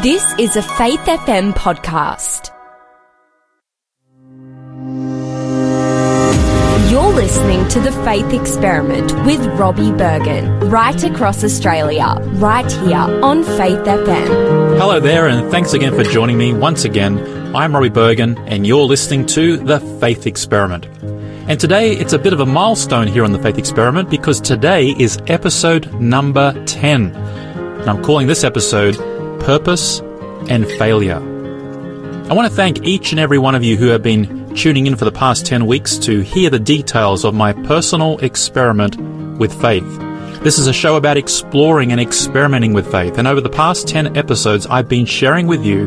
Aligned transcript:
This 0.00 0.24
is 0.38 0.56
a 0.56 0.62
Faith 0.62 1.00
FM 1.00 1.52
podcast. 1.52 2.50
You're 6.90 7.12
listening 7.12 7.68
to 7.68 7.78
The 7.78 7.92
Faith 8.02 8.32
Experiment 8.32 9.12
with 9.26 9.44
Robbie 9.58 9.90
Berghan, 9.90 10.70
right 10.70 11.04
across 11.04 11.44
Australia, 11.44 12.14
right 12.36 12.72
here 12.72 12.96
on 12.96 13.44
Faith 13.44 13.80
FM. 13.80 14.78
Hello 14.78 14.98
there, 14.98 15.26
and 15.28 15.50
thanks 15.50 15.74
again 15.74 15.94
for 15.94 16.04
joining 16.04 16.38
me 16.38 16.54
once 16.54 16.86
again. 16.86 17.54
I'm 17.54 17.74
Robbie 17.74 17.90
Berghan, 17.90 18.38
and 18.48 18.66
you're 18.66 18.86
listening 18.86 19.26
to 19.26 19.58
The 19.58 19.78
Faith 20.00 20.26
Experiment. 20.26 20.86
And 21.50 21.60
today 21.60 21.92
it's 21.92 22.14
a 22.14 22.18
bit 22.18 22.32
of 22.32 22.40
a 22.40 22.46
milestone 22.46 23.08
here 23.08 23.24
on 23.24 23.32
The 23.32 23.38
Faith 23.40 23.58
Experiment 23.58 24.08
because 24.08 24.40
today 24.40 24.94
is 24.98 25.18
episode 25.26 25.92
number 26.00 26.54
10. 26.64 27.14
And 27.14 27.90
I'm 27.90 28.02
calling 28.02 28.26
this 28.26 28.42
episode 28.42 28.96
Purpose 29.44 29.98
and 30.48 30.66
Failure. 30.66 31.18
I 32.30 32.32
want 32.32 32.48
to 32.48 32.54
thank 32.54 32.84
each 32.84 33.10
and 33.10 33.18
every 33.18 33.38
one 33.38 33.56
of 33.56 33.64
you 33.64 33.76
who 33.76 33.88
have 33.88 34.02
been 34.02 34.54
tuning 34.54 34.86
in 34.86 34.94
for 34.94 35.04
the 35.04 35.10
past 35.10 35.44
10 35.46 35.66
weeks 35.66 35.98
to 35.98 36.20
hear 36.20 36.48
the 36.48 36.60
details 36.60 37.24
of 37.24 37.34
my 37.34 37.52
personal 37.52 38.18
experiment 38.18 38.96
with 39.38 39.52
faith. 39.60 39.84
This 40.42 40.58
is 40.58 40.68
a 40.68 40.72
show 40.72 40.96
about 40.96 41.16
exploring 41.16 41.90
and 41.90 42.00
experimenting 42.00 42.72
with 42.72 42.88
faith, 42.90 43.18
and 43.18 43.26
over 43.26 43.40
the 43.40 43.50
past 43.50 43.88
10 43.88 44.16
episodes, 44.16 44.66
I've 44.66 44.88
been 44.88 45.06
sharing 45.06 45.48
with 45.48 45.64
you 45.64 45.86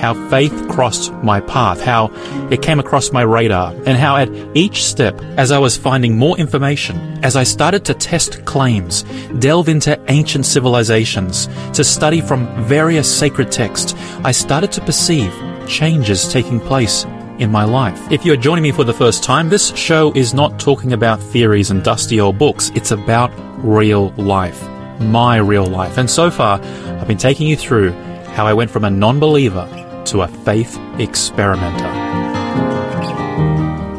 how 0.00 0.14
faith 0.30 0.68
crossed 0.68 1.12
my 1.22 1.40
path, 1.40 1.80
how 1.82 2.10
it 2.50 2.62
came 2.62 2.80
across 2.80 3.12
my 3.12 3.20
radar, 3.20 3.72
and 3.84 3.98
how 3.98 4.16
at 4.16 4.30
each 4.56 4.82
step, 4.84 5.20
as 5.36 5.52
I 5.52 5.58
was 5.58 5.76
finding 5.76 6.16
more 6.16 6.38
information, 6.38 6.96
as 7.22 7.36
I 7.36 7.42
started 7.42 7.84
to 7.84 7.94
test 7.94 8.44
claims, 8.46 9.02
delve 9.38 9.68
into 9.68 10.00
ancient 10.08 10.46
civilizations, 10.46 11.48
to 11.74 11.84
study 11.84 12.22
from 12.22 12.46
various 12.64 13.14
sacred 13.14 13.52
texts, 13.52 13.94
I 14.24 14.32
started 14.32 14.72
to 14.72 14.80
perceive 14.80 15.32
changes 15.68 16.32
taking 16.32 16.60
place 16.60 17.04
in 17.38 17.52
my 17.52 17.64
life. 17.64 18.00
If 18.10 18.24
you're 18.24 18.36
joining 18.36 18.62
me 18.62 18.72
for 18.72 18.84
the 18.84 18.94
first 18.94 19.22
time, 19.22 19.50
this 19.50 19.74
show 19.76 20.12
is 20.14 20.32
not 20.32 20.58
talking 20.58 20.94
about 20.94 21.20
theories 21.20 21.70
and 21.70 21.82
dusty 21.84 22.20
old 22.20 22.38
books. 22.38 22.70
It's 22.74 22.90
about 22.90 23.30
real 23.62 24.10
life. 24.12 24.62
My 25.00 25.36
real 25.36 25.66
life. 25.66 25.98
And 25.98 26.10
so 26.10 26.30
far, 26.30 26.60
I've 26.60 27.08
been 27.08 27.18
taking 27.18 27.46
you 27.48 27.56
through 27.56 27.92
how 28.34 28.46
I 28.46 28.52
went 28.52 28.70
from 28.70 28.84
a 28.84 28.90
non-believer 28.90 29.79
to 30.10 30.22
a 30.22 30.28
faith 30.28 30.78
experimenter. 30.98 32.10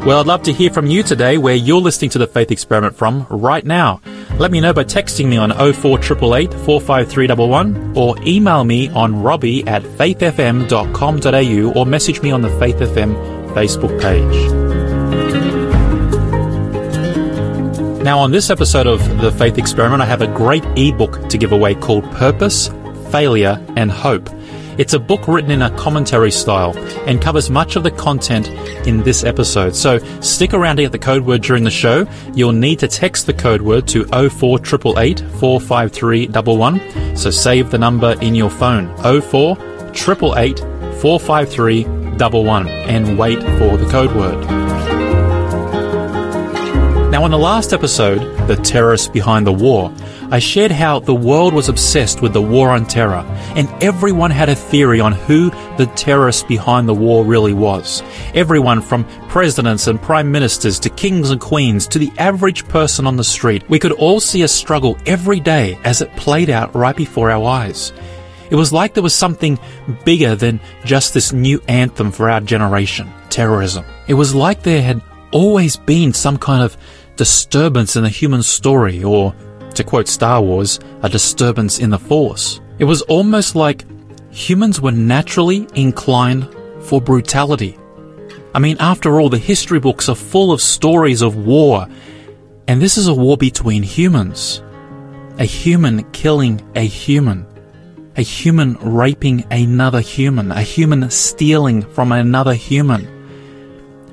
Well, 0.06 0.18
I'd 0.18 0.26
love 0.26 0.42
to 0.42 0.52
hear 0.52 0.70
from 0.72 0.86
you 0.86 1.04
today 1.04 1.38
where 1.38 1.54
you're 1.54 1.80
listening 1.80 2.10
to 2.10 2.18
the 2.18 2.26
Faith 2.26 2.50
Experiment 2.50 2.96
from 2.96 3.24
right 3.30 3.64
now. 3.64 4.00
Let 4.36 4.50
me 4.50 4.60
know 4.60 4.72
by 4.72 4.82
texting 4.82 5.28
me 5.28 5.36
on 5.36 5.50
04888 5.50 6.52
45311 6.52 7.96
or 7.96 8.16
email 8.26 8.64
me 8.64 8.88
on 8.88 9.22
robbie 9.22 9.64
at 9.68 9.84
faithfm.com.au 9.84 11.78
or 11.78 11.86
message 11.86 12.20
me 12.20 12.32
on 12.32 12.40
the 12.42 12.50
Faith 12.58 12.78
FM 12.78 13.14
Facebook 13.54 14.00
page. 14.00 14.52
Now, 18.02 18.18
on 18.18 18.32
this 18.32 18.50
episode 18.50 18.88
of 18.88 19.20
The 19.20 19.30
Faith 19.30 19.58
Experiment, 19.58 20.02
I 20.02 20.06
have 20.06 20.22
a 20.22 20.26
great 20.26 20.64
ebook 20.76 21.28
to 21.28 21.38
give 21.38 21.52
away 21.52 21.76
called 21.76 22.02
Purpose, 22.10 22.68
Failure, 23.12 23.64
and 23.76 23.92
Hope. 23.92 24.28
It's 24.78 24.94
a 24.94 24.98
book 24.98 25.28
written 25.28 25.50
in 25.50 25.62
a 25.62 25.70
commentary 25.76 26.30
style 26.30 26.76
and 27.06 27.20
covers 27.20 27.50
much 27.50 27.76
of 27.76 27.82
the 27.82 27.90
content 27.90 28.48
in 28.86 29.02
this 29.02 29.24
episode. 29.24 29.76
So 29.76 29.98
stick 30.20 30.54
around 30.54 30.76
to 30.76 30.82
get 30.82 30.92
the 30.92 30.98
code 30.98 31.26
word 31.26 31.42
during 31.42 31.64
the 31.64 31.70
show. 31.70 32.06
You'll 32.34 32.52
need 32.52 32.78
to 32.80 32.88
text 32.88 33.26
the 33.26 33.34
code 33.34 33.62
word 33.62 33.86
to 33.88 34.04
04888 34.06 35.20
45311. 35.38 37.16
So 37.16 37.30
save 37.30 37.70
the 37.70 37.78
number 37.78 38.16
in 38.20 38.34
your 38.34 38.50
phone 38.50 38.94
04888 38.98 40.58
45311 41.00 42.68
and 42.68 43.18
wait 43.18 43.40
for 43.58 43.76
the 43.76 43.88
code 43.90 44.14
word. 44.16 44.61
Now, 47.12 47.26
in 47.26 47.30
the 47.30 47.36
last 47.36 47.74
episode, 47.74 48.20
The 48.48 48.56
Terrorists 48.56 49.06
Behind 49.06 49.46
the 49.46 49.52
War, 49.52 49.92
I 50.30 50.38
shared 50.38 50.70
how 50.70 50.98
the 50.98 51.14
world 51.14 51.52
was 51.52 51.68
obsessed 51.68 52.22
with 52.22 52.32
the 52.32 52.40
war 52.40 52.70
on 52.70 52.86
terror, 52.86 53.22
and 53.54 53.68
everyone 53.82 54.30
had 54.30 54.48
a 54.48 54.54
theory 54.54 54.98
on 54.98 55.12
who 55.12 55.50
the 55.76 55.92
terrorist 55.94 56.48
behind 56.48 56.88
the 56.88 56.94
war 56.94 57.22
really 57.22 57.52
was. 57.52 58.02
Everyone 58.32 58.80
from 58.80 59.04
presidents 59.28 59.88
and 59.88 60.00
prime 60.00 60.32
ministers 60.32 60.78
to 60.78 60.88
kings 60.88 61.30
and 61.30 61.38
queens 61.38 61.86
to 61.88 61.98
the 61.98 62.10
average 62.16 62.66
person 62.68 63.06
on 63.06 63.18
the 63.18 63.24
street, 63.24 63.68
we 63.68 63.78
could 63.78 63.92
all 63.92 64.18
see 64.18 64.40
a 64.40 64.48
struggle 64.48 64.96
every 65.04 65.38
day 65.38 65.78
as 65.84 66.00
it 66.00 66.16
played 66.16 66.48
out 66.48 66.74
right 66.74 66.96
before 66.96 67.30
our 67.30 67.44
eyes. 67.44 67.92
It 68.48 68.56
was 68.56 68.72
like 68.72 68.94
there 68.94 69.02
was 69.02 69.14
something 69.14 69.58
bigger 70.06 70.34
than 70.34 70.60
just 70.86 71.12
this 71.12 71.30
new 71.30 71.60
anthem 71.68 72.10
for 72.10 72.30
our 72.30 72.40
generation, 72.40 73.12
terrorism. 73.28 73.84
It 74.08 74.14
was 74.14 74.34
like 74.34 74.62
there 74.62 74.80
had 74.80 75.02
always 75.32 75.76
been 75.76 76.12
some 76.12 76.38
kind 76.38 76.62
of 76.62 76.76
disturbance 77.22 77.94
in 77.94 78.02
the 78.02 78.08
human 78.08 78.42
story, 78.42 79.04
or, 79.04 79.32
to 79.74 79.84
quote 79.84 80.08
Star 80.08 80.42
Wars, 80.42 80.80
a 81.02 81.08
disturbance 81.08 81.78
in 81.78 81.90
the 81.90 81.96
Force. 81.96 82.60
It 82.80 82.84
was 82.84 83.02
almost 83.02 83.54
like 83.54 83.84
humans 84.32 84.80
were 84.80 84.90
naturally 84.90 85.68
inclined 85.76 86.52
for 86.80 87.00
brutality. 87.00 87.78
I 88.56 88.58
mean, 88.58 88.76
after 88.80 89.20
all, 89.20 89.28
the 89.28 89.38
history 89.38 89.78
books 89.78 90.08
are 90.08 90.16
full 90.16 90.50
of 90.50 90.60
stories 90.60 91.22
of 91.22 91.36
war, 91.36 91.86
and 92.66 92.82
this 92.82 92.98
is 92.98 93.06
a 93.06 93.14
war 93.14 93.36
between 93.36 93.84
humans. 93.84 94.60
A 95.38 95.44
human 95.44 96.02
killing 96.10 96.60
a 96.74 96.84
human. 96.84 97.46
A 98.16 98.22
human 98.22 98.74
raping 98.80 99.46
another 99.52 100.00
human. 100.00 100.50
A 100.50 100.62
human 100.62 101.08
stealing 101.08 101.82
from 101.82 102.10
another 102.10 102.54
human. 102.54 103.06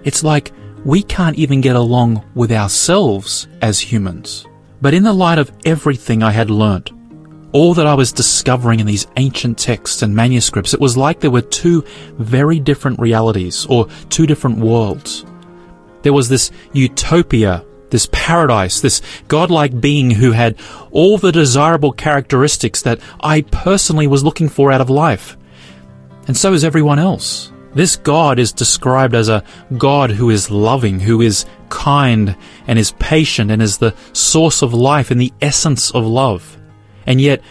It's 0.04 0.24
like 0.24 0.52
we 0.86 1.04
can't 1.04 1.38
even 1.38 1.62
get 1.62 1.76
along 1.76 2.24
with 2.36 2.52
ourselves 2.52 3.48
as 3.62 3.80
humans. 3.80 4.46
But 4.82 4.94
in 4.94 5.04
the 5.04 5.14
light 5.14 5.38
of 5.38 5.52
everything 5.66 6.24
I 6.24 6.32
had 6.32 6.50
learnt, 6.50 6.92
all 7.52 7.74
that 7.74 7.88
I 7.88 7.96
was 7.96 8.12
discovering 8.12 8.80
in 8.80 8.86
these 8.86 9.08
ancient 9.18 9.58
texts 9.58 10.02
and 10.02 10.16
manuscripts, 10.16 10.74
it 10.74 10.80
was 10.80 10.96
like 10.96 11.20
there 11.20 11.32
were 11.32 11.42
two 11.42 11.84
very 12.18 12.60
different 12.60 13.00
realities, 13.00 13.66
or 13.66 13.88
two 14.10 14.26
different 14.26 14.60
worlds. 14.60 15.26
There 16.04 16.14
was 16.14 16.30
this 16.30 16.52
utopia, 16.72 17.66
this 17.90 18.08
paradise, 18.12 18.80
this 18.80 19.02
godlike 19.28 19.82
being 19.82 20.12
who 20.12 20.32
had 20.32 20.58
all 20.92 21.18
the 21.18 21.32
desirable 21.32 21.92
characteristics 21.92 22.84
that 22.84 23.02
I 23.20 23.42
personally 23.42 24.08
was 24.08 24.24
looking 24.24 24.48
for 24.48 24.72
out 24.72 24.82
of 24.82 24.90
life. 24.90 25.36
And 26.28 26.38
so 26.38 26.54
is 26.54 26.64
everyone 26.64 27.00
else. 27.00 27.52
This 27.74 27.96
God 27.96 28.40
is 28.40 28.52
described 28.52 29.14
as 29.14 29.30
a 29.30 29.44
God 29.78 30.12
who 30.12 30.30
is 30.30 30.50
loving, 30.50 31.00
who 31.00 31.22
is 31.22 31.46
kind, 31.70 32.36
and 32.68 32.80
is 32.80 32.92
patient, 33.00 33.52
and 33.52 33.62
is 33.62 33.78
the 33.78 33.96
source 34.14 34.62
of 34.62 34.74
life 34.74 35.12
and 35.12 35.22
the 35.22 35.34
essence 35.42 35.92
of 35.92 36.06
love. 36.06 36.58
And 37.06 37.22
yet, 37.22 37.42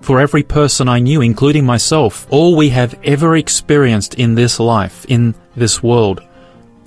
for 0.00 0.20
every 0.20 0.42
person 0.42 0.88
I 0.88 1.00
knew, 1.00 1.20
including 1.20 1.66
myself, 1.66 2.26
all 2.30 2.56
we 2.56 2.68
have 2.70 2.98
ever 3.02 3.36
experienced 3.36 4.14
in 4.14 4.34
this 4.34 4.60
life, 4.60 5.04
in 5.06 5.34
this 5.56 5.82
world, 5.82 6.22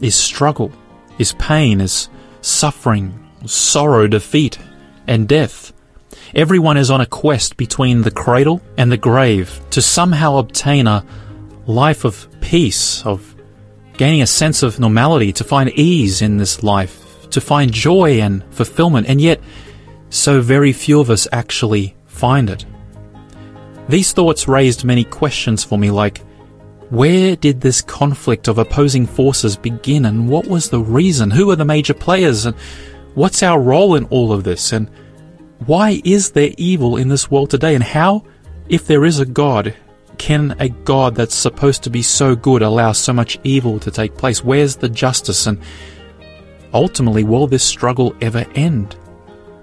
is 0.02 0.16
struggle, 0.16 0.72
is 1.20 1.34
pain, 1.34 1.82
is 1.82 2.10
suffering, 2.42 3.28
sorrow, 3.46 4.08
defeat, 4.08 4.58
and 5.08 5.28
death. 5.28 5.74
Everyone 6.34 6.78
is 6.78 6.90
on 6.90 7.02
a 7.02 7.06
quest 7.06 7.58
between 7.58 8.02
the 8.02 8.12
cradle 8.12 8.62
and 8.78 8.92
the 8.92 8.98
grave 8.98 9.60
to 9.72 9.82
somehow 9.82 10.38
obtain 10.38 10.88
a 10.88 11.06
life 11.66 12.06
of 12.06 12.28
peace, 12.42 13.06
of 13.06 13.36
gaining 13.94 14.22
a 14.22 14.28
sense 14.28 14.64
of 14.64 14.80
normality, 14.80 15.32
to 15.34 15.44
find 15.44 15.70
ease 15.72 16.22
in 16.22 16.38
this 16.38 16.64
life, 16.64 17.30
to 17.30 17.42
find 17.42 17.72
joy 17.72 18.20
and 18.22 18.44
fulfillment, 18.54 19.08
and 19.08 19.22
yet 19.22 19.40
so 20.10 20.42
very 20.42 20.74
few 20.74 21.00
of 21.00 21.10
us 21.10 21.28
actually 21.32 21.96
find 22.06 22.50
it. 22.50 22.66
These 23.88 24.14
thoughts 24.14 24.48
raised 24.48 24.84
many 24.84 25.04
questions 25.04 25.64
for 25.64 25.78
me 25.78 25.92
like, 25.92 26.22
where 26.90 27.38
did 27.38 27.62
this 27.62 27.82
conflict 27.82 28.48
of 28.48 28.58
opposing 28.58 29.08
forces 29.08 29.56
begin 29.56 30.06
and 30.06 30.28
what 30.28 30.48
was 30.48 30.70
the 30.70 30.82
reason? 30.82 31.32
Who 31.32 31.50
are 31.52 31.56
the 31.56 31.66
major 31.66 31.94
players 31.94 32.46
and 32.46 32.56
what's 33.16 33.44
our 33.44 33.62
role 33.62 33.96
in 33.96 34.06
all 34.06 34.34
of 34.34 34.44
this? 34.44 34.74
And 34.74 34.90
why 35.66 36.02
is 36.04 36.32
there 36.32 36.52
evil 36.58 36.98
in 36.98 37.08
this 37.08 37.32
world 37.32 37.50
today? 37.50 37.76
And 37.76 37.84
how, 37.84 38.26
if 38.68 38.88
there 38.88 39.06
is 39.06 39.20
a 39.20 39.26
God, 39.26 39.74
can 40.22 40.56
a 40.60 40.70
God 40.70 41.16
that's 41.16 41.34
supposed 41.34 41.82
to 41.82 41.90
be 41.90 42.04
so 42.04 42.36
good 42.36 42.62
allow 42.62 42.92
so 42.92 43.12
much 43.12 43.40
evil 43.44 43.80
to 43.80 43.90
take 43.90 44.18
place? 44.18 44.44
Where's 44.44 44.76
the 44.76 44.88
justice? 44.88 45.48
And 45.48 45.60
ultimately, 46.76 47.24
will 47.24 47.48
this 47.48 47.64
struggle 47.64 48.16
ever 48.22 48.46
end? 48.54 48.96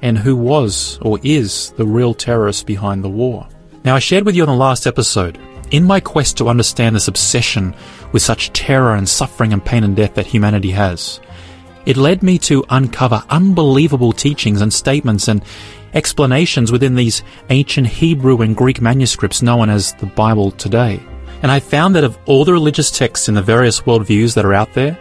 And 0.03 0.19
who 0.19 0.35
was 0.35 0.99
or 1.01 1.21
is 1.23 1.71
the 1.77 1.87
real 1.87 2.13
terrorist 2.13 2.67
behind 2.67 3.05
the 3.05 3.09
war? 3.09 3.47
Now, 3.85 3.95
I 3.95 4.01
shared 4.01 4.27
with 4.27 4.35
you 4.35 4.43
on 4.43 4.49
the 4.49 4.55
last 4.57 4.85
episode, 4.89 5.39
in 5.71 5.85
my 5.85 6.01
quest 6.01 6.37
to 6.39 6.49
understand 6.49 6.97
this 6.97 7.07
obsession 7.07 7.73
with 8.11 8.23
such 8.23 8.53
terror 8.53 8.97
and 8.97 9.09
suffering 9.09 9.53
and 9.53 9.65
pain 9.65 9.85
and 9.85 9.95
death 9.95 10.15
that 10.15 10.27
humanity 10.27 10.73
has, 10.73 11.21
It 11.89 11.97
led 11.97 12.23
me 12.23 12.39
to 12.41 12.67
uncover 12.69 13.25
unbelievable 13.31 14.13
teachings 14.13 14.61
and 14.61 14.75
statements 14.75 15.27
and 15.27 15.43
explanations 15.95 16.73
within 16.73 16.95
these 16.95 17.23
ancient 17.51 17.87
Hebrew 17.87 18.41
and 18.43 18.57
Greek 18.57 18.81
manuscripts 18.81 19.43
known 19.43 19.71
as 19.71 19.95
the 19.95 20.07
Bible 20.07 20.51
today. 20.53 21.01
And 21.43 21.53
I 21.53 21.61
found 21.61 21.95
that 21.95 22.05
of 22.05 22.19
all 22.27 22.45
the 22.45 22.53
religious 22.53 22.91
texts 22.91 23.29
in 23.29 23.35
the 23.35 23.43
various 23.43 23.81
worldviews 23.83 24.35
that 24.35 24.45
are 24.45 24.55
out 24.55 24.75
there, 24.75 24.99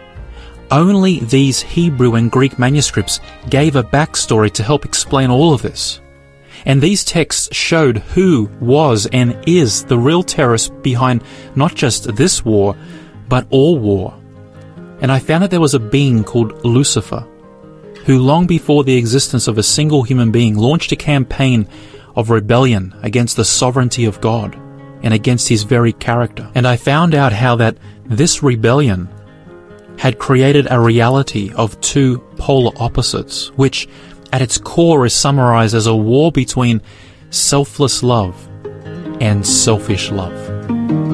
only 0.70 1.20
these 1.20 1.62
Hebrew 1.62 2.14
and 2.14 2.30
Greek 2.30 2.58
manuscripts 2.58 3.20
gave 3.48 3.76
a 3.76 3.82
backstory 3.82 4.52
to 4.52 4.62
help 4.62 4.84
explain 4.84 5.30
all 5.30 5.54
of 5.54 5.62
this. 5.62 6.00
And 6.66 6.82
these 6.82 7.04
texts 7.04 7.54
showed 7.54 7.98
who 7.98 8.50
was 8.60 9.06
and 9.06 9.42
is 9.46 9.84
the 9.84 9.98
real 9.98 10.22
terrorist 10.22 10.82
behind 10.82 11.22
not 11.54 11.74
just 11.74 12.14
this 12.16 12.44
war, 12.44 12.76
but 13.28 13.46
all 13.50 13.78
war. 13.78 14.14
And 15.00 15.12
I 15.12 15.20
found 15.20 15.42
that 15.42 15.50
there 15.50 15.60
was 15.60 15.74
a 15.74 15.80
being 15.80 16.24
called 16.24 16.64
Lucifer, 16.64 17.26
who 18.08 18.18
long 18.18 18.46
before 18.46 18.84
the 18.84 18.96
existence 18.96 19.46
of 19.48 19.58
a 19.58 19.62
single 19.62 20.02
human 20.02 20.30
being 20.30 20.56
launched 20.56 20.90
a 20.92 20.96
campaign 20.96 21.68
of 22.16 22.30
rebellion 22.30 22.94
against 23.02 23.36
the 23.36 23.44
sovereignty 23.44 24.06
of 24.06 24.18
God 24.22 24.58
and 25.02 25.12
against 25.12 25.46
his 25.46 25.64
very 25.64 25.92
character. 25.92 26.50
And 26.54 26.66
I 26.66 26.78
found 26.78 27.14
out 27.14 27.34
how 27.34 27.56
that 27.56 27.76
this 28.06 28.42
rebellion 28.42 29.10
had 29.98 30.18
created 30.18 30.66
a 30.70 30.80
reality 30.80 31.52
of 31.54 31.78
two 31.82 32.20
polar 32.38 32.72
opposites, 32.80 33.48
which 33.56 33.86
at 34.32 34.40
its 34.40 34.56
core 34.56 35.04
is 35.04 35.12
summarized 35.12 35.74
as 35.74 35.86
a 35.86 35.94
war 35.94 36.32
between 36.32 36.80
selfless 37.28 38.02
love 38.02 38.48
and 39.20 39.46
selfish 39.46 40.10
love. 40.10 41.07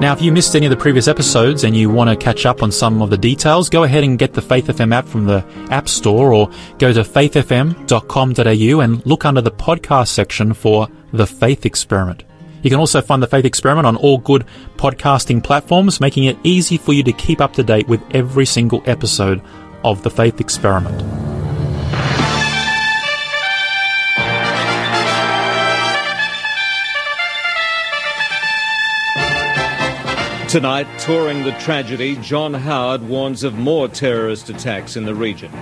Now, 0.00 0.14
if 0.14 0.22
you 0.22 0.32
missed 0.32 0.56
any 0.56 0.64
of 0.64 0.70
the 0.70 0.78
previous 0.78 1.08
episodes 1.08 1.62
and 1.62 1.76
you 1.76 1.90
want 1.90 2.08
to 2.08 2.16
catch 2.16 2.46
up 2.46 2.62
on 2.62 2.72
some 2.72 3.02
of 3.02 3.10
the 3.10 3.18
details, 3.18 3.68
go 3.68 3.82
ahead 3.84 4.02
and 4.02 4.18
get 4.18 4.32
the 4.32 4.40
Faith 4.40 4.68
FM 4.68 4.94
app 4.94 5.06
from 5.06 5.26
the 5.26 5.44
App 5.70 5.90
Store 5.90 6.32
or 6.32 6.50
go 6.78 6.90
to 6.90 7.00
faithfm.com.au 7.00 8.80
and 8.80 9.06
look 9.06 9.26
under 9.26 9.42
the 9.42 9.50
podcast 9.50 10.08
section 10.08 10.54
for 10.54 10.88
The 11.12 11.26
Faith 11.26 11.66
Experiment. 11.66 12.24
You 12.62 12.70
can 12.70 12.80
also 12.80 13.02
find 13.02 13.22
The 13.22 13.26
Faith 13.26 13.44
Experiment 13.44 13.86
on 13.86 13.96
all 13.96 14.16
good 14.16 14.46
podcasting 14.76 15.44
platforms, 15.44 16.00
making 16.00 16.24
it 16.24 16.38
easy 16.44 16.78
for 16.78 16.94
you 16.94 17.02
to 17.02 17.12
keep 17.12 17.42
up 17.42 17.52
to 17.54 17.62
date 17.62 17.86
with 17.86 18.02
every 18.12 18.46
single 18.46 18.82
episode 18.86 19.42
of 19.84 20.02
The 20.02 20.10
Faith 20.10 20.40
Experiment. 20.40 21.39
Tonight, 30.50 30.88
touring 30.98 31.44
the 31.44 31.52
tragedy, 31.60 32.16
John 32.16 32.52
Howard 32.52 33.02
warns 33.02 33.44
of 33.44 33.54
more 33.54 33.86
terrorist 33.86 34.50
attacks 34.50 34.96
in 34.96 35.04
the 35.04 35.14
region. 35.14 35.52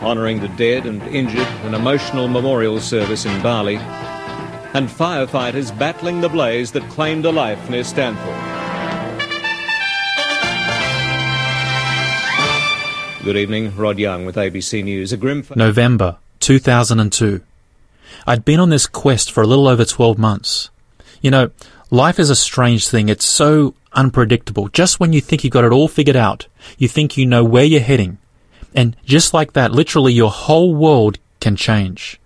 Honouring 0.00 0.40
the 0.40 0.48
dead 0.48 0.84
and 0.84 1.00
injured, 1.04 1.46
an 1.64 1.72
emotional 1.72 2.28
memorial 2.28 2.80
service 2.80 3.24
in 3.24 3.42
Bali, 3.42 3.76
and 3.76 4.90
firefighters 4.90 5.76
battling 5.78 6.20
the 6.20 6.28
blaze 6.28 6.72
that 6.72 6.86
claimed 6.90 7.24
a 7.24 7.32
life 7.32 7.70
near 7.70 7.82
Stanford. 7.82 8.36
Good 13.24 13.38
evening, 13.38 13.74
Rod 13.74 13.98
Young 13.98 14.26
with 14.26 14.36
ABC 14.36 14.84
News. 14.84 15.14
A 15.14 15.16
grim. 15.16 15.46
November 15.56 16.18
2002. 16.40 17.40
I'd 18.26 18.44
been 18.44 18.60
on 18.60 18.68
this 18.68 18.86
quest 18.86 19.32
for 19.32 19.42
a 19.42 19.46
little 19.46 19.66
over 19.66 19.86
12 19.86 20.18
months. 20.18 20.68
You 21.22 21.30
know, 21.30 21.50
life 21.92 22.18
is 22.18 22.30
a 22.30 22.34
strange 22.34 22.88
thing. 22.88 23.08
It's 23.08 23.26
so 23.26 23.74
unpredictable. 23.92 24.68
Just 24.68 24.98
when 24.98 25.12
you 25.12 25.20
think 25.20 25.44
you've 25.44 25.52
got 25.52 25.64
it 25.64 25.72
all 25.72 25.88
figured 25.88 26.16
out, 26.16 26.46
you 26.78 26.88
think 26.88 27.16
you 27.16 27.26
know 27.26 27.44
where 27.44 27.64
you're 27.64 27.80
heading. 27.80 28.18
And 28.74 28.96
just 29.04 29.34
like 29.34 29.52
that, 29.52 29.72
literally 29.72 30.14
your 30.14 30.30
whole 30.30 30.74
world 30.74 31.18
can 31.38 31.54
change. 31.54 32.18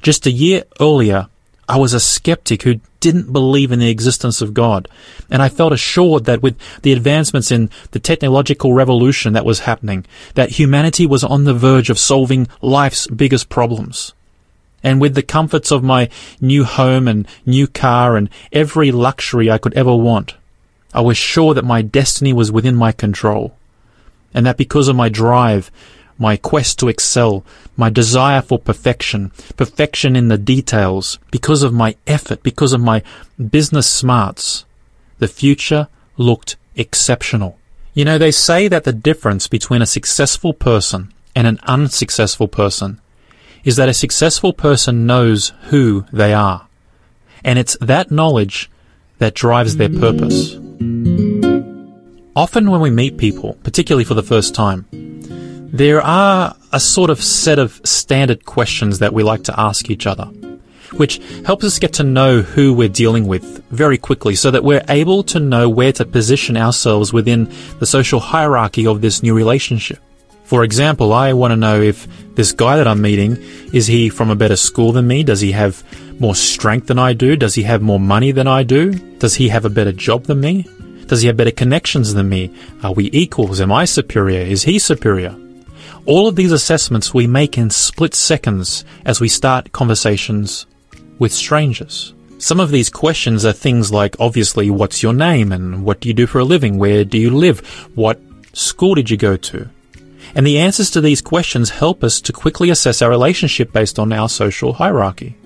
Just 0.00 0.26
a 0.26 0.30
year 0.30 0.64
earlier, 0.80 1.28
I 1.68 1.76
was 1.76 1.92
a 1.92 2.00
skeptic 2.00 2.62
who 2.62 2.80
didn't 3.00 3.32
believe 3.32 3.70
in 3.70 3.78
the 3.78 3.90
existence 3.90 4.40
of 4.40 4.54
God. 4.54 4.88
And 5.30 5.42
I 5.42 5.50
felt 5.50 5.74
assured 5.74 6.24
that 6.24 6.42
with 6.42 6.56
the 6.80 6.92
advancements 6.92 7.50
in 7.50 7.68
the 7.90 7.98
technological 7.98 8.72
revolution 8.72 9.34
that 9.34 9.44
was 9.44 9.60
happening, 9.60 10.06
that 10.34 10.52
humanity 10.52 11.04
was 11.04 11.22
on 11.22 11.44
the 11.44 11.52
verge 11.52 11.90
of 11.90 11.98
solving 11.98 12.48
life's 12.62 13.06
biggest 13.08 13.50
problems. 13.50 14.14
And 14.84 15.00
with 15.00 15.14
the 15.14 15.22
comforts 15.22 15.72
of 15.72 15.82
my 15.82 16.10
new 16.42 16.64
home 16.64 17.08
and 17.08 17.26
new 17.46 17.66
car 17.66 18.16
and 18.16 18.28
every 18.52 18.92
luxury 18.92 19.50
I 19.50 19.56
could 19.56 19.72
ever 19.74 19.96
want, 19.96 20.34
I 20.92 21.00
was 21.00 21.16
sure 21.16 21.54
that 21.54 21.64
my 21.64 21.80
destiny 21.80 22.34
was 22.34 22.52
within 22.52 22.76
my 22.76 22.92
control. 22.92 23.56
And 24.34 24.44
that 24.44 24.58
because 24.58 24.88
of 24.88 24.94
my 24.94 25.08
drive, 25.08 25.70
my 26.18 26.36
quest 26.36 26.78
to 26.78 26.88
excel, 26.88 27.44
my 27.76 27.88
desire 27.88 28.42
for 28.42 28.58
perfection, 28.58 29.32
perfection 29.56 30.14
in 30.14 30.28
the 30.28 30.38
details, 30.38 31.18
because 31.30 31.62
of 31.62 31.72
my 31.72 31.96
effort, 32.06 32.42
because 32.42 32.74
of 32.74 32.80
my 32.80 33.02
business 33.50 33.86
smarts, 33.86 34.66
the 35.18 35.28
future 35.28 35.88
looked 36.18 36.56
exceptional. 36.76 37.58
You 37.94 38.04
know, 38.04 38.18
they 38.18 38.30
say 38.32 38.68
that 38.68 38.84
the 38.84 38.92
difference 38.92 39.48
between 39.48 39.80
a 39.80 39.86
successful 39.86 40.52
person 40.52 41.12
and 41.34 41.46
an 41.46 41.58
unsuccessful 41.62 42.48
person 42.48 43.00
is 43.64 43.76
that 43.76 43.88
a 43.88 43.94
successful 43.94 44.52
person 44.52 45.06
knows 45.06 45.52
who 45.64 46.04
they 46.12 46.32
are. 46.32 46.66
And 47.42 47.58
it's 47.58 47.76
that 47.80 48.10
knowledge 48.10 48.70
that 49.18 49.34
drives 49.34 49.76
their 49.76 49.88
purpose. 49.88 50.54
Often 52.36 52.70
when 52.70 52.80
we 52.80 52.90
meet 52.90 53.16
people, 53.16 53.54
particularly 53.62 54.04
for 54.04 54.14
the 54.14 54.22
first 54.22 54.54
time, 54.54 54.86
there 55.72 56.02
are 56.02 56.54
a 56.72 56.80
sort 56.80 57.10
of 57.10 57.22
set 57.22 57.58
of 57.58 57.80
standard 57.84 58.44
questions 58.44 58.98
that 58.98 59.12
we 59.12 59.22
like 59.22 59.44
to 59.44 59.60
ask 59.60 59.90
each 59.90 60.06
other, 60.06 60.26
which 60.96 61.20
helps 61.46 61.64
us 61.64 61.78
get 61.78 61.92
to 61.94 62.02
know 62.04 62.42
who 62.42 62.74
we're 62.74 62.88
dealing 62.88 63.26
with 63.26 63.64
very 63.70 63.98
quickly 63.98 64.34
so 64.34 64.50
that 64.50 64.64
we're 64.64 64.84
able 64.88 65.22
to 65.24 65.40
know 65.40 65.68
where 65.68 65.92
to 65.92 66.04
position 66.04 66.56
ourselves 66.56 67.12
within 67.12 67.52
the 67.78 67.86
social 67.86 68.20
hierarchy 68.20 68.86
of 68.86 69.00
this 69.00 69.22
new 69.22 69.34
relationship. 69.34 69.98
For 70.54 70.62
example, 70.62 71.12
I 71.12 71.32
want 71.32 71.50
to 71.50 71.56
know 71.56 71.80
if 71.80 72.06
this 72.36 72.52
guy 72.52 72.76
that 72.76 72.86
I'm 72.86 73.02
meeting, 73.02 73.38
is 73.72 73.88
he 73.88 74.08
from 74.08 74.30
a 74.30 74.36
better 74.36 74.54
school 74.54 74.92
than 74.92 75.04
me? 75.04 75.24
Does 75.24 75.40
he 75.40 75.50
have 75.50 75.82
more 76.20 76.36
strength 76.36 76.86
than 76.86 76.96
I 76.96 77.12
do? 77.12 77.34
Does 77.34 77.56
he 77.56 77.64
have 77.64 77.82
more 77.82 77.98
money 77.98 78.30
than 78.30 78.46
I 78.46 78.62
do? 78.62 78.92
Does 79.18 79.34
he 79.34 79.48
have 79.48 79.64
a 79.64 79.68
better 79.68 79.90
job 79.90 80.26
than 80.26 80.40
me? 80.40 80.64
Does 81.08 81.22
he 81.22 81.26
have 81.26 81.36
better 81.36 81.50
connections 81.50 82.14
than 82.14 82.28
me? 82.28 82.54
Are 82.84 82.92
we 82.92 83.10
equals? 83.12 83.60
Am 83.60 83.72
I 83.72 83.84
superior? 83.84 84.42
Is 84.42 84.62
he 84.62 84.78
superior? 84.78 85.36
All 86.06 86.28
of 86.28 86.36
these 86.36 86.52
assessments 86.52 87.12
we 87.12 87.26
make 87.26 87.58
in 87.58 87.68
split 87.68 88.14
seconds 88.14 88.84
as 89.04 89.20
we 89.20 89.26
start 89.26 89.72
conversations 89.72 90.66
with 91.18 91.32
strangers. 91.32 92.14
Some 92.38 92.60
of 92.60 92.70
these 92.70 92.90
questions 92.90 93.44
are 93.44 93.52
things 93.52 93.90
like, 93.90 94.14
obviously, 94.20 94.70
what's 94.70 95.02
your 95.02 95.14
name 95.14 95.50
and 95.50 95.84
what 95.84 95.98
do 95.98 96.06
you 96.08 96.14
do 96.14 96.28
for 96.28 96.38
a 96.38 96.44
living? 96.44 96.78
Where 96.78 97.04
do 97.04 97.18
you 97.18 97.30
live? 97.30 97.58
What 97.96 98.20
school 98.52 98.94
did 98.94 99.10
you 99.10 99.16
go 99.16 99.36
to? 99.36 99.68
And 100.34 100.46
the 100.46 100.58
answers 100.58 100.90
to 100.90 101.00
these 101.00 101.20
questions 101.20 101.70
help 101.70 102.04
us 102.04 102.20
to 102.22 102.32
quickly 102.32 102.70
assess 102.70 103.02
our 103.02 103.10
relationship 103.10 103.72
based 103.72 103.98
on 103.98 104.12
our 104.12 104.28
social 104.28 104.74
hierarchy. 104.74 105.36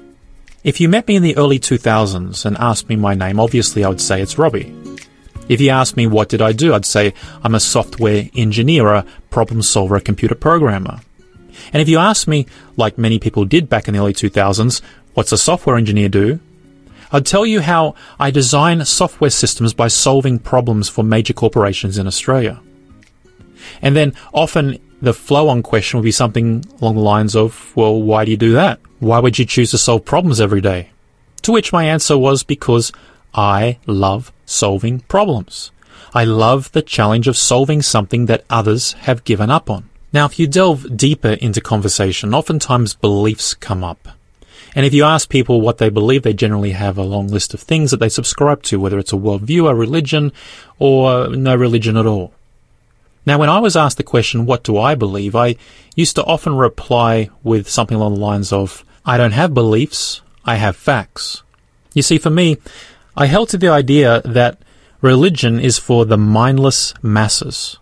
If 0.64 0.80
you 0.80 0.88
met 0.88 1.06
me 1.06 1.16
in 1.16 1.23
the 1.23 1.37
early 1.37 1.58
2000s 1.58 2.44
and 2.44 2.56
asked 2.58 2.88
me 2.88 2.97
my 2.97 3.14
name, 3.14 3.38
obviously 3.38 3.85
I 3.85 3.88
would 3.88 4.00
say 4.00 4.20
it's 4.20 4.38
Robbie. 4.38 4.75
If 5.49 5.61
you 5.61 5.70
asked 5.70 5.97
me 5.97 6.06
what 6.06 6.28
did 6.28 6.42
I 6.42 6.52
do, 6.52 6.75
I'd 6.75 6.85
say 6.85 7.14
I'm 7.42 7.54
a 7.54 7.61
software 7.61 8.28
engineer, 8.35 8.88
a 8.88 9.06
problem 9.30 9.62
solver, 9.62 9.97
a 9.97 10.00
computer 10.00 10.35
programmer. 10.35 11.00
And 11.73 11.80
if 11.80 11.88
you 11.88 11.99
asked 11.99 12.28
me, 12.28 12.47
like 12.76 12.99
many 12.99 13.18
people 13.18 13.44
did 13.44 13.68
back 13.68 13.88
in 13.88 13.94
the 13.94 14.00
early 14.00 14.12
2000s, 14.12 14.82
what's 15.14 15.32
a 15.32 15.38
software 15.38 15.76
engineer 15.76 16.08
do? 16.08 16.40
I'd 17.11 17.25
tell 17.25 17.47
you 17.47 17.62
how 17.62 17.94
I 18.20 18.30
design 18.30 18.85
software 18.85 19.30
systems 19.30 19.73
by 19.73 19.88
solving 19.88 20.38
problems 20.38 20.88
for 20.88 21.02
major 21.02 21.32
corporations 21.32 21.97
in 21.97 22.06
Australia. 22.06 22.61
And 23.82 23.96
then 23.96 24.14
often 24.32 24.78
the 25.00 25.14
flow 25.14 25.48
on 25.48 25.62
question 25.62 25.98
would 25.98 26.04
be 26.04 26.12
something 26.12 26.64
along 26.80 26.96
the 26.96 27.00
lines 27.00 27.36
of, 27.36 27.74
well, 27.76 28.00
why 28.00 28.24
do 28.24 28.30
you 28.30 28.36
do 28.36 28.52
that? 28.52 28.80
Why 28.98 29.18
would 29.18 29.38
you 29.38 29.44
choose 29.44 29.70
to 29.70 29.78
solve 29.78 30.04
problems 30.04 30.40
every 30.40 30.60
day? 30.60 30.90
To 31.42 31.52
which 31.52 31.72
my 31.72 31.84
answer 31.84 32.18
was 32.18 32.42
because 32.42 32.92
I 33.34 33.78
love 33.86 34.32
solving 34.44 35.00
problems. 35.00 35.70
I 36.14 36.24
love 36.24 36.72
the 36.72 36.82
challenge 36.82 37.28
of 37.28 37.36
solving 37.36 37.82
something 37.82 38.26
that 38.26 38.44
others 38.50 38.94
have 38.94 39.24
given 39.24 39.50
up 39.50 39.70
on. 39.70 39.88
Now, 40.12 40.24
if 40.24 40.38
you 40.38 40.46
delve 40.46 40.96
deeper 40.96 41.32
into 41.32 41.60
conversation, 41.60 42.34
oftentimes 42.34 42.94
beliefs 42.94 43.54
come 43.54 43.84
up. 43.84 44.08
And 44.74 44.86
if 44.86 44.94
you 44.94 45.04
ask 45.04 45.28
people 45.28 45.60
what 45.60 45.78
they 45.78 45.90
believe, 45.90 46.22
they 46.22 46.32
generally 46.32 46.72
have 46.72 46.96
a 46.96 47.02
long 47.02 47.28
list 47.28 47.52
of 47.52 47.60
things 47.60 47.90
that 47.90 47.98
they 47.98 48.08
subscribe 48.08 48.62
to, 48.64 48.80
whether 48.80 48.98
it's 48.98 49.12
a 49.12 49.16
worldview, 49.16 49.68
a 49.68 49.74
religion, 49.74 50.32
or 50.78 51.28
no 51.28 51.54
religion 51.54 51.96
at 51.96 52.06
all. 52.06 52.32
Now, 53.26 53.38
when 53.38 53.50
I 53.50 53.58
was 53.58 53.76
asked 53.76 53.98
the 53.98 54.02
question, 54.02 54.46
what 54.46 54.64
do 54.64 54.78
I 54.78 54.94
believe? 54.94 55.37
I 55.37 55.56
used 55.94 56.16
to 56.16 56.25
often 56.25 56.54
reply 56.56 57.28
with 57.42 57.68
something 57.68 57.96
along 57.96 58.14
the 58.14 58.20
lines 58.20 58.52
of, 58.52 58.84
I 59.04 59.16
don't 59.16 59.32
have 59.32 59.52
beliefs, 59.54 60.22
I 60.44 60.56
have 60.56 60.76
facts. 60.76 61.42
You 61.94 62.02
see, 62.02 62.18
for 62.18 62.30
me, 62.30 62.56
I 63.16 63.26
held 63.26 63.48
to 63.50 63.58
the 63.58 63.68
idea 63.68 64.22
that 64.25 64.58
religion 65.00 65.60
is 65.60 65.78
for 65.78 66.06
the 66.06 66.16
mindless 66.18 66.94
masses. 67.02 67.78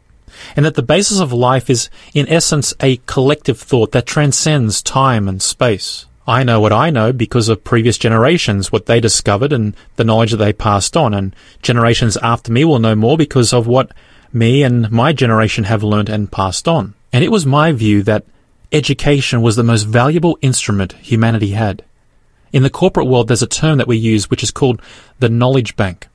and 0.54 0.64
that 0.64 0.74
the 0.74 0.82
basis 0.82 1.20
of 1.20 1.32
life 1.32 1.70
is, 1.70 1.88
in 2.14 2.28
essence, 2.28 2.74
a 2.80 2.98
collective 3.06 3.58
thought 3.58 3.92
that 3.92 4.06
transcends 4.06 4.82
time 4.82 5.28
and 5.28 5.40
space. 5.42 6.06
I 6.26 6.42
know 6.42 6.60
what 6.60 6.72
I 6.72 6.90
know 6.90 7.12
because 7.12 7.48
of 7.48 7.62
previous 7.62 7.98
generations, 7.98 8.72
what 8.72 8.86
they 8.86 9.00
discovered 9.00 9.52
and 9.52 9.76
the 9.94 10.04
knowledge 10.04 10.32
that 10.32 10.38
they 10.38 10.52
passed 10.52 10.96
on, 10.96 11.14
and 11.14 11.36
generations 11.62 12.16
after 12.16 12.50
me 12.50 12.64
will 12.64 12.80
know 12.80 12.96
more 12.96 13.16
because 13.16 13.52
of 13.52 13.66
what 13.66 13.92
me 14.32 14.62
and 14.62 14.90
my 14.90 15.12
generation 15.12 15.64
have 15.64 15.82
learnt 15.82 16.08
and 16.08 16.30
passed 16.30 16.68
on. 16.68 16.94
And 17.12 17.24
it 17.24 17.30
was 17.30 17.46
my 17.46 17.72
view 17.72 18.02
that 18.02 18.24
education 18.72 19.42
was 19.42 19.56
the 19.56 19.62
most 19.62 19.84
valuable 19.84 20.38
instrument 20.42 20.92
humanity 20.94 21.50
had. 21.50 21.82
In 22.52 22.62
the 22.62 22.70
corporate 22.70 23.06
world, 23.06 23.28
there's 23.28 23.42
a 23.42 23.46
term 23.46 23.78
that 23.78 23.88
we 23.88 23.96
use 23.96 24.30
which 24.30 24.42
is 24.42 24.50
called 24.50 24.80
the 25.18 25.28
knowledge 25.28 25.76
bank. 25.76 26.08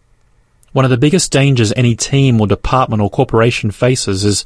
One 0.73 0.85
of 0.85 0.91
the 0.91 0.97
biggest 0.97 1.31
dangers 1.31 1.73
any 1.75 1.95
team 1.95 2.39
or 2.39 2.47
department 2.47 3.01
or 3.01 3.09
corporation 3.09 3.71
faces 3.71 4.23
is 4.23 4.43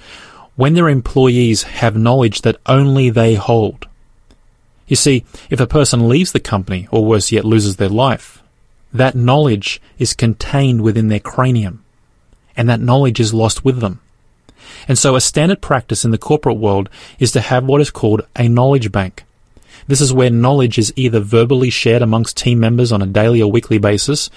when 0.55 0.73
their 0.73 0.89
employees 0.89 1.63
have 1.63 1.95
knowledge 1.95 2.41
that 2.41 2.57
only 2.65 3.09
they 3.09 3.35
hold. 3.35 3.87
You 4.87 4.95
see, 4.95 5.25
if 5.49 5.59
a 5.59 5.67
person 5.67 6.09
leaves 6.09 6.31
the 6.31 6.39
company, 6.39 6.87
or 6.91 7.05
worse 7.05 7.31
yet, 7.31 7.45
loses 7.45 7.77
their 7.77 7.89
life, 7.89 8.43
that 8.93 9.15
knowledge 9.15 9.81
is 9.97 10.13
contained 10.13 10.81
within 10.81 11.07
their 11.07 11.19
cranium, 11.19 11.84
and 12.57 12.69
that 12.69 12.79
knowledge 12.79 13.19
is 13.19 13.33
lost 13.33 13.65
with 13.65 13.79
them. 13.79 13.99
And 14.87 14.97
so 14.97 15.15
a 15.15 15.21
standard 15.21 15.61
practice 15.61 16.05
in 16.05 16.11
the 16.11 16.17
corporate 16.17 16.57
world 16.57 16.89
is 17.19 17.31
to 17.31 17.41
have 17.41 17.65
what 17.65 17.81
is 17.81 17.91
called 17.91 18.25
a 18.35 18.47
knowledge 18.47 18.91
bank. 18.91 19.23
This 19.87 20.01
is 20.01 20.13
where 20.13 20.29
knowledge 20.29 20.79
is 20.79 20.93
either 20.95 21.19
verbally 21.19 21.69
shared 21.69 22.01
amongst 22.01 22.37
team 22.37 22.59
members 22.59 22.91
on 22.91 23.01
a 23.01 23.07
daily 23.07 23.41
or 23.41 23.51
weekly 23.51 23.77
basis, 23.77 24.29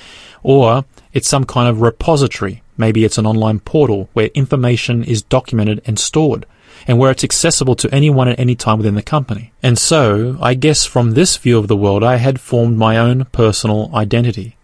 or 0.42 0.84
it's 1.12 1.28
some 1.28 1.44
kind 1.44 1.68
of 1.68 1.80
repository. 1.80 2.62
Maybe 2.76 3.04
it's 3.04 3.18
an 3.18 3.26
online 3.26 3.60
portal 3.60 4.08
where 4.12 4.26
information 4.34 5.02
is 5.02 5.22
documented 5.22 5.80
and 5.86 5.98
stored, 5.98 6.44
and 6.86 6.98
where 6.98 7.10
it's 7.10 7.24
accessible 7.24 7.74
to 7.76 7.92
anyone 7.94 8.28
at 8.28 8.38
any 8.38 8.54
time 8.54 8.78
within 8.78 8.94
the 8.94 9.02
company. 9.02 9.52
And 9.62 9.78
so, 9.78 10.36
I 10.40 10.54
guess 10.54 10.84
from 10.84 11.12
this 11.12 11.36
view 11.38 11.58
of 11.58 11.68
the 11.68 11.76
world, 11.76 12.04
I 12.04 12.16
had 12.16 12.40
formed 12.40 12.76
my 12.76 12.98
own 12.98 13.24
personal 13.26 13.90
identity. 13.94 14.57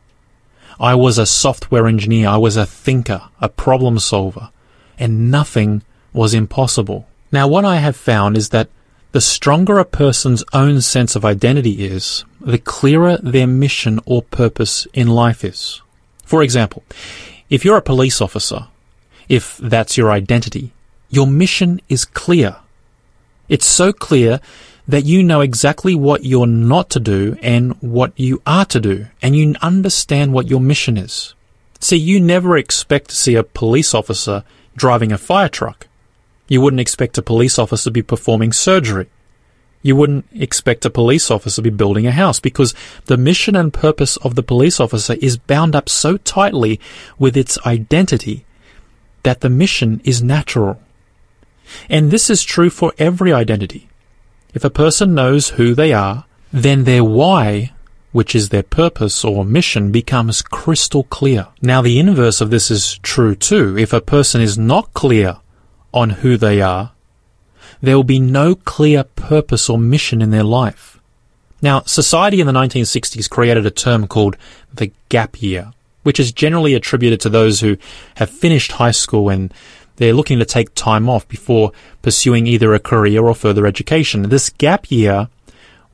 I 0.78 0.94
was 0.94 1.18
a 1.18 1.26
software 1.26 1.86
engineer, 1.86 2.28
I 2.28 2.36
was 2.36 2.56
a 2.56 2.66
thinker, 2.66 3.22
a 3.40 3.48
problem 3.48 3.98
solver, 3.98 4.50
and 4.98 5.30
nothing 5.30 5.82
was 6.12 6.34
impossible. 6.34 7.06
Now, 7.32 7.48
what 7.48 7.64
I 7.64 7.76
have 7.76 7.96
found 7.96 8.36
is 8.36 8.50
that 8.50 8.68
the 9.12 9.20
stronger 9.20 9.78
a 9.78 9.84
person's 9.84 10.44
own 10.52 10.80
sense 10.80 11.14
of 11.14 11.24
identity 11.24 11.84
is, 11.84 12.24
the 12.40 12.58
clearer 12.58 13.16
their 13.18 13.46
mission 13.46 14.00
or 14.06 14.22
purpose 14.22 14.86
in 14.92 15.08
life 15.08 15.44
is. 15.44 15.80
For 16.24 16.42
example, 16.42 16.82
if 17.48 17.64
you're 17.64 17.76
a 17.76 17.82
police 17.82 18.20
officer, 18.20 18.66
if 19.28 19.56
that's 19.58 19.96
your 19.96 20.10
identity, 20.10 20.72
your 21.10 21.26
mission 21.26 21.80
is 21.88 22.04
clear. 22.04 22.56
It's 23.48 23.66
so 23.66 23.92
clear 23.92 24.40
that 24.86 25.04
you 25.04 25.22
know 25.22 25.40
exactly 25.40 25.94
what 25.94 26.24
you're 26.24 26.46
not 26.46 26.90
to 26.90 27.00
do 27.00 27.36
and 27.42 27.72
what 27.80 28.12
you 28.18 28.42
are 28.46 28.66
to 28.66 28.80
do, 28.80 29.06
and 29.22 29.34
you 29.34 29.54
understand 29.62 30.32
what 30.32 30.48
your 30.48 30.60
mission 30.60 30.96
is. 30.96 31.34
See, 31.80 31.96
you 31.96 32.20
never 32.20 32.56
expect 32.56 33.10
to 33.10 33.16
see 33.16 33.34
a 33.34 33.42
police 33.42 33.94
officer 33.94 34.44
driving 34.76 35.12
a 35.12 35.18
fire 35.18 35.48
truck. 35.48 35.86
You 36.48 36.60
wouldn't 36.60 36.80
expect 36.80 37.18
a 37.18 37.22
police 37.22 37.58
officer 37.58 37.84
to 37.84 37.90
be 37.90 38.02
performing 38.02 38.52
surgery. 38.52 39.08
You 39.82 39.96
wouldn't 39.96 40.26
expect 40.32 40.84
a 40.86 40.90
police 40.90 41.30
officer 41.30 41.56
to 41.56 41.62
be 41.62 41.70
building 41.70 42.06
a 42.06 42.12
house 42.12 42.40
because 42.40 42.74
the 43.04 43.18
mission 43.18 43.54
and 43.54 43.72
purpose 43.72 44.16
of 44.18 44.34
the 44.34 44.42
police 44.42 44.80
officer 44.80 45.14
is 45.20 45.36
bound 45.36 45.74
up 45.74 45.88
so 45.88 46.16
tightly 46.16 46.80
with 47.18 47.36
its 47.36 47.58
identity 47.66 48.46
that 49.22 49.40
the 49.40 49.50
mission 49.50 50.00
is 50.04 50.22
natural. 50.22 50.80
And 51.90 52.10
this 52.10 52.30
is 52.30 52.42
true 52.42 52.70
for 52.70 52.92
every 52.98 53.32
identity. 53.32 53.88
If 54.54 54.64
a 54.64 54.70
person 54.70 55.14
knows 55.14 55.50
who 55.50 55.74
they 55.74 55.92
are, 55.92 56.24
then 56.52 56.84
their 56.84 57.02
why, 57.02 57.72
which 58.12 58.36
is 58.36 58.48
their 58.48 58.62
purpose 58.62 59.24
or 59.24 59.44
mission, 59.44 59.90
becomes 59.90 60.42
crystal 60.42 61.02
clear. 61.02 61.48
Now 61.60 61.82
the 61.82 61.98
inverse 61.98 62.40
of 62.40 62.50
this 62.50 62.70
is 62.70 62.98
true 63.02 63.34
too. 63.34 63.76
If 63.76 63.92
a 63.92 64.00
person 64.00 64.40
is 64.40 64.56
not 64.56 64.94
clear 64.94 65.38
on 65.92 66.10
who 66.10 66.36
they 66.36 66.62
are, 66.62 66.92
there 67.82 67.96
will 67.96 68.04
be 68.04 68.20
no 68.20 68.54
clear 68.54 69.02
purpose 69.02 69.68
or 69.68 69.76
mission 69.76 70.22
in 70.22 70.30
their 70.30 70.44
life. 70.44 71.00
Now, 71.60 71.80
society 71.80 72.40
in 72.40 72.46
the 72.46 72.52
1960s 72.52 73.28
created 73.28 73.66
a 73.66 73.70
term 73.70 74.06
called 74.06 74.36
the 74.72 74.92
gap 75.08 75.42
year, 75.42 75.72
which 76.04 76.20
is 76.20 76.30
generally 76.30 76.74
attributed 76.74 77.20
to 77.22 77.28
those 77.28 77.60
who 77.60 77.76
have 78.16 78.30
finished 78.30 78.72
high 78.72 78.92
school 78.92 79.28
and 79.28 79.52
they're 79.96 80.12
looking 80.12 80.38
to 80.38 80.44
take 80.44 80.74
time 80.74 81.08
off 81.08 81.26
before 81.28 81.72
pursuing 82.02 82.46
either 82.46 82.74
a 82.74 82.80
career 82.80 83.24
or 83.24 83.34
further 83.34 83.66
education. 83.66 84.28
This 84.28 84.50
gap 84.50 84.90
year 84.90 85.28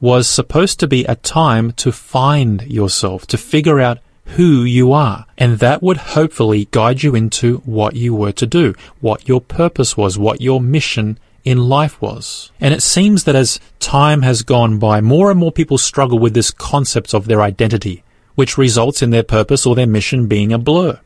was 0.00 0.28
supposed 0.28 0.80
to 0.80 0.86
be 0.86 1.04
a 1.04 1.16
time 1.16 1.72
to 1.72 1.92
find 1.92 2.62
yourself, 2.62 3.26
to 3.26 3.36
figure 3.36 3.80
out 3.80 3.98
who 4.36 4.62
you 4.62 4.92
are. 4.92 5.26
And 5.36 5.58
that 5.58 5.82
would 5.82 5.98
hopefully 5.98 6.68
guide 6.70 7.02
you 7.02 7.14
into 7.14 7.58
what 7.58 7.96
you 7.96 8.14
were 8.14 8.32
to 8.32 8.46
do, 8.46 8.74
what 9.00 9.28
your 9.28 9.40
purpose 9.40 9.96
was, 9.96 10.18
what 10.18 10.40
your 10.40 10.60
mission 10.60 11.18
in 11.44 11.68
life 11.68 12.00
was. 12.00 12.50
And 12.60 12.72
it 12.72 12.82
seems 12.82 13.24
that 13.24 13.34
as 13.34 13.60
time 13.78 14.22
has 14.22 14.42
gone 14.42 14.78
by, 14.78 15.00
more 15.00 15.30
and 15.30 15.40
more 15.40 15.52
people 15.52 15.78
struggle 15.78 16.18
with 16.18 16.34
this 16.34 16.50
concept 16.50 17.14
of 17.14 17.26
their 17.26 17.42
identity, 17.42 18.02
which 18.34 18.58
results 18.58 19.02
in 19.02 19.10
their 19.10 19.22
purpose 19.22 19.66
or 19.66 19.74
their 19.74 19.86
mission 19.86 20.26
being 20.26 20.52
a 20.52 20.58
blur. 20.58 21.00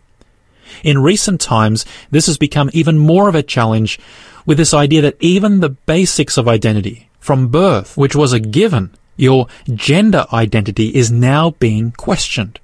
In 0.83 1.03
recent 1.03 1.41
times, 1.41 1.85
this 2.11 2.27
has 2.27 2.39
become 2.39 2.71
even 2.73 2.99
more 2.99 3.29
of 3.29 3.35
a 3.35 3.43
challenge 3.43 3.99
with 4.47 4.59
this 4.59 4.75
idea 4.75 5.03
that 5.03 5.17
even 5.21 5.61
the 5.61 5.71
basics 5.71 6.37
of 6.37 6.49
identity, 6.49 7.09
from 7.19 7.49
birth, 7.49 7.97
which 7.97 8.15
was 8.15 8.33
a 8.33 8.41
given, 8.41 8.91
your 9.17 9.47
gender 9.73 10.27
identity 10.33 10.89
is 10.89 11.11
now 11.11 11.51
being 11.53 11.93
questioned. 11.93 12.59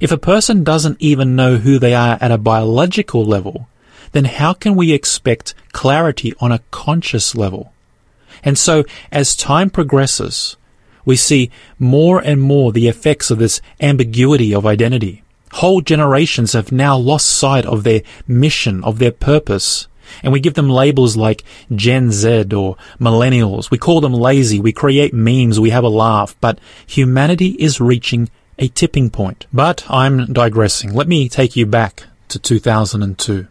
If 0.00 0.12
a 0.12 0.18
person 0.18 0.62
doesn't 0.62 1.00
even 1.00 1.34
know 1.34 1.56
who 1.56 1.78
they 1.78 1.94
are 1.94 2.18
at 2.20 2.30
a 2.30 2.38
biological 2.38 3.24
level, 3.24 3.68
then 4.12 4.24
how 4.24 4.52
can 4.52 4.76
we 4.76 4.92
expect 4.92 5.54
clarity 5.72 6.32
on 6.40 6.52
a 6.52 6.60
conscious 6.70 7.34
level? 7.34 7.72
And 8.44 8.56
so, 8.56 8.84
as 9.10 9.36
time 9.36 9.70
progresses, 9.70 10.56
we 11.04 11.16
see 11.16 11.50
more 11.78 12.20
and 12.20 12.40
more 12.40 12.72
the 12.72 12.86
effects 12.86 13.30
of 13.30 13.38
this 13.38 13.60
ambiguity 13.80 14.54
of 14.54 14.66
identity. 14.66 15.22
Whole 15.52 15.80
generations 15.80 16.52
have 16.52 16.72
now 16.72 16.96
lost 16.96 17.26
sight 17.26 17.64
of 17.66 17.84
their 17.84 18.02
mission, 18.26 18.84
of 18.84 18.98
their 18.98 19.12
purpose, 19.12 19.88
and 20.22 20.32
we 20.32 20.40
give 20.40 20.54
them 20.54 20.68
labels 20.68 21.16
like 21.16 21.44
Gen 21.74 22.10
Z 22.10 22.54
or 22.54 22.76
millennials. 22.98 23.70
We 23.70 23.78
call 23.78 24.00
them 24.00 24.14
lazy. 24.14 24.58
We 24.58 24.72
create 24.72 25.12
memes. 25.14 25.60
We 25.60 25.70
have 25.70 25.84
a 25.84 25.88
laugh. 25.88 26.36
But 26.40 26.58
humanity 26.86 27.50
is 27.58 27.80
reaching 27.80 28.30
a 28.58 28.68
tipping 28.68 29.10
point. 29.10 29.46
But 29.52 29.84
I'm 29.88 30.32
digressing. 30.32 30.92
Let 30.94 31.08
me 31.08 31.28
take 31.28 31.56
you 31.56 31.66
back 31.66 32.04
to 32.28 32.38
2002. 32.38 33.46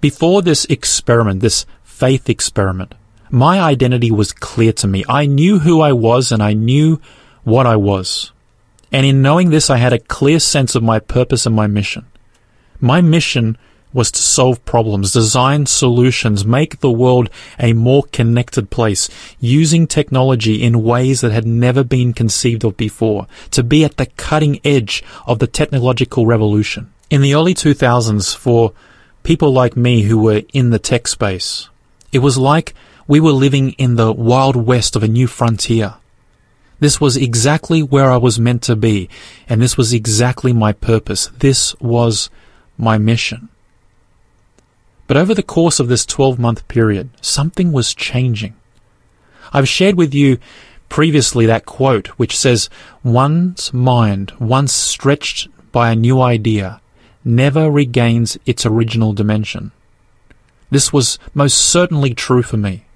Before 0.00 0.42
this 0.42 0.64
experiment, 0.66 1.40
this 1.40 1.64
faith 1.84 2.28
experiment, 2.28 2.94
my 3.30 3.60
identity 3.60 4.10
was 4.10 4.32
clear 4.32 4.72
to 4.74 4.86
me. 4.86 5.04
I 5.08 5.26
knew 5.26 5.60
who 5.60 5.80
I 5.80 5.92
was 5.92 6.32
and 6.32 6.42
I 6.42 6.52
knew 6.52 7.00
what 7.44 7.66
I 7.66 7.76
was. 7.76 8.32
And 8.92 9.06
in 9.06 9.22
knowing 9.22 9.50
this, 9.50 9.70
I 9.70 9.78
had 9.78 9.94
a 9.94 9.98
clear 9.98 10.38
sense 10.38 10.74
of 10.74 10.82
my 10.82 10.98
purpose 10.98 11.46
and 11.46 11.56
my 11.56 11.66
mission. 11.66 12.06
My 12.78 13.00
mission 13.00 13.56
was 13.92 14.10
to 14.10 14.22
solve 14.22 14.64
problems, 14.64 15.12
design 15.12 15.66
solutions, 15.66 16.44
make 16.44 16.80
the 16.80 16.90
world 16.90 17.28
a 17.58 17.72
more 17.72 18.02
connected 18.04 18.70
place, 18.70 19.08
using 19.38 19.86
technology 19.86 20.62
in 20.62 20.82
ways 20.82 21.20
that 21.20 21.32
had 21.32 21.46
never 21.46 21.84
been 21.84 22.12
conceived 22.12 22.64
of 22.64 22.76
before, 22.76 23.26
to 23.50 23.62
be 23.62 23.84
at 23.84 23.96
the 23.96 24.06
cutting 24.06 24.60
edge 24.64 25.02
of 25.26 25.38
the 25.38 25.46
technological 25.46 26.26
revolution. 26.26 26.92
In 27.10 27.20
the 27.20 27.34
early 27.34 27.54
2000s, 27.54 28.34
for 28.34 28.72
people 29.22 29.52
like 29.52 29.76
me 29.76 30.02
who 30.02 30.18
were 30.18 30.42
in 30.52 30.70
the 30.70 30.78
tech 30.78 31.06
space, 31.06 31.68
it 32.12 32.20
was 32.20 32.38
like 32.38 32.74
we 33.06 33.20
were 33.20 33.32
living 33.32 33.72
in 33.72 33.96
the 33.96 34.12
wild 34.12 34.56
west 34.56 34.96
of 34.96 35.02
a 35.02 35.08
new 35.08 35.26
frontier. 35.26 35.94
This 36.82 37.00
was 37.00 37.16
exactly 37.16 37.80
where 37.80 38.10
I 38.10 38.16
was 38.16 38.40
meant 38.40 38.62
to 38.62 38.74
be, 38.74 39.08
and 39.48 39.62
this 39.62 39.76
was 39.76 39.92
exactly 39.92 40.52
my 40.52 40.72
purpose. 40.72 41.30
This 41.38 41.76
was 41.78 42.28
my 42.76 42.98
mission. 42.98 43.50
But 45.06 45.16
over 45.16 45.32
the 45.32 45.44
course 45.44 45.78
of 45.78 45.86
this 45.86 46.04
12 46.04 46.40
month 46.40 46.66
period, 46.66 47.10
something 47.20 47.70
was 47.70 47.94
changing. 47.94 48.56
I've 49.52 49.68
shared 49.68 49.94
with 49.94 50.12
you 50.12 50.38
previously 50.88 51.46
that 51.46 51.66
quote 51.66 52.08
which 52.18 52.36
says, 52.36 52.68
one's 53.04 53.72
mind, 53.72 54.32
once 54.40 54.72
stretched 54.72 55.46
by 55.70 55.92
a 55.92 55.94
new 55.94 56.20
idea, 56.20 56.80
never 57.24 57.70
regains 57.70 58.36
its 58.44 58.66
original 58.66 59.12
dimension. 59.12 59.70
This 60.72 60.92
was 60.92 61.20
most 61.32 61.58
certainly 61.58 62.12
true 62.12 62.42
for 62.42 62.56
me. 62.56 62.86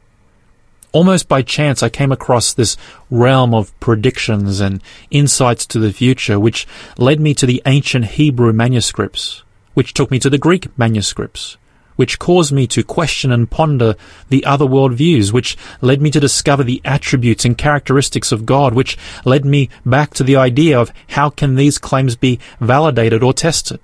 Almost 0.92 1.28
by 1.28 1.42
chance, 1.42 1.82
I 1.82 1.88
came 1.88 2.12
across 2.12 2.54
this 2.54 2.76
realm 3.10 3.54
of 3.54 3.78
predictions 3.80 4.60
and 4.60 4.82
insights 5.10 5.66
to 5.66 5.78
the 5.78 5.92
future, 5.92 6.40
which 6.40 6.66
led 6.96 7.20
me 7.20 7.34
to 7.34 7.46
the 7.46 7.62
ancient 7.66 8.04
Hebrew 8.04 8.52
manuscripts, 8.52 9.42
which 9.74 9.92
took 9.92 10.10
me 10.10 10.18
to 10.20 10.30
the 10.30 10.38
Greek 10.38 10.66
manuscripts, 10.78 11.58
which 11.96 12.18
caused 12.18 12.52
me 12.52 12.66
to 12.68 12.82
question 12.82 13.32
and 13.32 13.50
ponder 13.50 13.96
the 14.28 14.44
other 14.44 14.64
world 14.64 14.94
views, 14.94 15.32
which 15.32 15.56
led 15.80 16.00
me 16.00 16.10
to 16.10 16.20
discover 16.20 16.62
the 16.62 16.80
attributes 16.84 17.44
and 17.44 17.58
characteristics 17.58 18.32
of 18.32 18.46
God, 18.46 18.72
which 18.72 18.96
led 19.24 19.44
me 19.44 19.68
back 19.84 20.14
to 20.14 20.24
the 20.24 20.36
idea 20.36 20.80
of 20.80 20.92
how 21.08 21.30
can 21.30 21.56
these 21.56 21.78
claims 21.78 22.16
be 22.16 22.38
validated 22.60 23.22
or 23.22 23.34
tested, 23.34 23.80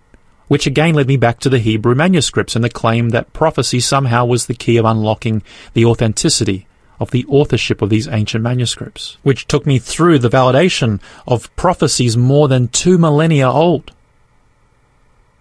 which 0.49 0.66
again 0.66 0.94
led 0.94 1.09
me 1.09 1.16
back 1.16 1.40
to 1.40 1.50
the 1.50 1.59
Hebrew 1.59 1.94
manuscripts 1.94 2.54
and 2.54 2.64
the 2.64 2.71
claim 2.71 3.11
that 3.11 3.32
prophecy 3.32 3.80
somehow 3.80 4.25
was 4.25 4.47
the 4.47 4.54
key 4.54 4.76
of 4.76 4.85
unlocking 4.85 5.42
the 5.75 5.85
authenticity 5.85 6.66
of 7.02 7.11
the 7.11 7.26
authorship 7.26 7.82
of 7.82 7.90
these 7.90 8.06
ancient 8.06 8.44
manuscripts, 8.44 9.18
which 9.25 9.49
took 9.49 9.66
me 9.66 9.80
through 9.80 10.21
the 10.21 10.30
validation 10.30 11.00
of 11.26 11.54
prophecies 11.56 12.16
more 12.16 12.47
than 12.47 12.68
two 12.68 12.97
millennia 12.97 13.50
old. 13.50 13.90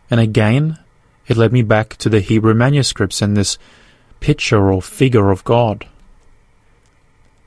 And 0.09 0.19
again, 0.19 0.79
it 1.27 1.37
led 1.37 1.53
me 1.53 1.61
back 1.61 1.97
to 1.97 2.09
the 2.09 2.19
Hebrew 2.19 2.55
manuscripts 2.55 3.21
and 3.21 3.37
this 3.37 3.59
picture 4.19 4.71
or 4.71 4.81
figure 4.81 5.29
of 5.29 5.43
God. 5.43 5.87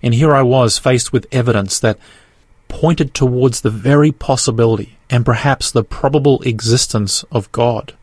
And 0.01 0.15
here 0.15 0.33
I 0.33 0.43
was 0.43 0.79
faced 0.79 1.13
with 1.13 1.27
evidence 1.33 1.81
that 1.81 1.99
pointed 2.69 3.15
towards 3.15 3.63
the 3.63 3.71
very 3.71 4.13
possibility 4.13 4.97
and 5.11 5.27
perhaps 5.27 5.73
the 5.73 5.83
probable 5.83 6.41
existence 6.43 7.25
of 7.33 7.51
God. 7.51 7.95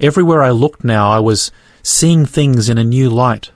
Everywhere 0.00 0.42
I 0.42 0.50
looked 0.50 0.82
now, 0.82 1.10
I 1.12 1.20
was 1.20 1.52
seeing 1.84 2.26
things 2.26 2.68
in 2.68 2.78
a 2.78 2.84
new 2.84 3.08
light. 3.08 3.52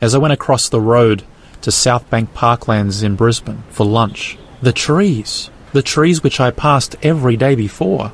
As 0.00 0.14
I 0.14 0.18
went 0.18 0.34
across 0.34 0.68
the 0.68 0.80
road 0.80 1.22
to 1.62 1.70
Southbank 1.70 2.28
Parklands 2.28 3.02
in 3.02 3.16
Brisbane 3.16 3.62
for 3.70 3.86
lunch, 3.86 4.36
the 4.60 4.72
trees, 4.72 5.50
the 5.72 5.82
trees 5.82 6.22
which 6.22 6.38
I 6.38 6.50
passed 6.50 6.96
every 7.02 7.36
day 7.36 7.54
before, 7.54 8.12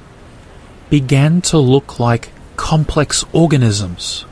began 0.90 1.40
to 1.42 1.58
look 1.58 1.98
like 1.98 2.30
complex 2.56 3.24
organisms, 3.32 4.24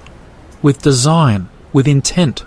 with 0.62 0.82
design, 0.82 1.48
with 1.72 1.88
intent. 1.88 2.44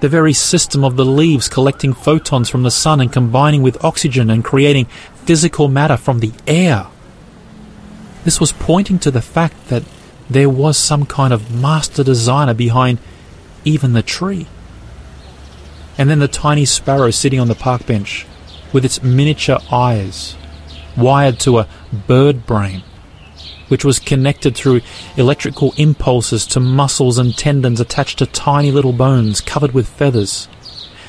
The 0.00 0.08
very 0.08 0.32
system 0.32 0.84
of 0.84 0.96
the 0.96 1.04
leaves 1.04 1.48
collecting 1.48 1.92
photons 1.92 2.48
from 2.48 2.64
the 2.64 2.70
sun 2.70 3.00
and 3.00 3.12
combining 3.12 3.62
with 3.62 3.84
oxygen 3.84 4.30
and 4.30 4.44
creating 4.44 4.86
physical 5.26 5.68
matter 5.68 5.96
from 5.96 6.18
the 6.18 6.32
air. 6.46 6.86
This 8.24 8.40
was 8.40 8.52
pointing 8.52 8.98
to 9.00 9.12
the 9.12 9.22
fact 9.22 9.68
that 9.68 9.84
there 10.28 10.50
was 10.50 10.76
some 10.76 11.06
kind 11.06 11.32
of 11.32 11.54
master 11.54 12.02
designer 12.02 12.54
behind 12.54 12.98
even 13.64 13.92
the 13.92 14.02
tree. 14.02 14.46
And 15.96 16.08
then 16.08 16.20
the 16.20 16.28
tiny 16.28 16.64
sparrow 16.64 17.10
sitting 17.10 17.40
on 17.40 17.48
the 17.48 17.54
park 17.54 17.86
bench 17.86 18.26
with 18.72 18.84
its 18.84 19.02
miniature 19.02 19.58
eyes, 19.70 20.36
wired 20.96 21.40
to 21.40 21.58
a 21.58 21.68
bird 22.06 22.46
brain, 22.46 22.82
which 23.68 23.84
was 23.84 23.98
connected 23.98 24.54
through 24.54 24.80
electrical 25.16 25.74
impulses 25.76 26.46
to 26.46 26.60
muscles 26.60 27.18
and 27.18 27.36
tendons 27.36 27.80
attached 27.80 28.18
to 28.18 28.26
tiny 28.26 28.70
little 28.70 28.92
bones 28.92 29.40
covered 29.40 29.72
with 29.72 29.88
feathers. 29.88 30.48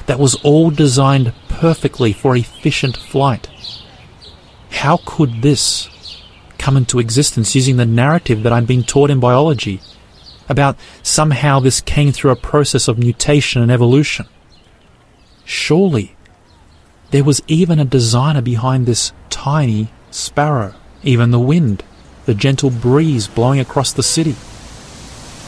That 0.05 0.19
was 0.19 0.35
all 0.35 0.71
designed 0.71 1.33
perfectly 1.47 2.13
for 2.13 2.35
efficient 2.35 2.97
flight. 2.97 3.47
How 4.71 4.99
could 5.05 5.41
this 5.41 5.89
come 6.57 6.77
into 6.77 6.99
existence 6.99 7.55
using 7.55 7.77
the 7.77 7.85
narrative 7.85 8.43
that 8.43 8.53
I'd 8.53 8.67
been 8.67 8.83
taught 8.83 9.09
in 9.09 9.19
biology 9.19 9.81
about 10.49 10.77
somehow 11.03 11.59
this 11.59 11.79
came 11.79 12.11
through 12.11 12.31
a 12.31 12.35
process 12.35 12.87
of 12.87 12.97
mutation 12.97 13.61
and 13.61 13.71
evolution. 13.71 14.25
Surely 15.45 16.15
there 17.11 17.23
was 17.23 17.41
even 17.47 17.79
a 17.79 17.85
designer 17.85 18.41
behind 18.41 18.85
this 18.85 19.13
tiny 19.29 19.89
sparrow, 20.11 20.73
even 21.03 21.31
the 21.31 21.39
wind, 21.39 21.83
the 22.25 22.33
gentle 22.33 22.69
breeze 22.69 23.27
blowing 23.27 23.59
across 23.59 23.93
the 23.93 24.03
city. 24.03 24.35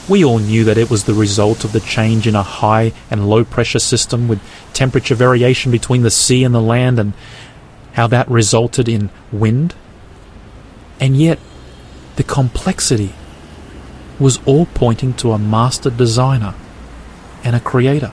We 0.09 0.25
all 0.25 0.39
knew 0.39 0.63
that 0.63 0.77
it 0.77 0.89
was 0.89 1.03
the 1.03 1.13
result 1.13 1.63
of 1.63 1.71
the 1.71 1.79
change 1.79 2.27
in 2.27 2.35
a 2.35 2.43
high 2.43 2.93
and 3.09 3.29
low 3.29 3.43
pressure 3.43 3.79
system 3.79 4.27
with 4.27 4.41
temperature 4.73 5.15
variation 5.15 5.71
between 5.71 6.01
the 6.01 6.09
sea 6.09 6.43
and 6.43 6.53
the 6.53 6.61
land 6.61 6.99
and 6.99 7.13
how 7.93 8.07
that 8.07 8.29
resulted 8.29 8.89
in 8.89 9.09
wind. 9.31 9.75
And 10.99 11.15
yet, 11.17 11.39
the 12.15 12.23
complexity 12.23 13.13
was 14.21 14.39
all 14.45 14.67
pointing 14.67 15.13
to 15.15 15.31
a 15.31 15.39
master 15.39 15.89
designer 15.89 16.53
and 17.43 17.55
a 17.55 17.59
creator. 17.59 18.11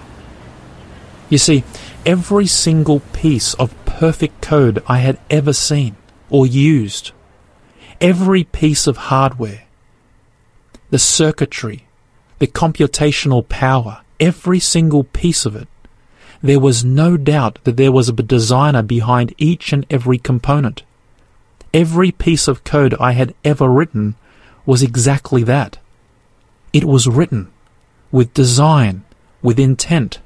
You 1.28 1.38
see, 1.38 1.64
every 2.06 2.46
single 2.46 3.00
piece 3.12 3.52
of 3.54 3.74
perfect 3.84 4.40
code 4.40 4.82
I 4.86 4.98
had 4.98 5.18
ever 5.28 5.52
seen 5.52 5.96
or 6.30 6.46
used, 6.46 7.12
every 8.00 8.44
piece 8.44 8.86
of 8.86 8.96
hardware, 8.96 9.64
the 10.90 10.98
circuitry, 10.98 11.86
the 12.38 12.46
computational 12.46 13.46
power, 13.46 14.00
every 14.18 14.60
single 14.60 15.04
piece 15.04 15.44
of 15.44 15.54
it, 15.54 15.68
there 16.40 16.60
was 16.60 16.84
no 16.84 17.16
doubt 17.16 17.58
that 17.64 17.76
there 17.76 17.92
was 17.92 18.08
a 18.08 18.12
designer 18.12 18.82
behind 18.82 19.34
each 19.36 19.72
and 19.72 19.84
every 19.90 20.16
component. 20.16 20.82
Every 21.74 22.12
piece 22.12 22.48
of 22.48 22.64
code 22.64 22.94
I 22.98 23.12
had 23.12 23.34
ever 23.44 23.68
written 23.68 24.14
was 24.64 24.82
exactly 24.82 25.42
that. 25.42 25.78
It 26.78 26.84
was 26.84 27.08
written 27.08 27.50
with 28.12 28.32
design, 28.34 29.02
with 29.42 29.58
intent, 29.58 30.20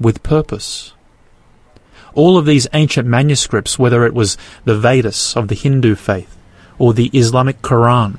with 0.00 0.22
purpose. 0.22 0.94
All 2.14 2.38
of 2.38 2.46
these 2.46 2.66
ancient 2.72 3.06
manuscripts, 3.06 3.78
whether 3.78 4.06
it 4.06 4.14
was 4.14 4.38
the 4.64 4.78
Vedas 4.78 5.36
of 5.36 5.48
the 5.48 5.54
Hindu 5.54 5.96
faith, 5.96 6.34
or 6.78 6.94
the 6.94 7.10
Islamic 7.12 7.60
Quran, 7.60 8.16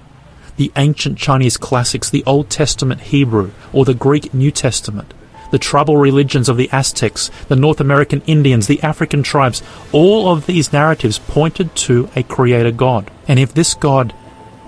the 0.56 0.72
ancient 0.76 1.18
Chinese 1.18 1.58
classics, 1.58 2.12
the 2.12 2.24
Old 2.28 2.52
Testament 2.52 3.02
Hebrew, 3.02 3.50
or 3.74 3.86
the 3.86 3.96
Greek 3.96 4.36
New 4.36 4.52
Testament, 4.52 5.12
the 5.50 5.58
tribal 5.58 5.98
religions 5.98 6.48
of 6.48 6.58
the 6.58 6.70
Aztecs, 6.72 7.32
the 7.48 7.56
North 7.56 7.82
American 7.82 8.22
Indians, 8.28 8.68
the 8.68 8.84
African 8.84 9.24
tribes, 9.24 9.64
all 9.92 10.32
of 10.32 10.46
these 10.46 10.72
narratives 10.72 11.18
pointed 11.18 11.76
to 11.88 12.08
a 12.16 12.22
creator 12.22 12.70
God. 12.70 13.10
And 13.28 13.40
if 13.40 13.52
this 13.52 13.74
God 13.74 14.14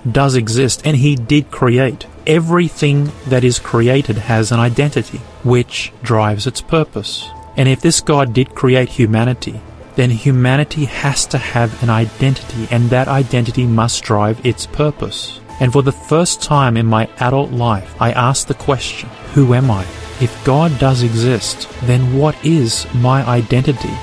does 0.10 0.36
exist, 0.36 0.82
and 0.86 0.98
He 0.98 1.16
did 1.16 1.52
create, 1.52 2.08
everything 2.26 3.12
that 3.28 3.44
is 3.44 3.60
created 3.60 4.18
has 4.18 4.52
an 4.52 4.60
identity, 4.60 5.20
which 5.44 5.92
drives 6.04 6.48
its 6.48 6.62
purpose. 6.62 7.28
And 7.58 7.68
if 7.68 7.82
this 7.82 8.02
God 8.02 8.34
did 8.34 8.56
create 8.56 8.90
humanity, 8.90 9.62
then 9.96 10.10
humanity 10.10 10.86
has 10.86 11.26
to 11.28 11.38
have 11.38 11.84
an 11.84 11.90
identity, 11.90 12.68
and 12.72 12.90
that 12.90 13.08
identity 13.08 13.66
must 13.66 14.04
drive 14.04 14.46
its 14.46 14.66
purpose. 14.66 15.40
And 15.60 15.72
for 15.72 15.84
the 15.84 15.92
first 15.92 16.42
time 16.42 16.78
in 16.78 16.86
my 16.86 17.08
adult 17.20 17.52
life, 17.52 17.96
I 18.02 18.12
asked 18.12 18.48
the 18.48 18.54
question, 18.56 19.10
Who 19.34 19.54
am 19.54 19.70
I? 19.70 19.84
If 20.22 20.44
God 20.46 20.78
does 20.80 21.04
exist, 21.04 21.68
then 21.84 22.18
what 22.18 22.36
is 22.46 22.92
my 22.96 23.24
identity? 23.28 23.94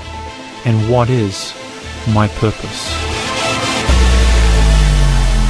And 0.65 0.89
what 0.89 1.09
is 1.09 1.53
my 2.13 2.27
purpose? 2.27 3.08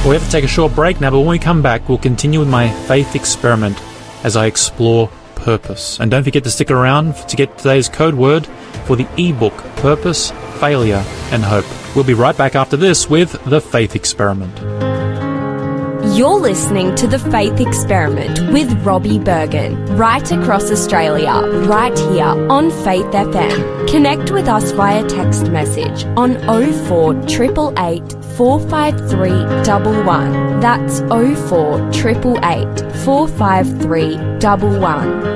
We 0.06 0.16
have 0.16 0.24
to 0.24 0.30
take 0.30 0.44
a 0.44 0.48
short 0.48 0.74
break 0.74 1.00
now, 1.00 1.10
but 1.10 1.20
when 1.20 1.28
we 1.28 1.38
come 1.38 1.60
back, 1.60 1.88
we'll 1.88 1.98
continue 1.98 2.40
with 2.40 2.48
my 2.48 2.70
faith 2.86 3.14
experiment 3.14 3.78
as 4.24 4.34
I 4.34 4.46
explore 4.46 5.08
purpose. 5.36 6.00
And 6.00 6.10
don't 6.10 6.24
forget 6.24 6.42
to 6.44 6.50
stick 6.50 6.70
around 6.70 7.14
to 7.28 7.36
get 7.36 7.58
today's 7.58 7.88
code 7.88 8.14
word 8.14 8.46
for 8.86 8.96
the 8.96 9.06
ebook 9.18 9.56
Purpose, 9.76 10.30
Failure, 10.58 11.04
and 11.30 11.44
Hope. 11.44 11.66
We'll 11.94 12.04
be 12.04 12.14
right 12.14 12.36
back 12.36 12.56
after 12.56 12.78
this 12.78 13.10
with 13.10 13.32
the 13.44 13.60
faith 13.60 13.94
experiment. 13.94 14.89
You're 16.02 16.40
listening 16.40 16.94
to 16.96 17.06
The 17.06 17.18
Faith 17.18 17.60
Experiment 17.60 18.50
with 18.52 18.72
Robbie 18.84 19.18
Berghan, 19.18 19.98
right 19.98 20.32
across 20.32 20.70
Australia, 20.70 21.32
right 21.66 21.96
here 21.98 22.24
on 22.24 22.70
Faith 22.70 23.04
FM. 23.06 23.86
Connect 23.88 24.30
with 24.30 24.48
us 24.48 24.72
via 24.72 25.06
text 25.08 25.48
message 25.48 26.04
on 26.16 26.36
04 26.86 27.12
888 27.12 28.12
453 28.34 29.30
That's 30.62 31.00
04 31.00 31.90
453 33.04 34.16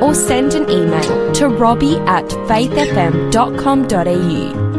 or 0.01 0.15
send 0.15 0.55
an 0.55 0.71
email 0.71 1.33
to 1.35 1.49
robbie 1.49 1.99
at 1.99 2.25
faithfm.com.au. 2.25 4.74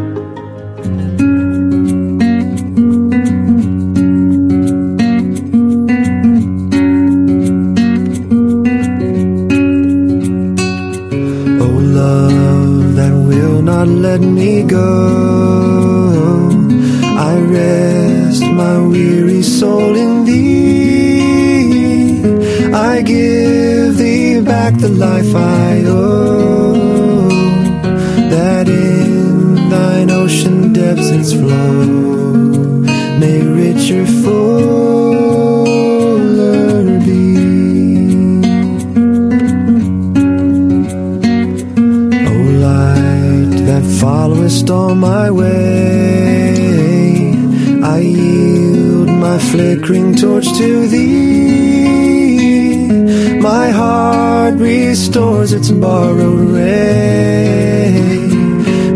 let 13.86 14.22
me 14.22 14.64
go. 14.64 14.92
I 17.04 17.40
rest 17.40 18.42
my 18.42 18.80
weary 18.80 19.44
soul 19.44 19.96
in 19.96 20.26
thee. 20.26 21.22
I 22.74 23.02
give 23.02 23.98
thee 23.98 24.42
back 24.42 24.74
the 24.78 24.90
life 24.90 25.34
I 25.36 25.84
owe. 25.88 27.30
That 28.30 28.68
in 28.68 29.70
thine 29.70 30.12
ocean 30.12 30.74
depths 30.74 31.10
its 31.10 31.34
flow 31.34 31.86
may 33.20 33.42
richer, 33.42 34.06
fuller 34.06 34.75
my 45.12 45.30
way. 45.30 46.56
I 47.96 48.00
yield 48.00 49.10
my 49.26 49.38
flickering 49.50 50.16
torch 50.16 50.48
to 50.60 50.70
thee. 50.94 52.26
My 53.52 53.68
heart 53.70 54.56
restores 54.56 55.52
its 55.58 55.70
borrowed 55.84 56.50
ray. 56.58 57.92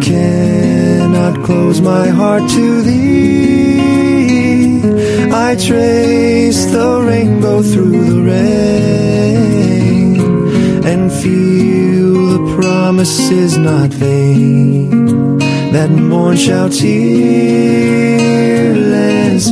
Cannot 0.00 1.44
close 1.44 1.80
my 1.80 2.08
heart 2.08 2.48
to 2.50 2.82
thee. 2.82 3.80
I 5.32 5.54
trace 5.56 6.64
the 6.66 7.02
rainbow 7.02 7.62
through 7.62 8.04
the 8.04 8.22
rain 8.32 10.20
and 10.84 11.12
feel 11.12 12.14
the 12.36 12.42
promise 12.56 13.30
is 13.30 13.56
not 13.56 13.90
vain. 13.90 15.38
That 15.72 15.90
morn 15.90 16.36
shall 16.36 16.68
tearless 16.68 16.90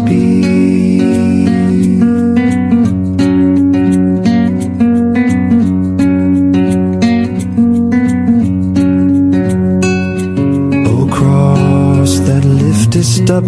be. 0.00 0.37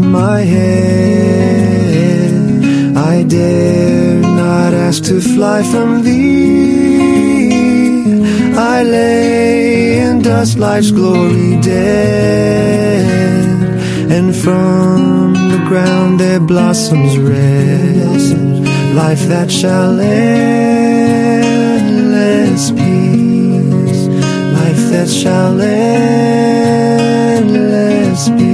My 0.00 0.40
head, 0.40 0.70
I 2.96 3.22
dare 3.22 4.20
not 4.20 4.74
ask 4.74 5.04
to 5.04 5.20
fly 5.20 5.62
from 5.62 6.02
thee. 6.02 7.30
I 8.56 8.82
lay 8.82 9.98
in 10.00 10.22
dust 10.22 10.58
life's 10.58 10.90
glory 10.90 11.56
dead, 11.60 13.06
and 14.10 14.34
from 14.36 15.34
the 15.34 15.58
ground 15.68 16.20
there 16.20 16.40
blossoms 16.40 17.16
red, 17.18 17.96
life 18.94 19.26
that 19.28 19.50
shall 19.50 19.98
endless 20.00 20.30
peace, 22.70 24.08
life 24.58 24.90
that 24.92 25.08
shall 25.08 25.60
endless 25.60 26.20
peace, 28.28 28.49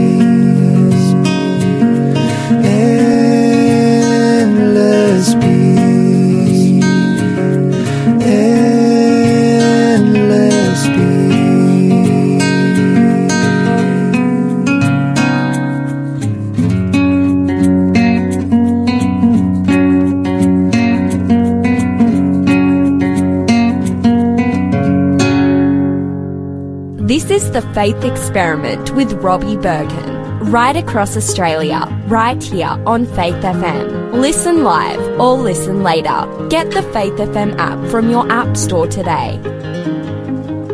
Faith 27.76 28.04
Experiment 28.04 28.94
with 28.94 29.12
Robbie 29.22 29.58
Berghan, 29.58 30.50
right 30.50 30.74
across 30.74 31.14
Australia, 31.14 31.86
right 32.06 32.42
here 32.42 32.70
on 32.86 33.04
Faith 33.04 33.34
FM. 33.34 34.14
Listen 34.14 34.64
live 34.64 34.98
or 35.20 35.36
listen 35.36 35.82
later. 35.82 36.48
Get 36.48 36.70
the 36.70 36.80
Faith 36.94 37.12
FM 37.12 37.54
app 37.58 37.90
from 37.90 38.08
your 38.08 38.32
app 38.32 38.56
store 38.56 38.86
today. 38.86 39.38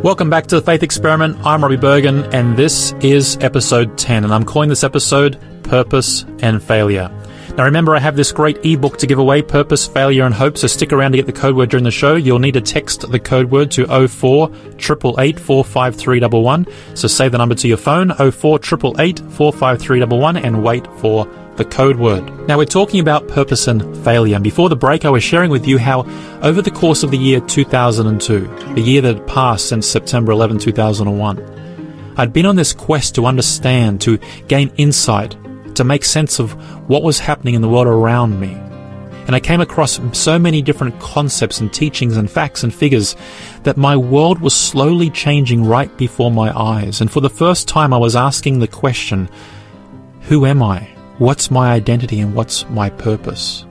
Welcome 0.05 0.31
back 0.31 0.47
to 0.47 0.55
the 0.55 0.63
Faith 0.63 0.85
Experiment. 0.85 1.45
I'm 1.45 1.65
Robbie 1.65 1.77
Berghan, 1.77 2.33
and 2.33 2.57
this 2.57 2.93
is 3.01 3.37
episode 3.41 3.99
10, 3.99 4.23
and 4.23 4.33
I'm 4.33 4.45
calling 4.45 4.69
this 4.69 4.85
episode 4.85 5.41
Purpose 5.65 6.25
and 6.39 6.63
Failure. 6.63 7.11
Now, 7.57 7.65
remember, 7.65 7.95
I 7.95 7.99
have 7.99 8.17
this 8.17 8.33
great 8.33 8.65
ebook 8.65 8.97
to 8.99 9.07
give 9.07 9.19
away 9.19 9.43
Purpose, 9.43 9.87
Failure, 9.87 10.25
and 10.25 10.35
Hope, 10.35 10.57
so 10.57 10.67
stick 10.67 10.91
around 10.91 11.13
to 11.13 11.19
get 11.19 11.27
the 11.27 11.33
code 11.33 11.55
word 11.55 11.69
during 11.69 11.85
the 11.85 11.91
show. 11.91 12.15
You'll 12.15 12.39
need 12.39 12.55
to 12.55 12.63
text 12.63 13.11
the 13.11 13.21
code 13.21 13.51
word 13.51 13.71
to 13.73 13.85
04 14.09 14.49
888 14.49 15.39
45311. 15.39 16.67
So 16.97 17.09
save 17.09 17.33
the 17.33 17.39
number 17.39 17.55
to 17.55 17.69
your 17.69 17.77
phone 17.77 18.15
04 18.15 18.57
888 18.57 19.19
45311 19.19 20.43
and 20.43 20.65
wait 20.65 20.87
for 20.99 21.27
the 21.57 21.65
code 21.67 21.97
word. 21.97 22.49
Now, 22.49 22.57
we're 22.57 22.65
talking 22.65 23.01
about 23.01 23.29
purpose 23.29 23.69
and 23.69 23.97
failure. 24.03 24.37
And 24.37 24.45
before 24.45 24.71
the 24.71 24.77
break, 24.77 25.05
I 25.05 25.11
was 25.11 25.23
sharing 25.23 25.51
with 25.51 25.67
you 25.67 25.77
how 25.77 26.07
over 26.41 26.63
the 26.63 26.71
course 26.71 27.03
of 27.03 27.11
the 27.11 27.19
year 27.19 27.41
2002, 27.41 28.75
the 28.75 28.81
year 28.81 29.03
that 29.03 29.19
had 29.19 29.27
passed 29.27 29.69
since 29.69 29.87
September 29.87 30.33
11, 30.33 30.59
2001, 30.59 32.15
I'd 32.17 32.33
been 32.33 32.47
on 32.47 32.57
this 32.57 32.73
quest 32.73 33.15
to 33.17 33.27
understand, 33.27 34.01
to 34.03 34.19
gain 34.49 34.73
insight, 34.77 35.37
to 35.77 35.85
make 35.85 36.05
sense 36.05 36.39
of 36.39 36.53
what 36.89 37.03
was 37.03 37.19
happening 37.19 37.55
in 37.55 37.63
the 37.63 37.69
world 37.69 37.87
around 37.87 38.39
me. 38.41 38.53
And 39.27 39.37
I 39.37 39.41
came 39.41 39.61
across 39.61 40.01
so 40.13 40.39
many 40.39 40.63
different 40.63 40.99
concepts 40.99 41.61
and 41.61 41.73
teachings 41.73 42.17
and 42.17 42.31
facts 42.31 42.65
and 42.65 42.75
figures 42.75 43.15
that 43.63 43.77
my 43.77 43.97
world 43.97 44.41
was 44.41 44.55
slowly 44.55 45.11
changing 45.11 45.65
right 45.65 45.97
before 45.97 46.33
my 46.33 46.57
eyes. 46.59 47.01
And 47.01 47.11
for 47.11 47.21
the 47.21 47.31
first 47.31 47.69
time, 47.69 47.93
I 47.93 47.99
was 47.99 48.17
asking 48.17 48.59
the 48.59 48.67
question, 48.67 49.29
who 50.23 50.45
am 50.45 50.63
I? 50.63 50.89
What's 51.19 51.53
my 51.53 51.73
identity 51.73 52.19
and 52.19 52.35
what's 52.35 52.69
my 52.69 52.91
purpose? 52.91 53.65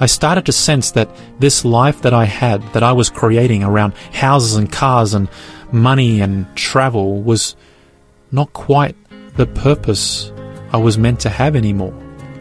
I 0.00 0.06
started 0.06 0.44
to 0.46 0.52
sense 0.52 0.90
that 0.92 1.08
this 1.38 1.64
life 1.64 2.02
that 2.02 2.12
I 2.12 2.24
had, 2.24 2.62
that 2.72 2.82
I 2.82 2.92
was 2.92 3.10
creating 3.10 3.62
around 3.62 3.94
houses 4.12 4.56
and 4.56 4.70
cars 4.70 5.14
and 5.14 5.28
money 5.70 6.20
and 6.20 6.52
travel 6.56 7.22
was 7.22 7.54
not 8.32 8.52
quite 8.52 8.96
the 9.36 9.46
purpose 9.46 10.32
I 10.74 10.76
was 10.76 10.98
meant 10.98 11.20
to 11.20 11.28
have 11.30 11.54
anymore. 11.54 11.94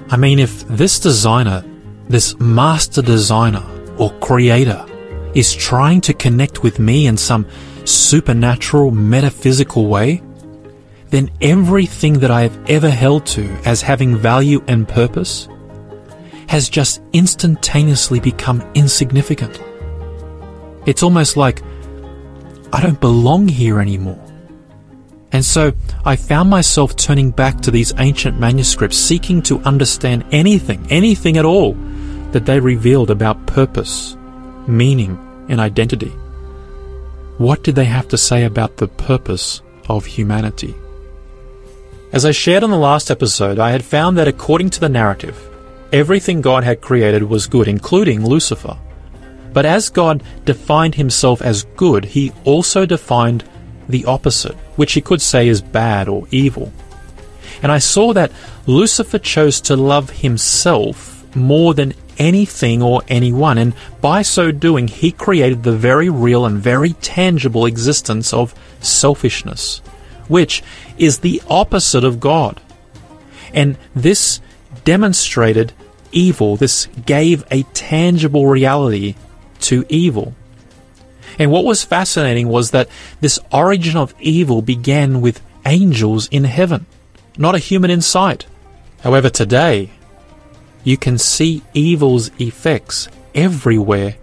I 0.09 0.17
mean, 0.17 0.39
if 0.39 0.67
this 0.67 0.99
designer, 0.99 1.63
this 2.09 2.35
master 2.39 3.03
designer 3.03 3.63
or 3.99 4.11
creator 4.21 4.83
is 5.35 5.53
trying 5.53 6.01
to 6.01 6.15
connect 6.15 6.63
with 6.63 6.79
me 6.79 7.05
in 7.05 7.15
some 7.15 7.45
supernatural, 7.85 8.89
metaphysical 8.89 9.85
way, 9.85 10.23
then 11.11 11.29
everything 11.41 12.13
that 12.21 12.31
I 12.31 12.41
have 12.41 12.57
ever 12.67 12.89
held 12.89 13.27
to 13.37 13.45
as 13.65 13.83
having 13.83 14.17
value 14.17 14.63
and 14.67 14.87
purpose 14.87 15.47
has 16.47 16.69
just 16.69 17.03
instantaneously 17.13 18.19
become 18.19 18.67
insignificant. 18.73 19.61
It's 20.87 21.03
almost 21.03 21.37
like 21.37 21.61
I 22.73 22.81
don't 22.81 22.99
belong 22.99 23.47
here 23.47 23.79
anymore. 23.79 24.32
And 25.33 25.43
so 25.43 25.73
I 26.05 26.15
found 26.15 26.49
myself 26.51 26.95
turning 26.95 27.31
back 27.31 27.59
to 27.61 27.71
these 27.71 27.91
ancient 27.97 28.39
manuscripts, 28.39 28.97
seeking 28.97 29.41
to 29.43 29.59
understand 29.61 30.25
anything, 30.31 30.85
anything 30.91 31.37
at 31.37 31.45
all 31.45 31.73
that 32.31 32.45
they 32.45 32.59
revealed 32.59 33.09
about 33.09 33.47
purpose, 33.47 34.15
meaning, 34.67 35.17
and 35.49 35.59
identity. 35.59 36.11
What 37.39 37.63
did 37.63 37.73
they 37.73 37.85
have 37.85 38.07
to 38.09 38.17
say 38.17 38.43
about 38.43 38.77
the 38.77 38.87
purpose 38.87 39.63
of 39.89 40.05
humanity? 40.05 40.75
As 42.11 42.25
I 42.25 42.31
shared 42.31 42.63
on 42.63 42.69
the 42.69 42.77
last 42.77 43.09
episode, 43.09 43.57
I 43.57 43.71
had 43.71 43.83
found 43.83 44.19
that 44.19 44.27
according 44.27 44.69
to 44.71 44.79
the 44.79 44.87
narrative, 44.87 45.49
everything 45.91 46.41
God 46.41 46.63
had 46.63 46.79
created 46.79 47.23
was 47.23 47.47
good, 47.47 47.67
including 47.67 48.23
Lucifer. 48.23 48.77
But 49.51 49.65
as 49.65 49.89
God 49.89 50.21
defined 50.45 50.93
himself 50.93 51.41
as 51.41 51.63
good, 51.75 52.05
he 52.05 52.31
also 52.43 52.85
defined 52.85 53.43
the 53.87 54.05
opposite, 54.05 54.55
which 54.75 54.93
he 54.93 55.01
could 55.01 55.21
say 55.21 55.47
is 55.47 55.61
bad 55.61 56.07
or 56.07 56.27
evil. 56.31 56.71
And 57.61 57.71
I 57.71 57.79
saw 57.79 58.13
that 58.13 58.31
Lucifer 58.65 59.19
chose 59.19 59.61
to 59.61 59.75
love 59.75 60.09
himself 60.09 61.25
more 61.35 61.73
than 61.73 61.93
anything 62.17 62.81
or 62.81 63.01
anyone, 63.07 63.57
and 63.57 63.73
by 64.01 64.21
so 64.21 64.51
doing, 64.51 64.87
he 64.87 65.11
created 65.11 65.63
the 65.63 65.71
very 65.71 66.09
real 66.09 66.45
and 66.45 66.57
very 66.59 66.93
tangible 66.93 67.65
existence 67.65 68.33
of 68.33 68.53
selfishness, 68.81 69.79
which 70.27 70.61
is 70.97 71.19
the 71.19 71.41
opposite 71.49 72.03
of 72.03 72.19
God. 72.19 72.61
And 73.53 73.77
this 73.95 74.41
demonstrated 74.83 75.73
evil, 76.11 76.55
this 76.55 76.87
gave 77.05 77.43
a 77.49 77.63
tangible 77.73 78.45
reality 78.47 79.15
to 79.61 79.85
evil. 79.89 80.35
And 81.39 81.51
what 81.51 81.65
was 81.65 81.83
fascinating 81.83 82.47
was 82.47 82.71
that 82.71 82.89
this 83.21 83.39
origin 83.51 83.97
of 83.97 84.13
evil 84.19 84.61
began 84.61 85.21
with 85.21 85.41
angels 85.65 86.27
in 86.29 86.43
heaven, 86.43 86.85
not 87.37 87.55
a 87.55 87.59
human 87.59 87.91
in 87.91 88.01
sight. 88.01 88.45
However, 89.01 89.29
today, 89.29 89.91
you 90.83 90.97
can 90.97 91.17
see 91.17 91.63
evil's 91.73 92.31
effects 92.39 93.07
everywhere 93.33 94.15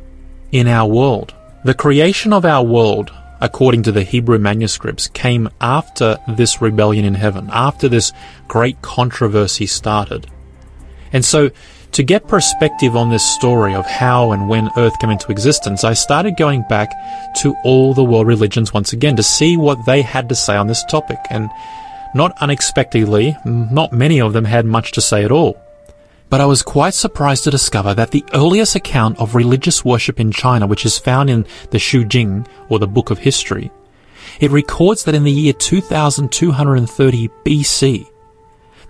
in 0.52 0.66
our 0.66 0.88
world. 0.88 1.34
The 1.64 1.74
creation 1.74 2.32
of 2.32 2.44
our 2.44 2.64
world 2.64 3.10
according 3.40 3.82
to 3.84 3.92
the 3.92 4.02
Hebrew 4.02 4.38
manuscripts, 4.38 5.08
came 5.08 5.48
after 5.60 6.18
this 6.28 6.60
rebellion 6.60 7.04
in 7.04 7.14
heaven, 7.14 7.48
after 7.52 7.88
this 7.88 8.12
great 8.48 8.80
controversy 8.82 9.66
started. 9.66 10.26
And 11.12 11.24
so, 11.24 11.50
to 11.92 12.02
get 12.02 12.28
perspective 12.28 12.96
on 12.96 13.10
this 13.10 13.24
story 13.24 13.74
of 13.74 13.86
how 13.86 14.32
and 14.32 14.48
when 14.48 14.70
Earth 14.76 14.98
came 15.00 15.10
into 15.10 15.32
existence, 15.32 15.84
I 15.84 15.94
started 15.94 16.36
going 16.36 16.62
back 16.68 16.90
to 17.38 17.54
all 17.64 17.94
the 17.94 18.04
world 18.04 18.26
religions 18.26 18.72
once 18.72 18.92
again 18.92 19.16
to 19.16 19.22
see 19.22 19.56
what 19.56 19.84
they 19.86 20.02
had 20.02 20.28
to 20.28 20.34
say 20.34 20.56
on 20.56 20.66
this 20.66 20.84
topic. 20.84 21.18
And 21.30 21.50
not 22.14 22.36
unexpectedly, 22.40 23.36
not 23.44 23.92
many 23.92 24.20
of 24.20 24.32
them 24.32 24.44
had 24.44 24.66
much 24.66 24.92
to 24.92 25.00
say 25.00 25.24
at 25.24 25.32
all. 25.32 25.60
But 26.28 26.40
I 26.40 26.46
was 26.46 26.62
quite 26.62 26.94
surprised 26.94 27.44
to 27.44 27.50
discover 27.50 27.92
that 27.94 28.12
the 28.12 28.24
earliest 28.34 28.76
account 28.76 29.18
of 29.18 29.34
religious 29.34 29.84
worship 29.84 30.20
in 30.20 30.30
China, 30.30 30.66
which 30.66 30.86
is 30.86 30.96
found 30.96 31.28
in 31.28 31.44
the 31.70 31.78
Shu 31.80 32.04
Jing, 32.04 32.46
or 32.68 32.78
the 32.78 32.86
Book 32.86 33.10
of 33.10 33.18
History, 33.18 33.72
it 34.40 34.52
records 34.52 35.04
that 35.04 35.14
in 35.14 35.24
the 35.24 35.32
year 35.32 35.52
2230 35.52 37.28
BC, 37.44 38.09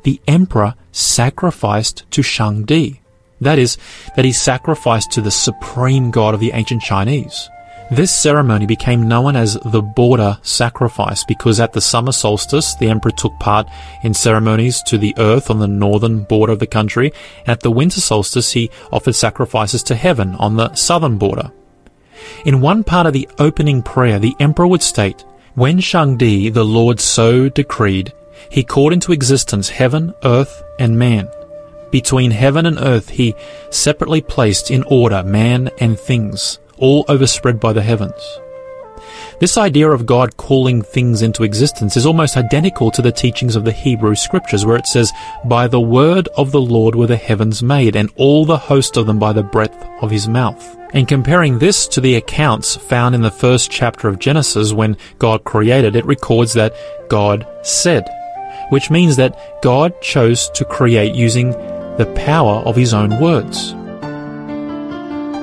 the 0.02 0.20
emperor 0.26 0.74
sacrificed 0.92 2.10
to 2.12 2.22
Shangdi. 2.22 3.00
That 3.40 3.58
is, 3.58 3.78
that 4.16 4.24
he 4.24 4.32
sacrificed 4.32 5.12
to 5.12 5.20
the 5.20 5.30
supreme 5.30 6.10
god 6.10 6.34
of 6.34 6.40
the 6.40 6.52
ancient 6.52 6.82
Chinese. 6.82 7.48
This 7.90 8.14
ceremony 8.14 8.66
became 8.66 9.08
known 9.08 9.34
as 9.34 9.54
the 9.64 9.82
border 9.82 10.38
sacrifice 10.42 11.24
because 11.24 11.58
at 11.58 11.72
the 11.72 11.80
summer 11.80 12.12
solstice, 12.12 12.76
the 12.76 12.88
emperor 12.88 13.10
took 13.10 13.36
part 13.40 13.66
in 14.04 14.14
ceremonies 14.14 14.80
to 14.84 14.96
the 14.96 15.12
earth 15.18 15.50
on 15.50 15.58
the 15.58 15.66
northern 15.66 16.22
border 16.22 16.52
of 16.52 16.60
the 16.60 16.68
country, 16.68 17.12
at 17.46 17.60
the 17.60 17.70
winter 17.70 18.00
solstice, 18.00 18.52
he 18.52 18.70
offered 18.92 19.16
sacrifices 19.16 19.82
to 19.82 19.96
heaven 19.96 20.36
on 20.36 20.56
the 20.56 20.72
southern 20.74 21.18
border. 21.18 21.50
In 22.44 22.60
one 22.60 22.84
part 22.84 23.08
of 23.08 23.12
the 23.12 23.28
opening 23.38 23.82
prayer, 23.82 24.20
the 24.20 24.36
emperor 24.38 24.68
would 24.68 24.82
state, 24.82 25.24
When 25.54 25.78
Shangdi, 25.78 26.52
the 26.52 26.64
Lord 26.64 27.00
so 27.00 27.48
decreed, 27.48 28.12
he 28.48 28.64
called 28.64 28.92
into 28.92 29.12
existence 29.12 29.68
heaven, 29.68 30.14
earth, 30.24 30.62
and 30.78 30.98
man. 30.98 31.28
Between 31.90 32.30
heaven 32.30 32.66
and 32.66 32.78
earth, 32.78 33.10
he 33.10 33.34
separately 33.70 34.20
placed 34.20 34.70
in 34.70 34.84
order 34.84 35.22
man 35.22 35.70
and 35.78 35.98
things 35.98 36.58
all 36.78 37.04
overspread 37.08 37.60
by 37.60 37.72
the 37.72 37.82
heavens. 37.82 38.38
This 39.40 39.56
idea 39.56 39.90
of 39.90 40.06
God 40.06 40.36
calling 40.36 40.82
things 40.82 41.22
into 41.22 41.44
existence 41.44 41.96
is 41.96 42.04
almost 42.04 42.36
identical 42.36 42.90
to 42.90 43.02
the 43.02 43.10
teachings 43.10 43.56
of 43.56 43.64
the 43.64 43.72
Hebrew 43.72 44.14
scriptures 44.14 44.66
where 44.66 44.76
it 44.76 44.86
says, 44.86 45.12
By 45.46 45.66
the 45.66 45.80
word 45.80 46.28
of 46.36 46.52
the 46.52 46.60
Lord 46.60 46.94
were 46.94 47.06
the 47.06 47.16
heavens 47.16 47.62
made, 47.62 47.96
and 47.96 48.12
all 48.16 48.44
the 48.44 48.58
host 48.58 48.96
of 48.96 49.06
them 49.06 49.18
by 49.18 49.32
the 49.32 49.42
breath 49.42 49.74
of 50.02 50.10
his 50.10 50.28
mouth. 50.28 50.76
And 50.92 51.08
comparing 51.08 51.58
this 51.58 51.86
to 51.88 52.00
the 52.00 52.16
accounts 52.16 52.76
found 52.76 53.14
in 53.14 53.22
the 53.22 53.30
first 53.30 53.70
chapter 53.70 54.08
of 54.08 54.18
Genesis 54.18 54.72
when 54.72 54.96
God 55.18 55.44
created, 55.44 55.96
it 55.96 56.04
records 56.04 56.52
that 56.54 56.74
God 57.08 57.46
said, 57.62 58.06
which 58.70 58.90
means 58.90 59.16
that 59.16 59.62
God 59.62 60.00
chose 60.00 60.48
to 60.50 60.64
create 60.64 61.14
using 61.14 61.50
the 61.50 62.10
power 62.16 62.62
of 62.64 62.74
his 62.74 62.94
own 62.94 63.20
words. 63.20 63.74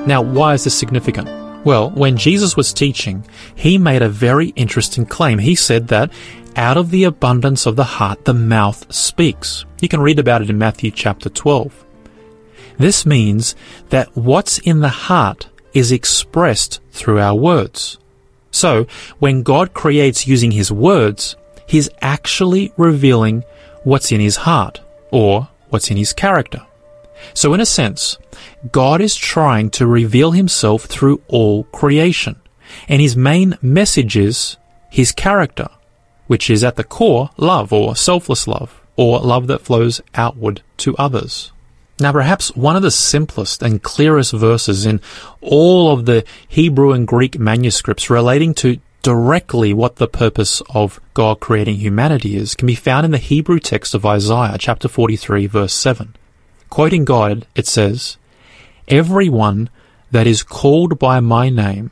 Now, 0.06 0.22
why 0.22 0.54
is 0.54 0.64
this 0.64 0.76
significant? 0.76 1.28
Well, 1.64 1.90
when 1.90 2.16
Jesus 2.16 2.56
was 2.56 2.72
teaching, 2.72 3.24
he 3.54 3.78
made 3.78 4.02
a 4.02 4.08
very 4.08 4.48
interesting 4.50 5.06
claim. 5.06 5.38
He 5.38 5.54
said 5.54 5.88
that 5.88 6.10
out 6.56 6.76
of 6.76 6.90
the 6.90 7.04
abundance 7.04 7.66
of 7.66 7.76
the 7.76 7.84
heart, 7.84 8.24
the 8.24 8.34
mouth 8.34 8.92
speaks. 8.92 9.64
You 9.80 9.88
can 9.88 10.00
read 10.00 10.18
about 10.18 10.42
it 10.42 10.50
in 10.50 10.58
Matthew 10.58 10.90
chapter 10.90 11.28
12. 11.28 11.84
This 12.78 13.04
means 13.04 13.54
that 13.90 14.16
what's 14.16 14.58
in 14.58 14.80
the 14.80 14.88
heart 14.88 15.48
is 15.74 15.92
expressed 15.92 16.80
through 16.90 17.20
our 17.20 17.34
words. 17.34 17.98
So, 18.50 18.86
when 19.18 19.42
God 19.42 19.74
creates 19.74 20.26
using 20.26 20.52
His 20.52 20.72
words, 20.72 21.36
He's 21.68 21.88
actually 22.00 22.72
revealing 22.76 23.44
what's 23.84 24.10
in 24.10 24.20
His 24.20 24.36
heart, 24.36 24.80
or 25.12 25.48
what's 25.68 25.90
in 25.90 25.96
His 25.96 26.12
character. 26.12 26.62
So 27.34 27.54
in 27.54 27.60
a 27.60 27.66
sense, 27.66 28.18
God 28.72 29.00
is 29.00 29.14
trying 29.14 29.70
to 29.70 29.86
reveal 29.86 30.32
himself 30.32 30.84
through 30.84 31.22
all 31.28 31.64
creation. 31.64 32.40
And 32.88 33.00
his 33.00 33.16
main 33.16 33.56
message 33.62 34.16
is 34.16 34.56
his 34.90 35.12
character, 35.12 35.68
which 36.26 36.50
is 36.50 36.64
at 36.64 36.76
the 36.76 36.84
core 36.84 37.30
love 37.36 37.72
or 37.72 37.96
selfless 37.96 38.46
love, 38.46 38.80
or 38.96 39.20
love 39.20 39.46
that 39.46 39.62
flows 39.62 40.00
outward 40.14 40.62
to 40.78 40.96
others. 40.96 41.52
Now, 42.00 42.12
perhaps 42.12 42.54
one 42.54 42.76
of 42.76 42.82
the 42.82 42.92
simplest 42.92 43.60
and 43.60 43.82
clearest 43.82 44.32
verses 44.32 44.86
in 44.86 45.00
all 45.40 45.92
of 45.92 46.06
the 46.06 46.24
Hebrew 46.46 46.92
and 46.92 47.08
Greek 47.08 47.38
manuscripts 47.38 48.08
relating 48.08 48.54
to 48.54 48.78
directly 49.02 49.72
what 49.72 49.96
the 49.96 50.08
purpose 50.08 50.62
of 50.70 51.00
God 51.14 51.40
creating 51.40 51.76
humanity 51.76 52.36
is 52.36 52.54
can 52.54 52.66
be 52.66 52.74
found 52.74 53.04
in 53.04 53.12
the 53.12 53.18
Hebrew 53.18 53.58
text 53.58 53.94
of 53.94 54.04
Isaiah 54.04 54.56
chapter 54.58 54.88
43 54.88 55.46
verse 55.46 55.72
7. 55.72 56.14
Quoting 56.68 57.04
God, 57.04 57.46
it 57.54 57.66
says, 57.66 58.16
Everyone 58.88 59.70
that 60.10 60.26
is 60.26 60.42
called 60.42 60.98
by 60.98 61.20
my 61.20 61.48
name, 61.48 61.90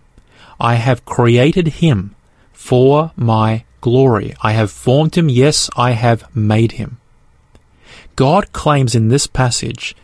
I 0.58 0.74
have 0.74 1.04
created 1.04 1.68
him 1.68 2.14
for 2.52 3.12
my 3.16 3.64
glory. 3.80 4.34
I 4.42 4.52
have 4.52 4.70
formed 4.70 5.16
him, 5.16 5.28
yes, 5.28 5.70
I 5.76 5.92
have 5.92 6.34
made 6.34 6.72
him. 6.72 6.98
God 8.16 8.52
claims 8.52 8.94
in 8.94 9.08
this 9.08 9.26
passage 9.26 9.94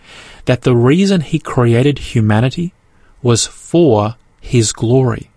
that 0.45 0.63
the 0.63 0.77
reason 0.77 1.23
he 1.23 1.39
created 1.39 1.99
humanity 1.99 2.75
was 3.23 3.47
for 3.47 4.17
his 4.41 4.73
glory. 4.73 5.32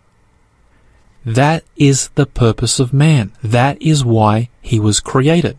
That 1.25 1.63
is 1.75 2.09
the 2.09 2.27
purpose 2.27 2.79
of 2.79 2.93
man. 2.93 3.31
That 3.43 3.81
is 3.81 4.05
why 4.05 4.49
he 4.61 4.79
was 4.79 4.99
created. 4.99 5.57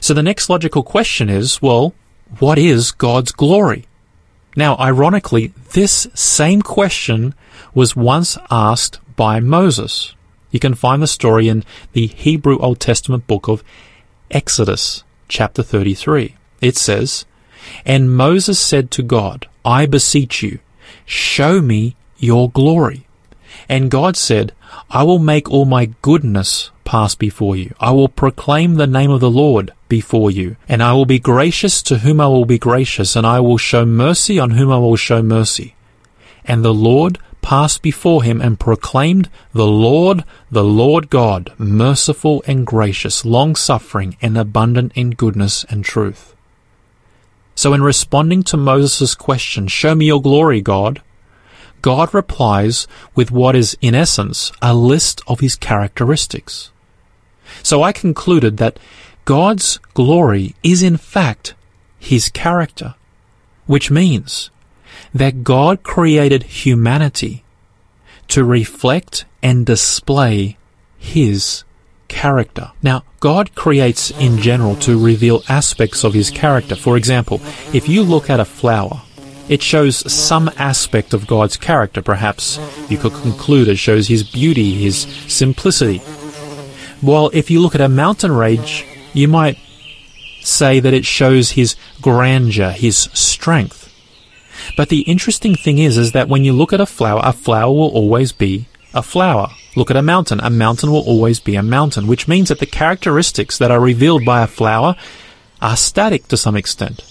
So 0.00 0.12
the 0.12 0.22
next 0.22 0.50
logical 0.50 0.82
question 0.82 1.30
is, 1.30 1.62
well, 1.62 1.94
what 2.38 2.58
is 2.58 2.92
God's 2.92 3.32
glory? 3.32 3.86
Now, 4.54 4.76
ironically, 4.76 5.52
this 5.72 6.08
same 6.14 6.62
question 6.62 7.34
was 7.74 7.96
once 7.96 8.36
asked 8.50 9.00
by 9.16 9.40
Moses. 9.40 10.14
You 10.50 10.60
can 10.60 10.74
find 10.74 11.02
the 11.02 11.06
story 11.06 11.48
in 11.48 11.64
the 11.92 12.06
Hebrew 12.06 12.58
Old 12.58 12.80
Testament 12.80 13.26
book 13.26 13.48
of 13.48 13.62
Exodus, 14.30 15.04
chapter 15.28 15.62
33. 15.62 16.36
It 16.60 16.76
says, 16.76 17.26
And 17.84 18.16
Moses 18.16 18.58
said 18.58 18.90
to 18.92 19.02
God, 19.02 19.46
I 19.64 19.86
beseech 19.86 20.42
you, 20.42 20.58
show 21.04 21.60
me 21.60 21.96
your 22.18 22.50
glory. 22.50 23.05
And 23.68 23.90
God 23.90 24.16
said, 24.16 24.52
I 24.90 25.02
will 25.02 25.18
make 25.18 25.50
all 25.50 25.64
my 25.64 25.90
goodness 26.02 26.70
pass 26.84 27.14
before 27.14 27.56
you. 27.56 27.74
I 27.80 27.90
will 27.90 28.08
proclaim 28.08 28.74
the 28.74 28.86
name 28.86 29.10
of 29.10 29.20
the 29.20 29.30
Lord 29.30 29.72
before 29.88 30.30
you, 30.30 30.56
and 30.68 30.82
I 30.82 30.92
will 30.92 31.04
be 31.04 31.18
gracious 31.18 31.82
to 31.84 31.98
whom 31.98 32.20
I 32.20 32.26
will 32.28 32.44
be 32.44 32.58
gracious, 32.58 33.16
and 33.16 33.26
I 33.26 33.40
will 33.40 33.58
show 33.58 33.84
mercy 33.84 34.38
on 34.38 34.52
whom 34.52 34.70
I 34.70 34.78
will 34.78 34.96
show 34.96 35.22
mercy. 35.22 35.74
And 36.44 36.64
the 36.64 36.74
Lord 36.74 37.18
passed 37.42 37.82
before 37.82 38.24
him 38.24 38.40
and 38.40 38.58
proclaimed, 38.58 39.28
The 39.52 39.66
Lord, 39.66 40.24
the 40.50 40.64
Lord 40.64 41.10
God, 41.10 41.52
merciful 41.58 42.42
and 42.46 42.66
gracious, 42.66 43.24
long 43.24 43.54
suffering 43.54 44.16
and 44.20 44.36
abundant 44.36 44.92
in 44.94 45.10
goodness 45.10 45.64
and 45.68 45.84
truth. 45.84 46.34
So 47.54 47.72
in 47.72 47.82
responding 47.82 48.42
to 48.44 48.56
Moses' 48.56 49.14
question, 49.14 49.68
Show 49.68 49.94
me 49.94 50.06
your 50.06 50.20
glory, 50.20 50.60
God, 50.60 51.02
God 51.82 52.12
replies 52.12 52.86
with 53.14 53.30
what 53.30 53.54
is, 53.54 53.76
in 53.80 53.94
essence, 53.94 54.52
a 54.60 54.74
list 54.74 55.20
of 55.26 55.40
his 55.40 55.56
characteristics. 55.56 56.70
So 57.62 57.82
I 57.82 57.92
concluded 57.92 58.56
that 58.56 58.78
God's 59.24 59.78
glory 59.94 60.54
is 60.62 60.82
in 60.82 60.96
fact 60.96 61.54
his 61.98 62.28
character, 62.28 62.94
which 63.66 63.90
means 63.90 64.50
that 65.14 65.44
God 65.44 65.82
created 65.82 66.44
humanity 66.44 67.44
to 68.28 68.44
reflect 68.44 69.24
and 69.42 69.64
display 69.66 70.56
his 70.98 71.64
character. 72.08 72.72
Now, 72.82 73.04
God 73.20 73.54
creates 73.54 74.10
in 74.12 74.38
general 74.38 74.76
to 74.76 75.02
reveal 75.02 75.42
aspects 75.48 76.04
of 76.04 76.14
his 76.14 76.30
character. 76.30 76.76
For 76.76 76.96
example, 76.96 77.40
if 77.72 77.88
you 77.88 78.02
look 78.02 78.30
at 78.30 78.40
a 78.40 78.44
flower, 78.44 79.02
it 79.48 79.62
shows 79.62 80.12
some 80.12 80.50
aspect 80.56 81.14
of 81.14 81.26
God's 81.26 81.56
character, 81.56 82.02
perhaps 82.02 82.58
you 82.88 82.98
could 82.98 83.12
conclude 83.12 83.68
it 83.68 83.76
shows 83.76 84.08
his 84.08 84.22
beauty, 84.22 84.74
his 84.74 85.02
simplicity. 85.28 85.98
While 87.00 87.30
if 87.32 87.50
you 87.50 87.60
look 87.60 87.74
at 87.74 87.80
a 87.80 87.88
mountain 87.88 88.32
range, 88.32 88.84
you 89.12 89.28
might 89.28 89.58
say 90.40 90.80
that 90.80 90.94
it 90.94 91.04
shows 91.04 91.52
his 91.52 91.76
grandeur, 92.00 92.70
his 92.70 93.08
strength. 93.12 93.92
But 94.76 94.88
the 94.88 95.02
interesting 95.02 95.54
thing 95.54 95.78
is, 95.78 95.96
is 95.96 96.12
that 96.12 96.28
when 96.28 96.44
you 96.44 96.52
look 96.52 96.72
at 96.72 96.80
a 96.80 96.86
flower, 96.86 97.20
a 97.22 97.32
flower 97.32 97.72
will 97.72 97.90
always 97.90 98.32
be 98.32 98.66
a 98.94 99.02
flower. 99.02 99.48
Look 99.76 99.90
at 99.90 99.96
a 99.96 100.02
mountain, 100.02 100.40
a 100.40 100.50
mountain 100.50 100.90
will 100.90 101.04
always 101.04 101.38
be 101.38 101.54
a 101.54 101.62
mountain, 101.62 102.06
which 102.06 102.26
means 102.26 102.48
that 102.48 102.58
the 102.58 102.66
characteristics 102.66 103.58
that 103.58 103.70
are 103.70 103.80
revealed 103.80 104.24
by 104.24 104.42
a 104.42 104.46
flower 104.46 104.96
are 105.60 105.76
static 105.76 106.26
to 106.28 106.36
some 106.36 106.56
extent 106.56 107.04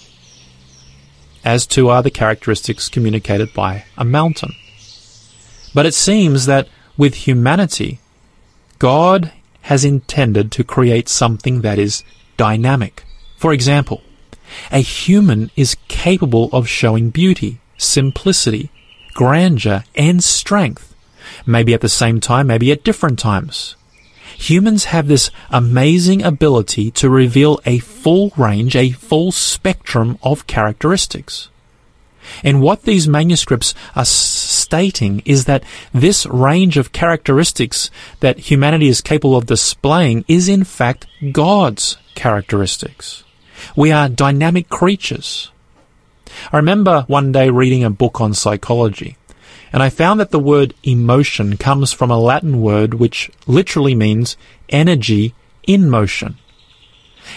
as 1.45 1.67
to 1.67 1.89
are 1.89 2.01
the 2.01 2.12
characteristics 2.12 2.89
communicated 2.89 3.53
by 3.53 3.86
a 3.97 4.03
mountain. 4.03 4.53
But 5.73 5.86
it 5.86 5.93
seems 5.93 6.47
that 6.47 6.67
with 6.97 7.27
humanity, 7.27 7.99
God 8.79 9.31
has 9.62 9.86
intended 9.86 10.51
to 10.53 10.63
create 10.63 11.08
something 11.08 11.62
that 11.62 11.79
is 11.79 12.03
dynamic. 12.36 13.05
For 13.38 13.53
example, 13.53 14.01
a 14.71 14.79
human 14.79 15.51
is 15.55 15.77
capable 15.88 16.49
of 16.51 16.67
showing 16.67 17.10
beauty, 17.10 17.60
simplicity, 17.77 18.71
grandeur, 19.13 19.84
and 19.95 20.23
strength. 20.23 20.95
Maybe 21.45 21.73
at 21.73 21.81
the 21.81 21.89
same 21.89 22.19
time, 22.19 22.47
maybe 22.47 22.71
at 22.71 22.84
different 22.84 23.19
times. 23.19 23.75
Humans 24.38 24.86
have 24.86 25.08
this 25.08 25.32
amazing 25.50 26.24
ability 26.24 26.91
to 26.91 27.10
reveal 27.10 27.60
a 27.65 27.80
full 27.80 28.32
range, 28.38 28.76
a 28.76 28.91
full 28.91 29.32
spectrum 29.32 30.17
of 30.21 30.48
characteristics. 30.48 31.50
And 32.43 32.62
what 32.62 32.84
these 32.84 33.08
manuscripts 33.08 33.74
are 33.95 34.06
stating 34.06 35.21
is 35.26 35.45
that 35.45 35.63
this 35.93 36.26
range 36.26 36.78
of 36.78 36.91
characteristics 36.91 37.89
that 38.19 38.39
humanity 38.39 38.88
is 38.88 39.02
capable 39.02 39.36
of 39.36 39.45
displaying 39.45 40.26
is 40.28 40.50
in 40.50 40.63
fact 40.63 41.06
God's 41.32 41.98
characteristics. 42.15 43.24
We 43.76 43.91
are 43.91 44.10
dynamic 44.10 44.69
creatures. 44.69 45.52
I 46.52 46.58
remember 46.58 47.06
one 47.08 47.32
day 47.32 47.50
reading 47.50 47.84
a 47.84 47.89
book 47.89 48.19
on 48.19 48.34
psychology, 48.34 49.17
and 49.76 49.84
I 49.84 49.90
found 49.90 50.22
that 50.22 50.32
the 50.32 50.40
word 50.40 50.74
emotion 50.84 51.58
comes 51.58 51.92
from 51.92 52.10
a 52.10 52.18
Latin 52.18 52.62
word 52.62 52.94
which 52.94 53.30
literally 53.46 53.94
means 53.94 54.38
energy 54.70 55.36
in 55.68 55.90
motion. 55.90 56.38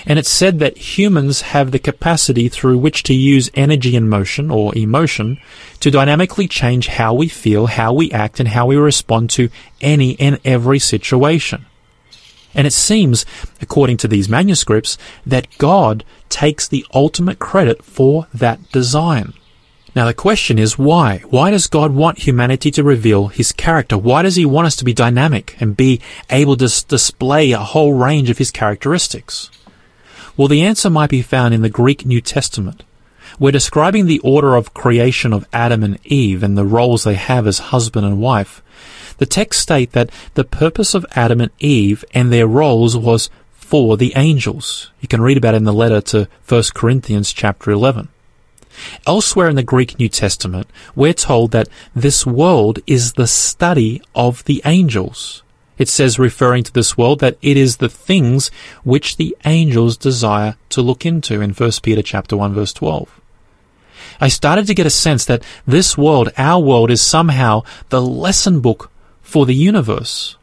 And 0.07 0.21
it's 0.21 0.29
said 0.29 0.61
that 0.61 0.97
humans 0.97 1.41
have 1.41 1.73
the 1.73 1.81
capacity 1.81 2.49
through 2.49 2.79
which 2.79 3.03
to 3.03 3.13
use 3.13 3.51
energy 3.55 3.97
in 3.97 4.09
motion 4.09 4.53
or 4.53 4.73
emotion 4.79 5.41
to 5.81 5.91
dynamically 5.91 6.47
change 6.47 6.87
how 6.87 7.13
we 7.13 7.27
feel, 7.27 7.67
how 7.67 7.93
we 7.93 8.13
act, 8.13 8.39
and 8.39 8.51
how 8.51 8.67
we 8.67 8.77
respond 8.77 9.31
to 9.31 9.51
any 9.81 10.17
and 10.21 10.39
every 10.45 10.79
situation. 10.79 11.67
And 12.55 12.69
it 12.69 12.73
seems, 12.73 13.27
according 13.61 13.97
to 13.97 14.07
these 14.07 14.29
manuscripts, 14.29 14.97
that 15.27 15.49
God 15.59 16.05
takes 16.29 16.69
the 16.69 16.87
ultimate 16.95 17.41
credit 17.41 17.83
for 17.83 18.29
that 18.33 18.71
design. 18.71 19.33
Now 19.99 20.07
the 20.07 20.15
question 20.15 20.61
is 20.61 20.79
why? 20.79 21.25
Why 21.29 21.51
does 21.51 21.67
God 21.67 21.93
want 21.93 22.19
humanity 22.19 22.71
to 22.71 22.85
reveal 22.85 23.27
His 23.27 23.51
character? 23.51 23.99
Why 23.99 24.23
does 24.23 24.37
He 24.37 24.47
want 24.47 24.69
us 24.69 24.77
to 24.77 24.85
be 24.85 24.93
dynamic 24.93 25.57
and 25.59 25.77
be 25.77 26.01
able 26.31 26.57
to 26.59 26.87
display 26.87 27.51
a 27.51 27.59
whole 27.59 27.95
range 27.95 28.31
of 28.31 28.39
His 28.39 28.53
characteristics? 28.53 29.51
Well, 30.37 30.47
the 30.47 30.63
answer 30.63 30.89
might 30.89 31.11
be 31.11 31.21
found 31.21 31.53
in 31.53 31.63
the 31.63 31.69
Greek 31.69 32.07
New 32.07 32.21
Testament. 32.21 32.85
We're 33.41 33.51
describing 33.51 34.07
the 34.07 34.21
order 34.21 34.55
of 34.55 34.73
creation 34.73 35.33
of 35.33 35.49
Adam 35.53 35.83
and 35.83 35.99
Eve 36.05 36.45
and 36.45 36.57
the 36.57 36.65
roles 36.65 37.03
they 37.03 37.15
have 37.17 37.49
as 37.49 37.59
husband 37.59 38.07
and 38.07 38.21
wife. 38.21 38.63
The 39.17 39.27
text 39.27 39.61
state 39.61 39.91
that 39.95 40.11
the 40.35 40.45
purpose 40.45 40.95
of 40.95 41.07
Adam 41.17 41.41
and 41.41 41.51
Eve 41.59 42.05
and 42.15 42.33
their 42.33 42.47
roles 42.47 42.97
was 42.97 43.31
for 43.51 43.97
the 43.97 44.13
angels. 44.15 44.93
You 45.01 45.09
can 45.09 45.23
read 45.23 45.39
about 45.39 45.55
it 45.55 45.57
in 45.57 45.65
the 45.65 45.73
letter 45.73 46.01
to 46.03 46.29
1 46.47 46.63
Corinthians 46.73 47.33
chapter 47.33 47.73
11. 47.73 48.11
Elsewhere 49.07 49.49
in 49.49 49.57
the 49.57 49.63
Greek 49.63 49.99
New 49.99 50.09
Testament, 50.09 50.69
we're 50.95 51.15
told 51.15 51.51
that 51.53 51.69
this 51.95 52.27
world 52.27 52.79
is 52.87 53.15
the 53.15 53.27
study 53.27 54.03
of 54.15 54.45
the 54.45 54.63
angels. 54.65 55.43
It 55.79 55.89
says, 55.89 56.19
referring 56.19 56.65
to 56.65 56.73
this 56.73 56.99
world, 56.99 57.21
that 57.21 57.39
it 57.41 57.57
is 57.57 57.77
the 57.77 57.89
things 57.89 58.51
which 58.83 59.17
the 59.17 59.37
angels 59.45 59.97
desire 59.97 60.57
to 60.71 60.83
look 60.83 61.07
into 61.07 61.41
in 61.41 61.53
1 61.53 61.71
Peter 61.83 62.03
chapter 62.03 62.37
1 62.37 62.53
verse 62.53 62.73
12. 62.73 63.21
I 64.21 64.29
started 64.29 64.67
to 64.67 64.75
get 64.75 64.87
a 64.87 64.91
sense 64.91 65.25
that 65.27 65.45
this 65.67 65.97
world, 65.97 66.33
our 66.37 66.61
world, 66.61 66.91
is 66.91 67.01
somehow 67.01 67.63
the 67.91 68.03
lesson 68.03 68.61
book 68.61 68.91
for 69.23 69.47
the 69.47 69.55
universe. 69.55 70.37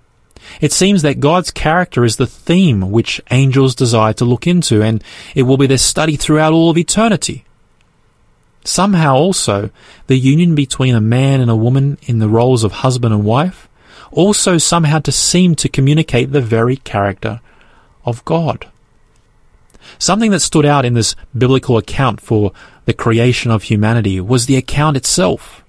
It 0.62 0.72
seems 0.72 1.02
that 1.02 1.20
God's 1.20 1.52
character 1.52 2.06
is 2.06 2.16
the 2.16 2.28
theme 2.28 2.92
which 2.92 3.20
angels 3.32 3.76
desire 3.76 4.14
to 4.14 4.26
look 4.26 4.48
into, 4.48 4.82
and 4.82 5.04
it 5.34 5.44
will 5.44 5.58
be 5.58 5.68
their 5.68 5.78
study 5.78 6.16
throughout 6.16 6.54
all 6.54 6.70
of 6.70 6.78
eternity. 6.78 7.46
Somehow 8.65 9.15
also, 9.15 9.69
the 10.08 10.17
union 10.17 10.56
between 10.56 10.95
a 10.95 11.01
man 11.01 11.39
and 11.39 11.51
a 11.51 11.56
woman 11.56 11.97
in 12.01 12.19
the 12.19 12.28
roles 12.28 12.63
of 12.63 12.71
husband 12.71 13.13
and 13.13 13.23
wife 13.23 13.69
also 14.12 14.58
somehow 14.58 14.99
to 14.99 15.12
seem 15.12 15.56
to 15.56 15.69
communicate 15.69 16.32
the 16.32 16.41
very 16.41 16.78
character 16.78 17.41
of 18.06 18.25
God. 18.25 18.67
Something 19.99 20.32
that 20.32 20.39
stood 20.39 20.65
out 20.65 20.84
in 20.84 20.95
this 20.95 21.15
biblical 21.38 21.78
account 21.78 22.19
for 22.19 22.51
the 22.86 22.93
creation 22.93 23.51
of 23.51 23.63
humanity 23.63 24.19
was 24.19 24.45
the 24.47 24.58
account 24.58 24.97
itself. 24.97 25.63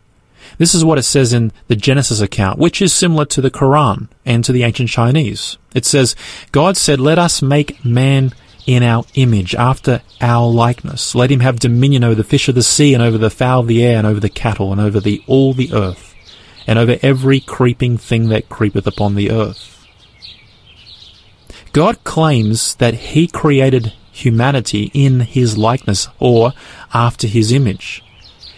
This 0.58 0.74
is 0.74 0.84
what 0.84 0.98
it 0.98 1.02
says 1.02 1.34
in 1.34 1.52
the 1.68 1.76
Genesis 1.76 2.20
account, 2.20 2.58
which 2.58 2.80
is 2.80 2.94
similar 2.94 3.26
to 3.26 3.42
the 3.42 3.50
Quran 3.50 4.08
and 4.24 4.42
to 4.44 4.52
the 4.52 4.62
ancient 4.62 4.88
Chinese. 4.88 5.58
It 5.74 5.84
says, 5.84 6.16
God 6.50 6.78
said, 6.78 6.98
let 6.98 7.18
us 7.18 7.42
make 7.42 7.84
man 7.84 8.32
in 8.66 8.82
our 8.82 9.04
image, 9.14 9.54
after 9.54 10.02
our 10.20 10.50
likeness. 10.50 11.14
Let 11.14 11.30
him 11.30 11.40
have 11.40 11.60
dominion 11.60 12.04
over 12.04 12.16
the 12.16 12.24
fish 12.24 12.48
of 12.48 12.54
the 12.54 12.62
sea 12.62 12.94
and 12.94 13.02
over 13.02 13.16
the 13.16 13.30
fowl 13.30 13.60
of 13.60 13.68
the 13.68 13.84
air 13.84 13.98
and 13.98 14.06
over 14.06 14.20
the 14.20 14.28
cattle 14.28 14.72
and 14.72 14.80
over 14.80 15.00
the 15.00 15.22
all 15.26 15.52
the 15.52 15.72
earth 15.72 16.14
and 16.66 16.78
over 16.78 16.98
every 17.02 17.40
creeping 17.40 17.96
thing 17.96 18.28
that 18.28 18.48
creepeth 18.48 18.86
upon 18.86 19.14
the 19.14 19.30
earth. 19.30 19.86
God 21.72 22.02
claims 22.04 22.74
that 22.76 22.94
he 22.94 23.28
created 23.28 23.92
humanity 24.10 24.90
in 24.94 25.20
his 25.20 25.58
likeness 25.58 26.08
or 26.18 26.52
after 26.92 27.26
his 27.26 27.52
image. 27.52 28.02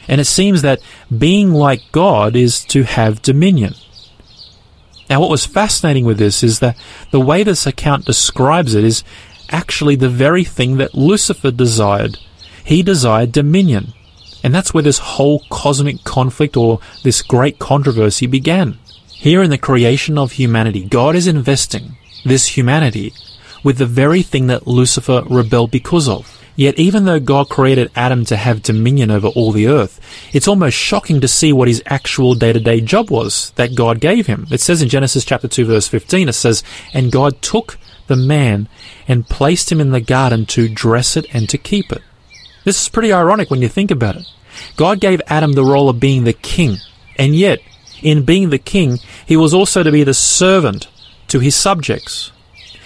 And 0.07 0.21
it 0.21 0.27
seems 0.27 0.63
that 0.63 0.81
being 1.17 1.53
like 1.53 1.93
God 1.93 2.35
is 2.35 2.65
to 2.67 2.85
have 2.85 3.21
dominion. 3.21 3.75
Now, 5.11 5.21
what 5.21 5.31
was 5.31 5.47
fascinating 5.47 6.05
with 6.05 6.19
this 6.19 6.43
is 6.43 6.61
that 6.61 6.77
the 7.11 7.21
way 7.21 7.43
this 7.43 7.67
account 7.67 8.05
describes 8.05 8.75
it 8.75 8.85
is 8.85 9.03
actually 9.51 9.97
the 9.97 10.09
very 10.09 10.45
thing 10.45 10.77
that 10.77 10.95
Lucifer 10.95 11.51
desired. 11.51 12.19
He 12.65 12.83
desired 12.83 13.33
dominion. 13.33 13.93
And 14.45 14.55
that's 14.55 14.73
where 14.73 14.83
this 14.83 14.99
whole 14.99 15.43
cosmic 15.51 16.05
conflict 16.05 16.57
or 16.57 16.81
this 17.03 17.23
great 17.23 17.59
controversy 17.59 18.27
began. 18.27 18.79
Here 19.13 19.43
in 19.43 19.51
the 19.51 19.59
creation 19.59 20.17
of 20.17 20.33
humanity, 20.33 20.85
God 20.85 21.17
is 21.17 21.27
investing 21.27 21.97
this 22.25 22.57
humanity 22.57 23.13
with 23.65 23.79
the 23.79 23.87
very 23.87 24.23
thing 24.23 24.47
that 24.47 24.67
Lucifer 24.67 25.25
rebelled 25.29 25.71
because 25.71 26.09
of. 26.09 26.39
Yet 26.55 26.79
even 26.79 27.05
though 27.05 27.21
God 27.21 27.49
created 27.49 27.93
Adam 27.95 28.25
to 28.27 28.37
have 28.37 28.63
dominion 28.63 29.13
over 29.13 29.29
all 29.29 29.53
the 29.53 29.69
earth, 29.69 30.01
it's 30.33 30.49
almost 30.49 30.77
shocking 30.77 31.21
to 31.21 31.29
see 31.29 31.53
what 31.53 31.69
his 31.69 31.83
actual 31.87 32.35
day-to-day 32.35 32.81
job 32.81 33.11
was 33.11 33.51
that 33.57 33.77
God 33.77 34.01
gave 34.01 34.27
him. 34.27 34.47
It 34.51 34.61
says 34.61 34.83
in 34.83 34.89
Genesis 34.89 35.25
chapter 35.25 35.47
2 35.47 35.67
verse 35.67 35.87
15, 35.87 36.29
it 36.29 36.33
says, 36.33 36.65
And 36.93 37.13
God 37.13 37.41
took 37.43 37.79
the 38.09 38.17
man 38.17 38.69
and 39.07 39.29
placed 39.29 39.71
him 39.71 39.81
in 39.81 39.91
the 39.91 40.01
garden 40.01 40.45
to 40.47 40.69
dress 40.69 41.17
it 41.17 41.27
and 41.33 41.49
to 41.49 41.59
keep 41.59 41.93
it. 41.93 42.03
This 42.65 42.83
is 42.83 42.89
pretty 42.89 43.13
ironic 43.13 43.51
when 43.51 43.63
you 43.63 43.69
think 43.69 43.91
about 43.91 44.17
it. 44.17 44.27
God 44.77 45.01
gave 45.01 45.23
Adam 45.29 45.53
the 45.53 45.65
role 45.65 45.89
of 45.89 46.01
being 46.01 46.25
the 46.25 46.33
king, 46.33 46.79
and 47.17 47.35
yet, 47.35 47.61
in 48.03 48.25
being 48.25 48.51
the 48.51 48.59
king, 48.59 48.99
he 49.25 49.37
was 49.37 49.55
also 49.55 49.83
to 49.83 49.93
be 49.93 50.05
the 50.05 50.15
servant 50.15 50.89
to 51.29 51.39
his 51.39 51.55
subjects. 51.55 52.33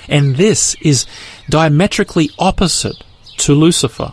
And 0.09 0.37
this 0.37 0.75
is 0.81 1.07
diametrically 1.49 2.31
opposite 2.39 3.03
to 3.39 3.55
Lucifer. 3.55 4.13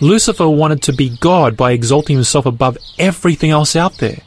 Lucifer 0.00 0.48
wanted 0.48 0.82
to 0.82 0.92
be 0.92 1.16
God 1.20 1.56
by 1.56 1.72
exalting 1.72 2.16
himself 2.16 2.46
above 2.46 2.78
everything 2.98 3.50
else 3.50 3.76
out 3.76 3.98
there. 3.98 4.22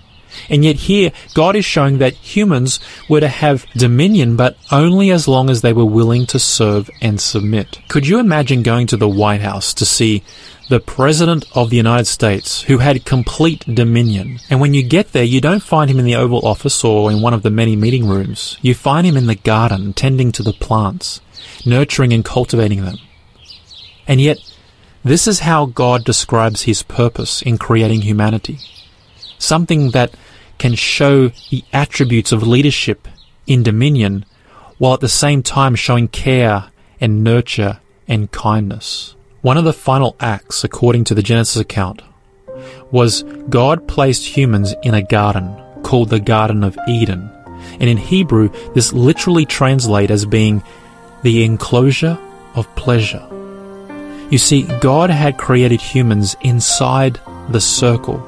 And 0.50 0.64
yet 0.64 0.76
here, 0.76 1.12
God 1.34 1.56
is 1.56 1.66
showing 1.66 1.98
that 1.98 2.14
humans 2.14 2.80
were 3.10 3.20
to 3.20 3.28
have 3.28 3.66
dominion, 3.76 4.36
but 4.36 4.58
only 4.72 5.12
as 5.12 5.28
long 5.28 5.50
as 5.50 5.62
they 5.62 5.74
were 5.74 5.86
willing 5.86 6.26
to 6.28 6.40
serve 6.40 6.90
and 7.02 7.20
submit. 7.20 7.80
Could 7.88 8.08
you 8.08 8.20
imagine 8.20 8.64
going 8.64 8.88
to 8.88 8.98
the 8.98 9.10
White 9.10 9.42
House 9.42 9.74
to 9.76 9.86
see 9.86 10.24
the 10.70 10.80
President 10.80 11.46
of 11.54 11.70
the 11.70 11.78
United 11.78 12.06
States, 12.06 12.64
who 12.64 12.78
had 12.78 13.06
complete 13.06 13.64
dominion. 13.72 14.40
And 14.50 14.62
when 14.62 14.74
you 14.74 14.82
get 14.82 15.12
there, 15.12 15.24
you 15.24 15.42
don't 15.42 15.62
find 15.62 15.92
him 15.92 16.00
in 16.00 16.06
the 16.06 16.16
Oval 16.16 16.46
Office 16.48 16.84
or 16.84 17.12
in 17.12 17.22
one 17.22 17.34
of 17.34 17.44
the 17.44 17.50
many 17.50 17.76
meeting 17.76 18.08
rooms. 18.08 18.58
You 18.62 18.74
find 18.74 19.06
him 19.06 19.18
in 19.18 19.28
the 19.28 19.36
garden, 19.36 19.94
tending 19.94 20.32
to 20.32 20.44
the 20.44 20.54
plants, 20.54 21.22
nurturing 21.66 22.14
and 22.14 22.24
cultivating 22.24 22.84
them. 22.84 22.98
And 24.08 24.22
yet, 24.22 24.38
this 25.04 25.28
is 25.28 25.42
how 25.42 25.66
God 25.66 26.06
describes 26.06 26.64
his 26.64 26.82
purpose 26.82 27.42
in 27.42 27.58
creating 27.58 28.02
humanity. 28.02 28.60
Something 29.44 29.92
that 29.92 30.14
can 30.58 30.74
show 30.74 31.28
the 31.50 31.66
attributes 31.74 32.32
of 32.32 32.48
leadership 32.48 33.10
in 33.46 33.62
dominion 33.62 34.24
while 34.78 34.94
at 34.94 35.02
the 35.02 35.10
same 35.10 35.44
time 35.44 35.76
showing 35.76 36.08
care 36.08 36.72
and 37.02 37.26
nurture 37.26 37.82
and 38.08 38.32
kindness. 38.32 39.18
One 39.42 39.58
of 39.58 39.66
the 39.66 39.74
final 39.74 40.16
acts, 40.22 40.64
according 40.64 41.04
to 41.06 41.14
the 41.14 41.22
Genesis 41.22 41.58
account, 41.58 42.02
was 42.90 43.24
God 43.50 43.86
placed 43.86 44.26
humans 44.26 44.74
in 44.82 44.94
a 44.94 45.04
garden 45.04 45.54
called 45.84 46.08
the 46.08 46.22
Garden 46.22 46.64
of 46.64 46.78
Eden. 46.88 47.30
And 47.82 47.90
in 47.90 47.98
Hebrew, 47.98 48.48
this 48.74 48.94
literally 48.94 49.46
translates 49.46 50.10
as 50.10 50.26
being 50.26 50.64
the 51.22 51.44
enclosure 51.44 52.18
of 52.56 52.74
pleasure. 52.78 53.28
You 54.30 54.38
see, 54.38 54.62
God 54.80 55.10
had 55.10 55.38
created 55.38 55.82
humans 55.82 56.38
inside 56.40 57.20
the 57.50 57.60
circle. 57.60 58.26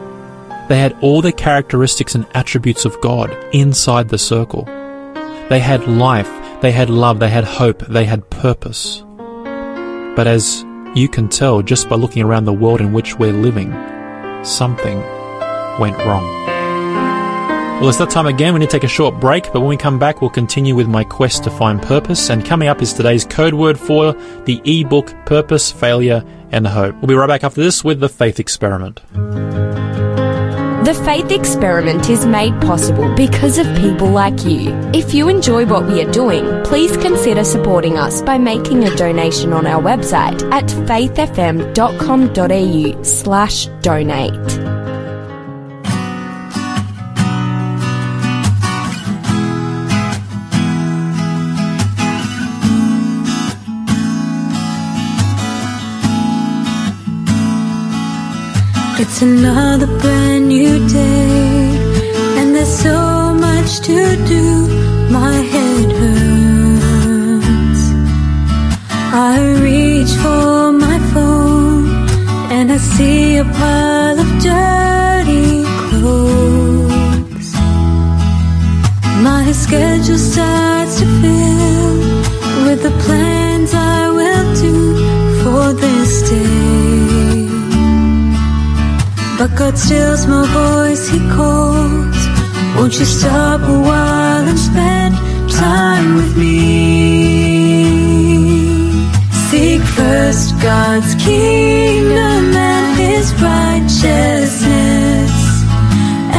They 0.67 0.79
had 0.79 0.97
all 1.01 1.21
the 1.21 1.31
characteristics 1.31 2.15
and 2.15 2.25
attributes 2.33 2.85
of 2.85 2.99
God 3.01 3.31
inside 3.53 4.09
the 4.09 4.17
circle. 4.17 4.65
They 5.49 5.59
had 5.59 5.87
life, 5.87 6.29
they 6.61 6.71
had 6.71 6.89
love, 6.89 7.19
they 7.19 7.29
had 7.29 7.43
hope, 7.43 7.85
they 7.87 8.05
had 8.05 8.29
purpose. 8.31 9.03
But 10.15 10.25
as 10.25 10.63
you 10.95 11.07
can 11.07 11.29
tell 11.29 11.61
just 11.61 11.87
by 11.87 11.97
looking 11.97 12.23
around 12.23 12.45
the 12.45 12.53
world 12.53 12.81
in 12.81 12.93
which 12.93 13.19
we're 13.19 13.31
living, 13.31 13.71
something 14.43 14.99
went 15.79 15.97
wrong. 15.99 16.25
Well, 17.79 17.89
it's 17.89 17.97
that 17.97 18.09
time 18.09 18.25
again. 18.25 18.53
We 18.53 18.61
need 18.61 18.69
to 18.69 18.71
take 18.71 18.85
a 18.85 18.87
short 18.87 19.19
break, 19.19 19.51
but 19.51 19.59
when 19.59 19.67
we 19.67 19.75
come 19.75 19.99
back, 19.99 20.21
we'll 20.21 20.29
continue 20.29 20.75
with 20.75 20.87
my 20.87 21.03
quest 21.03 21.43
to 21.43 21.51
find 21.51 21.81
purpose. 21.81 22.29
And 22.29 22.45
coming 22.45 22.69
up 22.69 22.81
is 22.81 22.93
today's 22.93 23.25
code 23.25 23.53
word 23.53 23.77
for 23.77 24.13
the 24.45 24.61
ebook 24.63 25.13
Purpose, 25.25 25.73
Failure, 25.73 26.23
and 26.51 26.65
Hope. 26.65 26.95
We'll 26.95 27.07
be 27.07 27.15
right 27.15 27.27
back 27.27 27.43
after 27.43 27.61
this 27.61 27.83
with 27.83 27.99
the 27.99 28.07
Faith 28.07 28.39
Experiment. 28.39 29.01
The 30.85 30.93
Faith 30.93 31.31
Experiment 31.31 32.09
is 32.11 32.27
made 32.27 32.53
possible 32.61 33.11
because 33.15 33.57
of 33.57 33.65
people 33.77 34.07
like 34.07 34.45
you. 34.45 34.69
If 34.93 35.15
you 35.15 35.29
enjoy 35.29 35.65
what 35.65 35.87
we 35.87 35.99
are 36.03 36.11
doing, 36.11 36.45
please 36.63 36.95
consider 36.97 37.43
supporting 37.43 37.97
us 37.97 38.21
by 38.21 38.37
making 38.37 38.83
a 38.83 38.95
donation 38.95 39.51
on 39.51 39.65
our 39.65 39.81
website 39.81 40.43
at 40.51 40.65
faithfm.com.au 40.65 43.03
slash 43.03 43.65
donate. 43.81 44.75
It's 58.97 59.21
another 59.23 59.87
brand 59.99 60.34
new 60.47 60.87
day, 60.87 61.77
and 62.37 62.55
there's 62.55 62.75
so 62.87 63.33
much 63.33 63.79
to 63.79 64.15
do. 64.33 64.67
My 65.11 65.37
head 65.53 65.91
hurts. 66.01 67.83
I 69.31 69.35
reach 69.67 70.11
for 70.23 70.71
my 70.71 70.97
phone, 71.11 71.87
and 72.51 72.71
I 72.71 72.77
see 72.77 73.37
a 73.37 73.45
pile 73.45 74.19
of 74.19 74.29
dirty 74.51 75.63
clothes. 75.89 77.49
My 79.27 79.51
schedule 79.51 80.17
starts 80.17 80.99
to 80.99 81.05
fill 81.21 81.95
with 82.65 82.79
the 82.83 82.91
plans 83.03 83.34
But 89.65 89.71
God 89.71 89.79
stills 89.79 90.27
my 90.27 90.45
voice, 90.45 91.07
He 91.09 91.17
calls. 91.35 92.17
Won't 92.75 92.99
you 92.99 93.05
stop 93.05 93.61
a 93.61 93.79
while 93.87 94.47
and 94.47 94.59
spend 94.59 95.15
time 95.49 96.13
with 96.17 96.37
me? 96.37 96.51
Seek 99.49 99.81
first 99.81 100.53
God's 100.61 101.15
kingdom 101.15 102.55
and 102.55 102.99
His 102.99 103.33
righteousness, 103.41 105.33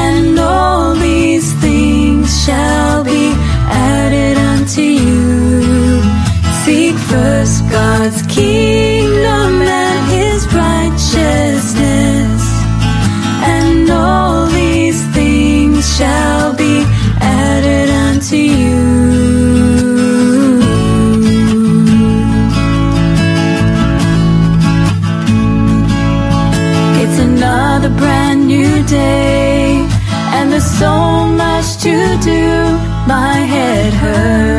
and 0.06 0.38
all 0.38 0.94
these 0.94 1.52
things 1.54 2.44
shall 2.44 2.75
so 31.06 31.12
much 31.42 31.68
to 31.84 31.94
do. 32.30 32.44
My 33.14 33.36
head 33.52 33.90
hurts, 34.04 34.50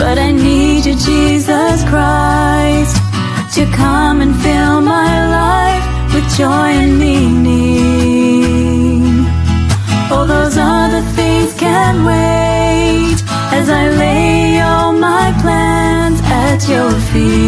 but 0.00 0.16
I 0.26 0.30
need 0.46 0.80
you, 0.88 0.96
Jesus 1.10 1.78
Christ, 1.92 2.96
to 3.56 3.62
come 3.82 4.16
and 4.24 4.32
fill 4.44 4.76
my 4.96 5.12
life 5.40 5.86
with 6.12 6.26
joy 6.40 6.70
and 6.84 6.94
meaning. 7.04 9.02
All 10.12 10.26
those 10.36 10.56
other 10.78 11.02
things 11.16 11.50
can 11.64 11.94
wait 12.12 13.18
as 13.58 13.66
I 13.80 13.82
lay 14.02 14.60
all 14.68 14.92
my 15.10 15.26
plans 15.42 16.18
at 16.46 16.60
your 16.72 16.92
feet. 17.10 17.44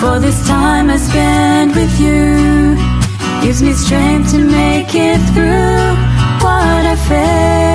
For 0.00 0.14
this 0.24 0.38
time 0.54 0.86
I 0.96 0.98
spend 1.08 1.68
with 1.78 1.94
you 2.04 2.61
gives 3.52 3.62
me 3.62 3.72
strength 3.74 4.30
to 4.30 4.38
make 4.38 4.94
it 4.94 5.18
through 5.34 6.42
what 6.42 6.86
I 6.86 6.96
face. 6.96 7.71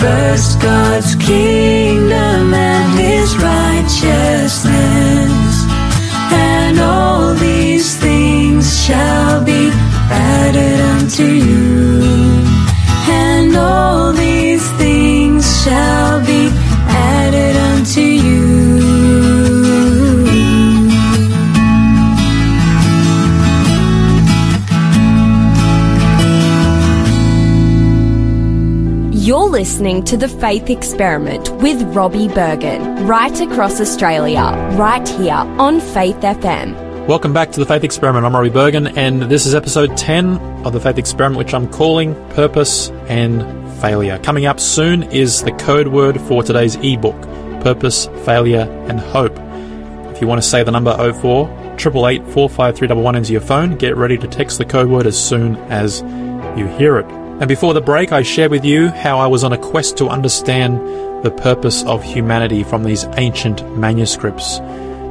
First 0.00 0.60
God's 0.60 1.14
kingdom 1.16 2.52
and 2.52 2.98
his 2.98 3.34
righteousness, 3.36 4.64
and 6.32 6.78
all 6.78 7.34
these 7.34 7.96
things 7.96 8.64
shall 8.84 9.42
be 9.44 9.70
added 10.10 10.80
unto 10.94 11.24
you. 11.24 12.02
And 13.08 13.56
all 13.56 14.12
these 14.12 14.66
things 14.72 15.44
shall 15.62 15.95
You're 29.26 29.48
listening 29.48 30.04
to 30.04 30.16
The 30.16 30.28
Faith 30.28 30.70
Experiment 30.70 31.50
with 31.60 31.82
Robbie 31.96 32.28
Berghan, 32.28 33.08
right 33.08 33.40
across 33.40 33.80
Australia, 33.80 34.42
right 34.78 35.08
here 35.08 35.32
on 35.34 35.80
Faith 35.80 36.20
FM. 36.20 37.08
Welcome 37.08 37.32
back 37.32 37.50
to 37.50 37.58
the 37.58 37.66
Faith 37.66 37.82
Experiment. 37.82 38.24
I'm 38.24 38.36
Robbie 38.36 38.50
Berghan, 38.50 38.96
and 38.96 39.22
this 39.22 39.44
is 39.44 39.52
episode 39.52 39.96
10 39.96 40.36
of 40.64 40.72
the 40.72 40.78
Faith 40.78 40.96
Experiment, 40.96 41.38
which 41.38 41.54
I'm 41.54 41.68
calling 41.68 42.14
Purpose 42.34 42.90
and 43.08 43.42
Failure. 43.80 44.20
Coming 44.20 44.46
up 44.46 44.60
soon 44.60 45.02
is 45.02 45.42
the 45.42 45.50
code 45.54 45.88
word 45.88 46.20
for 46.20 46.44
today's 46.44 46.76
ebook 46.76 47.20
Purpose, 47.64 48.06
Failure, 48.24 48.68
and 48.88 49.00
Hope. 49.00 49.36
If 50.14 50.20
you 50.20 50.28
want 50.28 50.40
to 50.40 50.48
say 50.48 50.62
the 50.62 50.70
number 50.70 50.92
04 50.96 51.48
888 51.74 52.32
45311 52.32 53.18
into 53.18 53.32
your 53.32 53.40
phone, 53.40 53.74
get 53.74 53.96
ready 53.96 54.18
to 54.18 54.28
text 54.28 54.58
the 54.58 54.64
code 54.64 54.88
word 54.88 55.04
as 55.04 55.20
soon 55.20 55.56
as 55.68 56.02
you 56.56 56.68
hear 56.78 56.98
it. 56.98 57.25
And 57.38 57.48
before 57.48 57.74
the 57.74 57.82
break, 57.82 58.12
I 58.12 58.22
shared 58.22 58.50
with 58.50 58.64
you 58.64 58.88
how 58.88 59.18
I 59.18 59.26
was 59.26 59.44
on 59.44 59.52
a 59.52 59.58
quest 59.58 59.98
to 59.98 60.08
understand 60.08 60.78
the 61.22 61.30
purpose 61.30 61.84
of 61.84 62.02
humanity 62.02 62.64
from 62.64 62.82
these 62.82 63.04
ancient 63.18 63.76
manuscripts. 63.76 64.58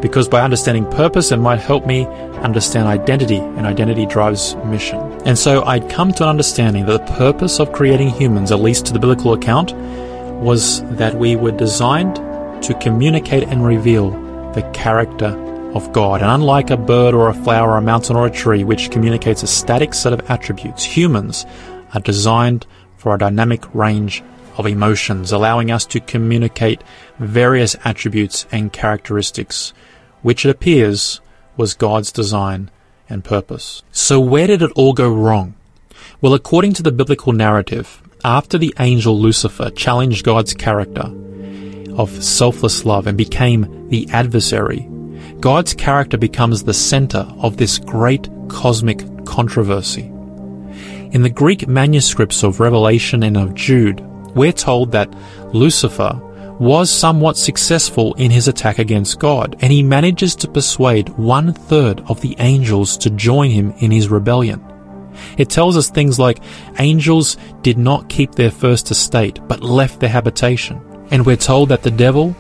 Because 0.02 0.28
by 0.28 0.42
understanding 0.42 0.90
purpose, 0.90 1.32
it 1.32 1.38
might 1.38 1.60
help 1.60 1.86
me 1.86 2.08
understand 2.42 2.88
identity, 2.88 3.38
and 3.38 3.68
identity 3.68 4.08
drives 4.08 4.56
mission. 4.66 4.98
And 5.24 5.38
so 5.38 5.64
I'd 5.66 5.88
come 5.88 6.14
to 6.14 6.24
an 6.24 6.30
understanding 6.30 6.88
that 6.88 7.06
the 7.06 7.14
purpose 7.14 7.60
of 7.60 7.72
creating 7.74 8.10
humans, 8.10 8.52
at 8.52 8.60
least 8.60 8.88
to 8.88 8.94
the 8.94 9.00
biblical 9.00 9.34
account, 9.34 9.74
was 10.42 10.82
that 10.96 11.20
we 11.20 11.36
were 11.36 11.52
designed 11.52 12.16
to 12.64 12.74
communicate 12.82 13.44
and 13.44 13.64
reveal 13.64 14.10
the 14.54 14.64
character 14.74 15.28
of 15.76 15.94
God. 15.94 16.22
And 16.22 16.32
unlike 16.32 16.72
a 16.72 16.78
bird 16.78 17.14
or 17.14 17.30
a 17.30 17.36
flower 17.36 17.74
or 17.74 17.78
a 17.78 17.82
mountain 17.82 18.16
or 18.16 18.26
a 18.26 18.32
tree, 18.32 18.64
which 18.64 18.90
communicates 18.90 19.44
a 19.44 19.48
static 19.48 19.94
set 19.94 20.12
of 20.12 20.28
attributes, 20.32 20.84
humans 20.84 21.46
are 21.94 22.02
designed 22.02 22.66
for 22.98 23.14
a 23.14 23.20
dynamic 23.20 23.64
range 23.74 24.24
of 24.58 24.66
emotions, 24.66 25.32
allowing 25.32 25.72
us 25.72 25.86
to 25.86 26.00
communicate 26.00 26.84
various 27.20 27.76
attributes 27.84 28.46
and 28.52 28.74
characteristics, 28.74 29.74
which 30.22 30.46
it 30.46 30.50
appears 30.50 31.22
was 31.58 31.74
God's 31.74 32.12
design 32.12 32.72
and 33.10 33.24
purpose. 33.24 33.84
So 33.92 34.20
where 34.20 34.48
did 34.48 34.62
it 34.62 34.72
all 34.76 34.94
go 34.94 35.14
wrong? 35.14 35.56
Well, 36.22 36.34
according 36.34 36.74
to 36.74 36.84
the 36.84 36.92
biblical 36.92 37.34
narrative, 37.34 38.02
after 38.24 38.58
the 38.58 38.74
angel 38.80 39.20
Lucifer 39.20 39.70
challenged 39.70 40.26
God's 40.26 40.54
character 40.54 41.12
of 41.96 42.24
selfless 42.24 42.86
love 42.86 43.08
and 43.08 43.18
became 43.18 43.90
the 43.90 44.10
adversary, 44.12 44.90
God's 45.40 45.74
character 45.74 46.18
becomes 46.18 46.64
the 46.64 46.74
center 46.74 47.28
of 47.38 47.58
this 47.58 47.78
great 47.78 48.30
cosmic 48.48 49.04
controversy. 49.26 50.12
In 51.16 51.22
the 51.22 51.30
Greek 51.30 51.66
manuscripts 51.66 52.44
of 52.44 52.60
Revelation 52.60 53.24
and 53.24 53.38
of 53.38 53.54
Jude, 53.54 54.02
we're 54.36 54.52
told 54.52 54.92
that 54.92 55.16
Lucifer 55.54 56.20
was 56.60 56.90
somewhat 56.90 57.38
successful 57.38 58.14
in 58.16 58.32
his 58.32 58.50
attack 58.50 58.80
against 58.80 59.18
God, 59.18 59.56
and 59.62 59.72
he 59.72 59.82
manages 59.82 60.36
to 60.36 60.52
persuade 60.52 61.08
one 61.08 61.54
third 61.54 62.02
of 62.10 62.20
the 62.20 62.36
angels 62.40 62.98
to 62.98 63.10
join 63.10 63.50
him 63.50 63.74
in 63.78 63.92
his 63.92 64.10
rebellion. 64.10 64.62
It 65.38 65.50
tells 65.50 65.78
us 65.78 65.90
things 65.90 66.20
like 66.20 66.44
angels 66.80 67.38
did 67.62 67.78
not 67.78 68.10
keep 68.10 68.36
their 68.36 68.52
first 68.52 68.92
estate, 68.92 69.40
but 69.48 69.64
left 69.64 70.02
their 70.02 70.10
habitation. 70.10 70.82
And 71.12 71.26
we're 71.26 71.38
told 71.38 71.70
that 71.70 71.82
the 71.82 71.92
devil 71.92 72.36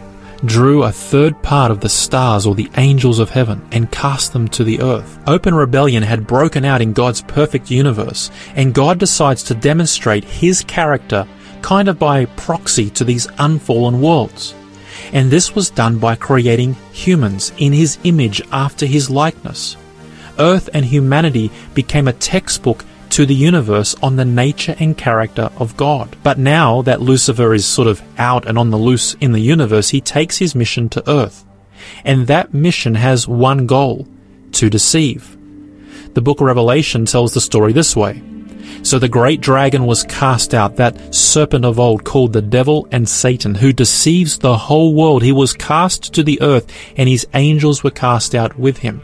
drew 0.46 0.84
a 0.84 0.91
third 0.91 1.41
part 1.41 1.72
of 1.72 1.80
the 1.80 1.89
stars 1.89 2.46
or 2.46 2.56
the 2.56 2.70
angels 2.78 3.20
of 3.20 3.30
heaven 3.30 3.66
and 3.72 3.91
cast 3.91 4.34
them 4.34 4.48
to 4.50 4.64
the 4.64 4.82
earth. 4.82 5.20
Open 5.28 5.54
rebellion 5.54 6.04
had 6.04 6.28
broken 6.28 6.66
out 6.66 6.82
in 6.82 6.93
God's 6.93 7.22
perfect 7.22 7.72
universe, 7.72 8.32
and 8.56 8.74
God 8.74 9.00
decides 9.00 9.43
to 9.43 9.56
demonstrate 9.56 10.24
his 10.24 10.64
character 10.64 11.28
kind 11.62 11.88
of 11.88 11.98
by 11.98 12.26
proxy 12.26 12.89
to 12.91 13.04
these 13.04 13.28
unfallen 13.39 14.02
worlds. 14.02 14.54
And 15.14 15.32
this 15.32 15.56
was 15.56 15.70
done 15.70 15.98
by 15.98 16.16
creating 16.16 16.76
humans 16.91 17.52
in 17.58 17.74
his 17.74 17.98
image 18.04 18.41
after 18.52 18.86
his 18.86 19.10
likeness. 19.10 19.78
Earth 20.38 20.70
and 20.74 20.86
humanity 20.86 21.52
became 21.74 22.08
a 22.08 22.14
textbook 22.14 22.84
to 23.12 23.26
the 23.26 23.36
universe 23.36 23.95
on 24.01 24.16
the 24.16 24.26
nature 24.26 24.76
and 24.80 24.97
character 24.97 25.49
of 25.58 25.78
God. 25.78 26.16
But 26.24 26.38
now 26.38 26.82
that 26.84 27.01
Lucifer 27.01 27.53
is 27.53 27.66
sort 27.66 27.88
of 27.88 28.01
out 28.18 28.47
and 28.47 28.58
on 28.58 28.72
the 28.72 28.78
loose 28.78 29.16
in 29.16 29.32
the 29.32 29.39
universe, 29.39 29.89
he 29.89 30.01
takes 30.01 30.38
his 30.38 30.56
mission 30.56 30.89
to 30.89 31.10
Earth. 31.10 31.45
And 32.03 32.28
that 32.28 32.53
mission 32.53 32.95
has 32.95 33.28
one 33.28 33.66
goal 33.66 34.08
to 34.53 34.70
deceive. 34.70 35.36
The 36.14 36.22
book 36.22 36.39
of 36.39 36.47
Revelation 36.47 37.06
tells 37.06 37.34
the 37.34 37.41
story 37.41 37.74
this 37.74 37.95
way. 37.95 38.22
So 38.84 38.99
the 38.99 39.10
great 39.10 39.41
dragon 39.41 39.86
was 39.86 40.03
cast 40.03 40.53
out, 40.53 40.76
that 40.76 41.14
serpent 41.14 41.66
of 41.66 41.80
old 41.80 42.03
called 42.03 42.34
the 42.34 42.41
devil 42.41 42.88
and 42.91 43.10
Satan, 43.10 43.56
who 43.56 43.74
deceives 43.74 44.38
the 44.38 44.58
whole 44.58 44.93
world. 44.93 45.24
He 45.24 45.32
was 45.32 45.53
cast 45.53 46.14
to 46.14 46.24
the 46.24 46.39
earth, 46.41 46.72
and 46.95 47.10
his 47.10 47.26
angels 47.34 47.84
were 47.84 47.91
cast 47.91 48.36
out 48.36 48.58
with 48.60 48.78
him. 48.78 49.01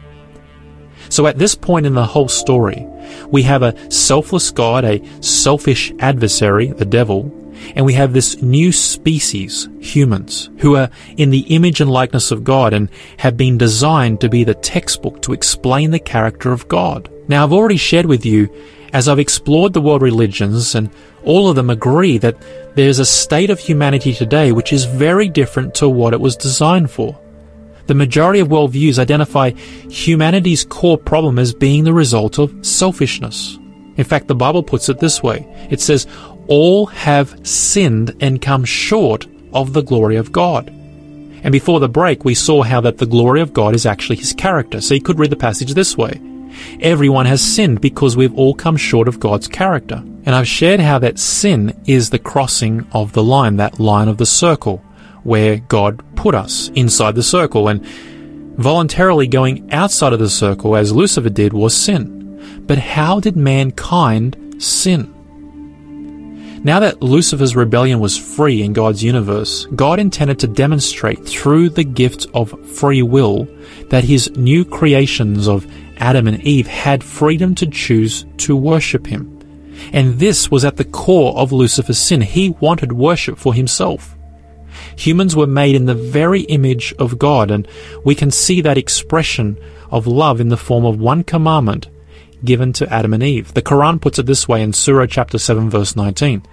So 1.11 1.27
at 1.27 1.37
this 1.37 1.55
point 1.55 1.85
in 1.85 1.93
the 1.93 2.05
whole 2.05 2.29
story, 2.29 2.87
we 3.27 3.43
have 3.43 3.63
a 3.63 3.91
selfless 3.91 4.49
God, 4.49 4.85
a 4.85 5.03
selfish 5.21 5.91
adversary, 5.99 6.67
the 6.67 6.85
devil, 6.85 7.29
and 7.75 7.85
we 7.85 7.93
have 7.93 8.13
this 8.13 8.41
new 8.41 8.71
species, 8.71 9.67
humans, 9.81 10.49
who 10.59 10.77
are 10.77 10.89
in 11.17 11.29
the 11.29 11.41
image 11.53 11.81
and 11.81 11.91
likeness 11.91 12.31
of 12.31 12.45
God 12.45 12.71
and 12.71 12.89
have 13.17 13.35
been 13.35 13.57
designed 13.57 14.21
to 14.21 14.29
be 14.29 14.45
the 14.45 14.53
textbook 14.53 15.21
to 15.23 15.33
explain 15.33 15.91
the 15.91 15.99
character 15.99 16.53
of 16.53 16.69
God. 16.69 17.11
Now 17.27 17.43
I've 17.43 17.53
already 17.53 17.75
shared 17.75 18.05
with 18.05 18.25
you 18.25 18.49
as 18.93 19.09
I've 19.09 19.19
explored 19.19 19.73
the 19.73 19.81
world 19.81 20.01
religions, 20.01 20.75
and 20.75 20.89
all 21.25 21.49
of 21.49 21.57
them 21.57 21.69
agree 21.69 22.19
that 22.19 22.37
there's 22.75 22.99
a 22.99 23.05
state 23.05 23.49
of 23.49 23.59
humanity 23.59 24.13
today 24.13 24.53
which 24.53 24.71
is 24.71 24.85
very 24.85 25.27
different 25.27 25.75
to 25.75 25.89
what 25.89 26.13
it 26.13 26.21
was 26.21 26.37
designed 26.37 26.89
for. 26.89 27.19
The 27.87 27.95
majority 27.95 28.39
of 28.39 28.47
worldviews 28.47 28.99
identify 28.99 29.51
humanity's 29.89 30.63
core 30.65 30.97
problem 30.97 31.39
as 31.39 31.53
being 31.53 31.83
the 31.83 31.93
result 31.93 32.37
of 32.37 32.65
selfishness. 32.65 33.57
In 33.97 34.03
fact, 34.03 34.27
the 34.27 34.35
Bible 34.35 34.63
puts 34.63 34.89
it 34.89 34.99
this 34.99 35.21
way. 35.21 35.45
It 35.69 35.81
says, 35.81 36.07
all 36.47 36.87
have 36.87 37.47
sinned 37.47 38.15
and 38.19 38.41
come 38.41 38.65
short 38.65 39.27
of 39.53 39.73
the 39.73 39.83
glory 39.83 40.15
of 40.15 40.31
God. 40.31 40.69
And 41.43 41.51
before 41.51 41.79
the 41.79 41.89
break, 41.89 42.23
we 42.23 42.35
saw 42.35 42.61
how 42.61 42.81
that 42.81 42.97
the 42.97 43.05
glory 43.05 43.41
of 43.41 43.53
God 43.53 43.73
is 43.73 43.85
actually 43.85 44.17
His 44.17 44.33
character. 44.33 44.81
So 44.81 44.93
you 44.93 45.01
could 45.01 45.19
read 45.19 45.31
the 45.31 45.35
passage 45.35 45.73
this 45.73 45.97
way. 45.97 46.21
Everyone 46.81 47.25
has 47.25 47.41
sinned 47.41 47.81
because 47.81 48.15
we've 48.15 48.37
all 48.37 48.53
come 48.53 48.77
short 48.77 49.07
of 49.07 49.19
God's 49.19 49.47
character. 49.47 50.03
And 50.25 50.35
I've 50.35 50.47
shared 50.47 50.79
how 50.79 50.99
that 50.99 51.17
sin 51.17 51.79
is 51.87 52.09
the 52.09 52.19
crossing 52.19 52.85
of 52.91 53.13
the 53.13 53.23
line, 53.23 53.55
that 53.57 53.79
line 53.79 54.07
of 54.07 54.17
the 54.17 54.25
circle, 54.25 54.83
where 55.23 55.57
God 55.57 56.03
put 56.15 56.35
us 56.35 56.69
inside 56.69 57.15
the 57.15 57.23
circle. 57.23 57.67
And 57.67 57.85
voluntarily 58.57 59.27
going 59.27 59.71
outside 59.71 60.13
of 60.13 60.19
the 60.19 60.29
circle, 60.29 60.75
as 60.75 60.91
Lucifer 60.91 61.29
did, 61.29 61.53
was 61.53 61.75
sin. 61.75 62.63
But 62.67 62.77
how 62.77 63.19
did 63.19 63.35
mankind 63.35 64.55
sin? 64.61 65.17
Now 66.63 66.79
that 66.79 67.01
Lucifer's 67.01 67.55
rebellion 67.55 67.99
was 67.99 68.17
free 68.17 68.61
in 68.61 68.73
God's 68.73 69.03
universe, 69.03 69.65
God 69.75 69.99
intended 69.99 70.37
to 70.39 70.47
demonstrate 70.47 71.25
through 71.25 71.69
the 71.69 71.83
gift 71.83 72.27
of 72.35 72.53
free 72.69 73.01
will 73.01 73.47
that 73.89 74.03
his 74.03 74.29
new 74.37 74.63
creations 74.63 75.47
of 75.47 75.65
Adam 75.97 76.27
and 76.27 76.39
Eve 76.43 76.67
had 76.67 77.03
freedom 77.03 77.55
to 77.55 77.65
choose 77.65 78.25
to 78.37 78.55
worship 78.55 79.07
him. 79.07 79.39
And 79.91 80.19
this 80.19 80.51
was 80.51 80.63
at 80.63 80.77
the 80.77 80.85
core 80.85 81.35
of 81.35 81.51
Lucifer's 81.51 81.97
sin. 81.97 82.21
He 82.21 82.51
wanted 82.59 82.93
worship 82.93 83.39
for 83.39 83.55
himself. 83.55 84.15
Humans 85.01 85.35
were 85.35 85.47
made 85.47 85.73
in 85.73 85.87
the 85.87 85.95
very 85.95 86.41
image 86.41 86.93
of 86.99 87.17
God, 87.17 87.49
and 87.49 87.67
we 88.03 88.13
can 88.13 88.29
see 88.29 88.61
that 88.61 88.77
expression 88.77 89.57
of 89.89 90.05
love 90.05 90.39
in 90.39 90.49
the 90.49 90.57
form 90.57 90.85
of 90.85 90.99
one 90.99 91.23
commandment 91.23 91.89
given 92.45 92.71
to 92.73 92.93
Adam 92.93 93.15
and 93.15 93.23
Eve. 93.23 93.51
The 93.55 93.63
Quran 93.63 93.99
puts 93.99 94.19
it 94.19 94.27
this 94.27 94.47
way 94.47 94.61
in 94.61 94.73
Surah 94.73 95.07
chapter 95.07 95.39
7 95.39 95.71
verse 95.71 95.95
19. 95.95 96.43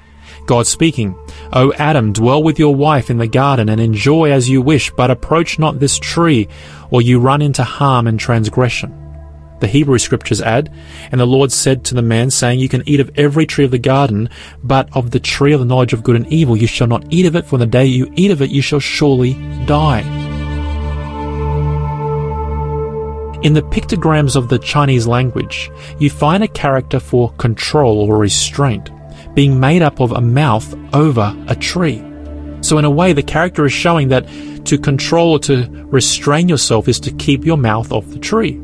God 0.46 0.66
speaking, 0.66 1.14
O 1.52 1.74
Adam, 1.74 2.14
dwell 2.14 2.42
with 2.42 2.58
your 2.58 2.74
wife 2.74 3.10
in 3.10 3.18
the 3.18 3.26
garden 3.26 3.68
and 3.68 3.82
enjoy 3.82 4.30
as 4.32 4.48
you 4.48 4.62
wish, 4.62 4.90
but 4.92 5.10
approach 5.10 5.58
not 5.58 5.78
this 5.78 5.98
tree, 5.98 6.48
or 6.90 7.02
you 7.02 7.20
run 7.20 7.42
into 7.42 7.64
harm 7.64 8.06
and 8.06 8.18
transgression. 8.18 9.07
The 9.60 9.66
Hebrew 9.66 9.98
scriptures 9.98 10.40
add, 10.40 10.72
And 11.10 11.20
the 11.20 11.26
Lord 11.26 11.50
said 11.50 11.84
to 11.84 11.94
the 11.94 12.02
man, 12.02 12.30
saying, 12.30 12.60
You 12.60 12.68
can 12.68 12.88
eat 12.88 13.00
of 13.00 13.10
every 13.16 13.46
tree 13.46 13.64
of 13.64 13.70
the 13.70 13.78
garden, 13.78 14.30
but 14.62 14.88
of 14.96 15.10
the 15.10 15.20
tree 15.20 15.52
of 15.52 15.60
the 15.60 15.66
knowledge 15.66 15.92
of 15.92 16.04
good 16.04 16.16
and 16.16 16.32
evil 16.32 16.56
you 16.56 16.66
shall 16.66 16.86
not 16.86 17.04
eat 17.10 17.26
of 17.26 17.34
it, 17.34 17.44
for 17.44 17.58
the 17.58 17.66
day 17.66 17.86
you 17.86 18.12
eat 18.14 18.30
of 18.30 18.40
it 18.42 18.50
you 18.50 18.62
shall 18.62 18.80
surely 18.80 19.34
die. 19.66 20.00
In 23.42 23.52
the 23.52 23.62
pictograms 23.62 24.34
of 24.34 24.48
the 24.48 24.58
Chinese 24.58 25.06
language, 25.06 25.70
you 26.00 26.10
find 26.10 26.42
a 26.42 26.48
character 26.48 26.98
for 26.98 27.32
control 27.34 28.00
or 28.00 28.18
restraint, 28.18 28.90
being 29.34 29.60
made 29.60 29.80
up 29.80 30.00
of 30.00 30.10
a 30.12 30.20
mouth 30.20 30.74
over 30.92 31.36
a 31.46 31.54
tree. 31.54 32.02
So 32.60 32.78
in 32.78 32.84
a 32.84 32.90
way, 32.90 33.12
the 33.12 33.22
character 33.22 33.64
is 33.64 33.72
showing 33.72 34.08
that 34.08 34.26
to 34.66 34.76
control 34.76 35.32
or 35.32 35.38
to 35.40 35.86
restrain 35.86 36.48
yourself 36.48 36.88
is 36.88 36.98
to 37.00 37.12
keep 37.12 37.44
your 37.44 37.56
mouth 37.56 37.92
off 37.92 38.08
the 38.08 38.18
tree. 38.18 38.60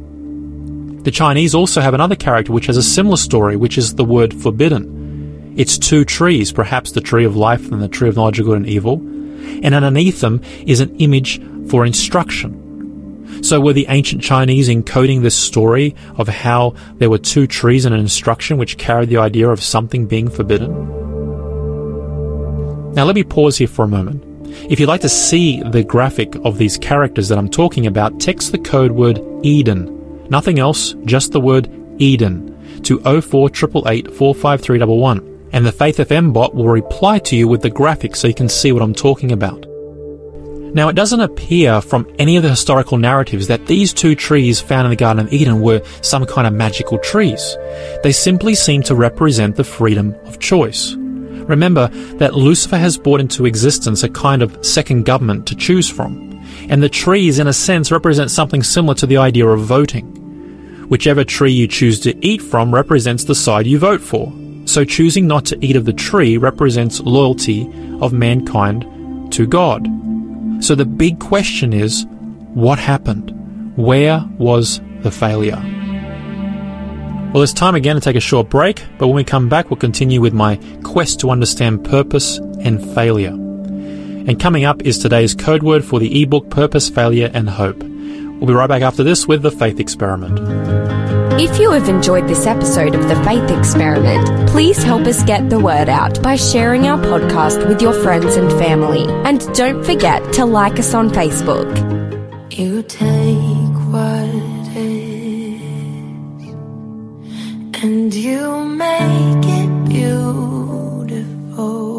The 1.04 1.10
Chinese 1.10 1.54
also 1.54 1.82
have 1.82 1.92
another 1.92 2.16
character 2.16 2.50
which 2.50 2.64
has 2.64 2.78
a 2.78 2.82
similar 2.82 3.18
story, 3.18 3.56
which 3.56 3.76
is 3.76 3.94
the 3.94 4.04
word 4.04 4.32
forbidden. 4.32 5.52
It's 5.54 5.76
two 5.76 6.02
trees, 6.02 6.50
perhaps 6.50 6.92
the 6.92 7.02
tree 7.02 7.26
of 7.26 7.36
life 7.36 7.70
and 7.70 7.82
the 7.82 7.88
tree 7.88 8.08
of 8.08 8.16
knowledge 8.16 8.40
of 8.40 8.46
good 8.46 8.56
and 8.56 8.66
evil, 8.66 8.94
and 8.94 9.74
underneath 9.74 10.22
them 10.22 10.40
is 10.66 10.80
an 10.80 10.96
image 10.96 11.42
for 11.68 11.84
instruction. 11.84 13.42
So 13.42 13.60
were 13.60 13.74
the 13.74 13.84
ancient 13.90 14.22
Chinese 14.22 14.70
encoding 14.70 15.20
this 15.20 15.36
story 15.36 15.94
of 16.16 16.26
how 16.26 16.74
there 16.94 17.10
were 17.10 17.18
two 17.18 17.46
trees 17.46 17.84
and 17.84 17.94
an 17.94 18.00
instruction 18.00 18.56
which 18.56 18.78
carried 18.78 19.10
the 19.10 19.18
idea 19.18 19.50
of 19.50 19.62
something 19.62 20.06
being 20.06 20.30
forbidden? 20.30 20.72
Now 22.94 23.04
let 23.04 23.14
me 23.14 23.24
pause 23.24 23.58
here 23.58 23.68
for 23.68 23.84
a 23.84 23.88
moment. 23.88 24.24
If 24.70 24.80
you'd 24.80 24.88
like 24.88 25.02
to 25.02 25.10
see 25.10 25.62
the 25.62 25.84
graphic 25.84 26.34
of 26.46 26.56
these 26.56 26.78
characters 26.78 27.28
that 27.28 27.36
I'm 27.36 27.50
talking 27.50 27.86
about, 27.86 28.20
text 28.20 28.52
the 28.52 28.58
code 28.58 28.92
word 28.92 29.20
Eden 29.42 30.00
Nothing 30.30 30.58
else, 30.58 30.94
just 31.04 31.32
the 31.32 31.40
word 31.40 31.68
Eden 31.98 32.50
to 32.82 32.98
0488845311 33.00 35.34
and 35.54 35.64
the 35.64 35.72
Faith 35.72 35.98
FM 35.98 36.32
bot 36.32 36.54
will 36.54 36.68
reply 36.68 37.20
to 37.20 37.36
you 37.36 37.46
with 37.46 37.62
the 37.62 37.70
graphics 37.70 38.16
so 38.16 38.26
you 38.26 38.34
can 38.34 38.48
see 38.48 38.72
what 38.72 38.82
I'm 38.82 38.92
talking 38.92 39.30
about. 39.30 39.64
Now, 40.74 40.88
it 40.88 40.96
doesn't 40.96 41.20
appear 41.20 41.80
from 41.80 42.12
any 42.18 42.36
of 42.36 42.42
the 42.42 42.50
historical 42.50 42.98
narratives 42.98 43.46
that 43.46 43.66
these 43.66 43.92
two 43.92 44.16
trees 44.16 44.60
found 44.60 44.86
in 44.86 44.90
the 44.90 44.96
Garden 44.96 45.24
of 45.24 45.32
Eden 45.32 45.60
were 45.60 45.80
some 46.02 46.26
kind 46.26 46.48
of 46.48 46.52
magical 46.52 46.98
trees. 46.98 47.56
They 48.02 48.10
simply 48.10 48.56
seem 48.56 48.82
to 48.82 48.96
represent 48.96 49.54
the 49.54 49.62
freedom 49.62 50.16
of 50.24 50.40
choice. 50.40 50.94
Remember 50.94 51.86
that 52.16 52.34
Lucifer 52.34 52.78
has 52.78 52.98
brought 52.98 53.20
into 53.20 53.46
existence 53.46 54.02
a 54.02 54.08
kind 54.08 54.42
of 54.42 54.66
second 54.66 55.04
government 55.04 55.46
to 55.46 55.54
choose 55.54 55.88
from 55.88 56.33
and 56.68 56.82
the 56.82 56.88
trees, 56.88 57.38
in 57.38 57.46
a 57.46 57.52
sense, 57.52 57.92
represent 57.92 58.30
something 58.30 58.62
similar 58.62 58.94
to 58.96 59.06
the 59.06 59.16
idea 59.16 59.46
of 59.46 59.60
voting. 59.60 60.06
Whichever 60.88 61.24
tree 61.24 61.52
you 61.52 61.66
choose 61.66 62.00
to 62.00 62.26
eat 62.26 62.42
from 62.42 62.74
represents 62.74 63.24
the 63.24 63.34
side 63.34 63.66
you 63.66 63.78
vote 63.78 64.00
for. 64.00 64.32
So 64.66 64.84
choosing 64.84 65.26
not 65.26 65.44
to 65.46 65.64
eat 65.64 65.76
of 65.76 65.84
the 65.84 65.92
tree 65.92 66.36
represents 66.36 67.00
loyalty 67.00 67.70
of 68.00 68.12
mankind 68.12 69.32
to 69.32 69.46
God. 69.46 69.86
So 70.60 70.74
the 70.74 70.86
big 70.86 71.20
question 71.20 71.72
is, 71.72 72.06
what 72.54 72.78
happened? 72.78 73.32
Where 73.76 74.24
was 74.38 74.80
the 75.00 75.10
failure? 75.10 75.60
Well, 77.32 77.42
it's 77.42 77.52
time 77.52 77.74
again 77.74 77.96
to 77.96 78.00
take 78.00 78.16
a 78.16 78.20
short 78.20 78.48
break, 78.48 78.84
but 78.96 79.08
when 79.08 79.16
we 79.16 79.24
come 79.24 79.48
back, 79.48 79.68
we'll 79.68 79.76
continue 79.76 80.20
with 80.20 80.32
my 80.32 80.56
quest 80.84 81.18
to 81.20 81.30
understand 81.30 81.84
purpose 81.84 82.38
and 82.60 82.80
failure. 82.94 83.43
And 84.26 84.40
coming 84.40 84.64
up 84.64 84.82
is 84.82 84.98
today's 84.98 85.34
code 85.34 85.62
word 85.62 85.84
for 85.84 86.00
the 86.00 86.22
ebook 86.22 86.48
Purpose, 86.48 86.88
Failure 86.88 87.30
and 87.34 87.48
Hope. 87.48 87.82
We'll 87.82 88.46
be 88.46 88.54
right 88.54 88.68
back 88.68 88.82
after 88.82 89.02
this 89.02 89.28
with 89.28 89.42
the 89.42 89.50
Faith 89.50 89.78
Experiment. 89.78 90.40
If 91.40 91.60
you 91.60 91.72
have 91.72 91.88
enjoyed 91.88 92.26
this 92.26 92.46
episode 92.46 92.94
of 92.94 93.08
The 93.08 93.16
Faith 93.24 93.50
Experiment, 93.50 94.48
please 94.48 94.82
help 94.82 95.02
us 95.02 95.22
get 95.24 95.50
the 95.50 95.58
word 95.58 95.88
out 95.88 96.22
by 96.22 96.36
sharing 96.36 96.86
our 96.86 96.98
podcast 96.98 97.66
with 97.68 97.82
your 97.82 97.92
friends 97.92 98.36
and 98.36 98.50
family. 98.52 99.04
And 99.24 99.40
don't 99.54 99.84
forget 99.84 100.32
to 100.34 100.46
like 100.46 100.78
us 100.78 100.94
on 100.94 101.10
Facebook. 101.10 101.68
You 102.56 102.82
take 102.84 103.74
what 103.92 104.28
is 104.76 105.60
and 107.82 108.14
you 108.14 108.64
make 108.64 109.44
it 109.44 109.88
beautiful. 109.90 111.93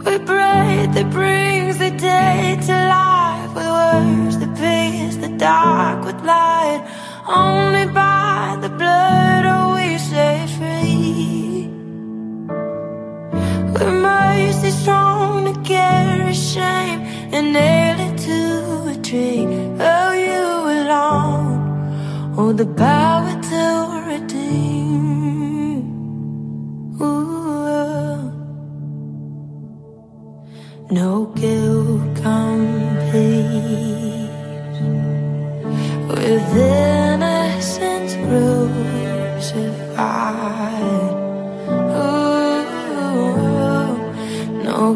We 0.06 0.18
bread 0.18 0.94
that 0.94 1.10
brings 1.10 1.76
the 1.76 1.90
day 1.90 2.58
to 2.66 2.72
life 2.72 3.54
with 3.54 3.66
words 3.66 4.38
that 4.38 4.56
pierce 4.56 5.16
the 5.16 5.28
dark 5.36 6.02
with 6.06 6.24
light. 6.24 6.82
Only 7.28 7.84
by 7.92 8.56
the 8.62 8.70
blood 8.70 9.41
With 13.82 13.94
mercy 13.94 14.70
strong 14.70 15.44
to 15.46 15.60
carry 15.62 16.32
shame 16.34 17.00
and 17.34 17.56
it 17.56 18.16
to 18.26 18.90
a 18.92 18.96
tree. 19.02 19.44
Oh, 19.80 20.12
you 20.12 20.44
alone 20.78 22.32
hold 22.36 22.58
the 22.58 22.66
power 22.66 23.34
to 23.50 23.64
redeem. 24.06 25.82
No 30.92 31.26
guilt 31.34 32.14
complete 32.14 33.10
with 36.08 36.54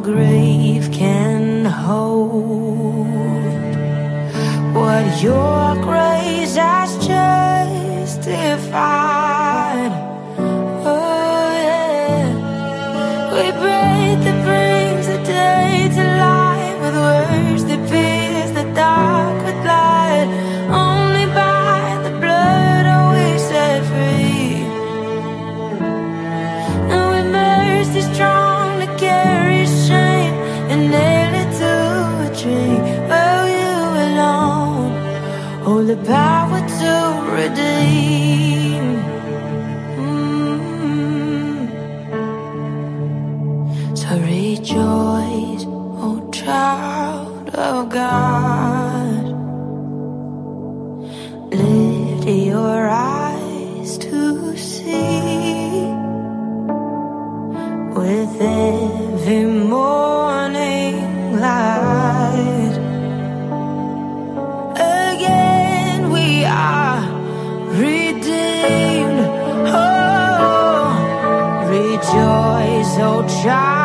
grave 0.07 0.89
can 0.93 1.65
hold 1.65 3.09
what 4.73 5.21
your 5.21 5.76
rejoice, 72.17 72.99
O 72.99 73.19
oh, 73.19 73.43
child 73.43 73.76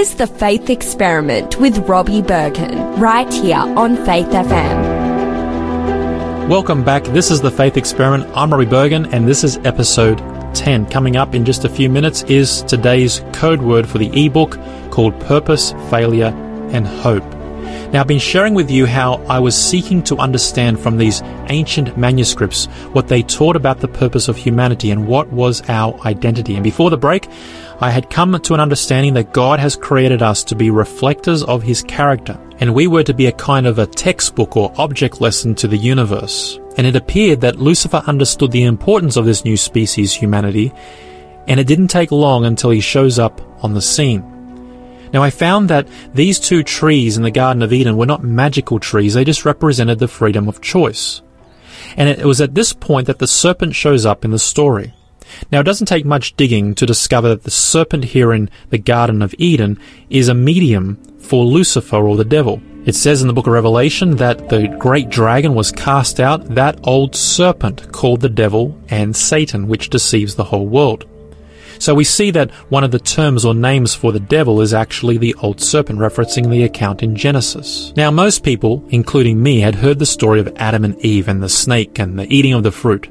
is 0.00 0.14
the 0.14 0.26
Faith 0.26 0.70
Experiment 0.70 1.60
with 1.60 1.76
Robbie 1.86 2.22
Berghan, 2.22 2.98
right 2.98 3.30
here 3.30 3.58
on 3.58 3.96
Faith 4.06 4.28
FM. 4.28 4.88
Welcome 6.48 6.82
back. 6.82 7.04
This 7.04 7.30
is 7.30 7.42
the 7.42 7.50
Faith 7.50 7.76
Experiment. 7.76 8.26
I'm 8.34 8.50
Robbie 8.50 8.64
Berghan, 8.64 9.12
and 9.12 9.28
this 9.28 9.44
is 9.44 9.58
episode 9.58 10.16
10. 10.54 10.86
Coming 10.86 11.18
up 11.18 11.34
in 11.34 11.44
just 11.44 11.66
a 11.66 11.68
few 11.68 11.90
minutes 11.90 12.22
is 12.22 12.62
today's 12.62 13.20
code 13.34 13.60
word 13.60 13.86
for 13.86 13.98
the 13.98 14.08
ebook 14.24 14.58
called 14.90 15.20
Purpose, 15.20 15.72
Failure, 15.90 16.32
and 16.72 16.86
Hope. 16.86 17.40
Now, 17.92 18.00
I've 18.00 18.06
been 18.06 18.20
sharing 18.20 18.54
with 18.54 18.70
you 18.70 18.86
how 18.86 19.14
I 19.28 19.38
was 19.38 19.54
seeking 19.54 20.02
to 20.04 20.16
understand 20.16 20.80
from 20.80 20.96
these 20.96 21.20
ancient 21.48 21.98
manuscripts 21.98 22.66
what 22.92 23.08
they 23.08 23.22
taught 23.22 23.56
about 23.56 23.80
the 23.80 23.88
purpose 23.88 24.28
of 24.28 24.36
humanity 24.38 24.92
and 24.92 25.06
what 25.06 25.30
was 25.30 25.60
our 25.68 26.00
identity. 26.06 26.54
And 26.54 26.64
before 26.64 26.88
the 26.88 26.96
break, 26.96 27.28
I 27.82 27.88
had 27.88 28.10
come 28.10 28.38
to 28.38 28.52
an 28.52 28.60
understanding 28.60 29.14
that 29.14 29.32
God 29.32 29.58
has 29.58 29.74
created 29.74 30.20
us 30.20 30.44
to 30.44 30.54
be 30.54 30.70
reflectors 30.70 31.42
of 31.42 31.62
His 31.62 31.82
character, 31.82 32.38
and 32.58 32.74
we 32.74 32.86
were 32.86 33.02
to 33.04 33.14
be 33.14 33.24
a 33.24 33.32
kind 33.32 33.66
of 33.66 33.78
a 33.78 33.86
textbook 33.86 34.54
or 34.54 34.70
object 34.76 35.22
lesson 35.22 35.54
to 35.54 35.66
the 35.66 35.78
universe. 35.78 36.60
And 36.76 36.86
it 36.86 36.94
appeared 36.94 37.40
that 37.40 37.58
Lucifer 37.58 38.02
understood 38.06 38.52
the 38.52 38.64
importance 38.64 39.16
of 39.16 39.24
this 39.24 39.46
new 39.46 39.56
species, 39.56 40.12
humanity, 40.12 40.74
and 41.48 41.58
it 41.58 41.66
didn't 41.66 41.88
take 41.88 42.12
long 42.12 42.44
until 42.44 42.68
he 42.68 42.80
shows 42.80 43.18
up 43.18 43.40
on 43.64 43.72
the 43.72 43.80
scene. 43.80 44.22
Now 45.14 45.22
I 45.22 45.30
found 45.30 45.70
that 45.70 45.88
these 46.12 46.38
two 46.38 46.62
trees 46.62 47.16
in 47.16 47.22
the 47.22 47.30
Garden 47.30 47.62
of 47.62 47.72
Eden 47.72 47.96
were 47.96 48.04
not 48.04 48.22
magical 48.22 48.78
trees, 48.78 49.14
they 49.14 49.24
just 49.24 49.46
represented 49.46 49.98
the 49.98 50.06
freedom 50.06 50.48
of 50.48 50.60
choice. 50.60 51.22
And 51.96 52.10
it 52.10 52.26
was 52.26 52.42
at 52.42 52.54
this 52.54 52.74
point 52.74 53.06
that 53.06 53.20
the 53.20 53.26
serpent 53.26 53.74
shows 53.74 54.04
up 54.04 54.22
in 54.22 54.32
the 54.32 54.38
story. 54.38 54.92
Now, 55.52 55.60
it 55.60 55.64
doesn't 55.64 55.86
take 55.86 56.04
much 56.04 56.36
digging 56.36 56.74
to 56.76 56.86
discover 56.86 57.28
that 57.28 57.44
the 57.44 57.50
serpent 57.50 58.04
here 58.04 58.32
in 58.32 58.50
the 58.70 58.78
Garden 58.78 59.22
of 59.22 59.34
Eden 59.38 59.78
is 60.08 60.28
a 60.28 60.34
medium 60.34 60.96
for 61.18 61.44
Lucifer 61.44 61.96
or 61.96 62.16
the 62.16 62.24
devil. 62.24 62.60
It 62.86 62.94
says 62.94 63.20
in 63.20 63.28
the 63.28 63.34
book 63.34 63.46
of 63.46 63.52
Revelation 63.52 64.16
that 64.16 64.48
the 64.48 64.66
great 64.78 65.10
dragon 65.10 65.54
was 65.54 65.70
cast 65.70 66.18
out, 66.18 66.54
that 66.54 66.80
old 66.84 67.14
serpent 67.14 67.92
called 67.92 68.22
the 68.22 68.28
devil 68.28 68.80
and 68.88 69.14
Satan, 69.14 69.68
which 69.68 69.90
deceives 69.90 70.34
the 70.34 70.44
whole 70.44 70.66
world. 70.66 71.06
So 71.78 71.94
we 71.94 72.04
see 72.04 72.30
that 72.32 72.50
one 72.70 72.84
of 72.84 72.90
the 72.90 72.98
terms 72.98 73.44
or 73.44 73.54
names 73.54 73.94
for 73.94 74.12
the 74.12 74.20
devil 74.20 74.60
is 74.60 74.74
actually 74.74 75.16
the 75.16 75.34
old 75.42 75.60
serpent, 75.60 75.98
referencing 75.98 76.50
the 76.50 76.62
account 76.62 77.02
in 77.02 77.16
Genesis. 77.16 77.92
Now, 77.96 78.10
most 78.10 78.42
people, 78.42 78.84
including 78.90 79.42
me, 79.42 79.60
had 79.60 79.76
heard 79.76 79.98
the 79.98 80.06
story 80.06 80.40
of 80.40 80.52
Adam 80.56 80.84
and 80.84 80.98
Eve 81.00 81.28
and 81.28 81.42
the 81.42 81.48
snake 81.48 81.98
and 81.98 82.18
the 82.18 82.30
eating 82.34 82.52
of 82.52 82.64
the 82.64 82.72
fruit. 82.72 83.08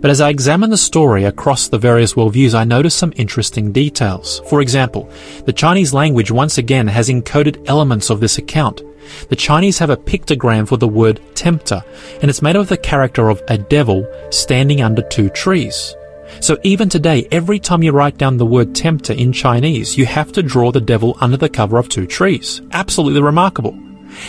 But 0.00 0.10
as 0.10 0.20
I 0.20 0.30
examine 0.30 0.70
the 0.70 0.76
story 0.76 1.24
across 1.24 1.68
the 1.68 1.78
various 1.78 2.14
worldviews, 2.14 2.54
I 2.54 2.64
notice 2.64 2.94
some 2.94 3.12
interesting 3.16 3.72
details. 3.72 4.40
For 4.48 4.60
example, 4.60 5.10
the 5.44 5.52
Chinese 5.52 5.92
language 5.92 6.30
once 6.30 6.58
again 6.58 6.86
has 6.88 7.08
encoded 7.08 7.64
elements 7.68 8.10
of 8.10 8.20
this 8.20 8.38
account. 8.38 8.82
The 9.28 9.36
Chinese 9.36 9.78
have 9.78 9.90
a 9.90 9.96
pictogram 9.96 10.68
for 10.68 10.76
the 10.76 10.88
word 10.88 11.20
tempter, 11.34 11.82
and 12.20 12.30
it's 12.30 12.42
made 12.42 12.56
of 12.56 12.68
the 12.68 12.76
character 12.76 13.28
of 13.28 13.42
a 13.48 13.58
devil 13.58 14.06
standing 14.30 14.82
under 14.82 15.02
two 15.02 15.28
trees. 15.30 15.94
So 16.40 16.56
even 16.62 16.88
today, 16.88 17.26
every 17.32 17.58
time 17.58 17.82
you 17.82 17.90
write 17.92 18.16
down 18.16 18.36
the 18.36 18.46
word 18.46 18.74
tempter 18.74 19.12
in 19.12 19.32
Chinese, 19.32 19.98
you 19.98 20.06
have 20.06 20.32
to 20.32 20.42
draw 20.42 20.70
the 20.70 20.80
devil 20.80 21.16
under 21.20 21.36
the 21.36 21.48
cover 21.48 21.76
of 21.76 21.88
two 21.88 22.06
trees. 22.06 22.62
Absolutely 22.70 23.20
remarkable. 23.20 23.76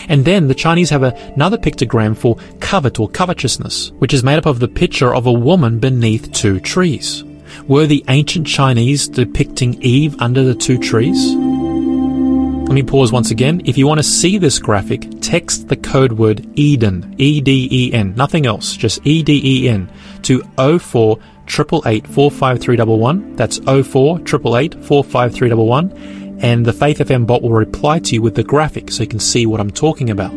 And 0.08 0.24
then 0.24 0.48
the 0.48 0.54
Chinese 0.54 0.90
have 0.90 1.02
another 1.02 1.58
pictogram 1.58 2.16
for 2.16 2.36
covet 2.60 2.98
or 3.00 3.08
covetousness, 3.08 3.92
which 3.98 4.14
is 4.14 4.24
made 4.24 4.38
up 4.38 4.46
of 4.46 4.60
the 4.60 4.68
picture 4.68 5.14
of 5.14 5.26
a 5.26 5.32
woman 5.32 5.78
beneath 5.78 6.32
two 6.32 6.60
trees. 6.60 7.24
Were 7.68 7.86
the 7.86 8.04
ancient 8.08 8.46
Chinese 8.46 9.08
depicting 9.08 9.82
Eve 9.82 10.16
under 10.20 10.42
the 10.42 10.54
two 10.54 10.78
trees? 10.78 11.34
Let 12.72 12.74
me 12.74 12.82
pause 12.82 13.12
once 13.12 13.30
again. 13.30 13.60
If 13.66 13.76
you 13.76 13.86
want 13.86 13.98
to 13.98 14.02
see 14.02 14.38
this 14.38 14.58
graphic, 14.58 15.06
text 15.20 15.68
the 15.68 15.76
code 15.76 16.12
word 16.12 16.46
Eden, 16.58 17.14
E-D-E-N, 17.18 18.14
nothing 18.14 18.46
else, 18.46 18.76
just 18.76 19.06
E-D-E-N, 19.06 19.90
to 20.22 20.42
04 20.78 21.18
888 21.46 22.06
45311. 22.06 23.36
That's 23.36 23.58
04 23.58 24.20
888 24.20 24.74
45311. 24.84 26.21
And 26.42 26.66
the 26.66 26.72
Faith 26.72 26.98
FM 26.98 27.26
bot 27.26 27.42
will 27.42 27.52
reply 27.52 28.00
to 28.00 28.14
you 28.14 28.20
with 28.22 28.34
the 28.34 28.42
graphic 28.42 28.90
so 28.90 29.04
you 29.04 29.08
can 29.08 29.20
see 29.20 29.46
what 29.46 29.60
I'm 29.60 29.70
talking 29.70 30.10
about. 30.10 30.32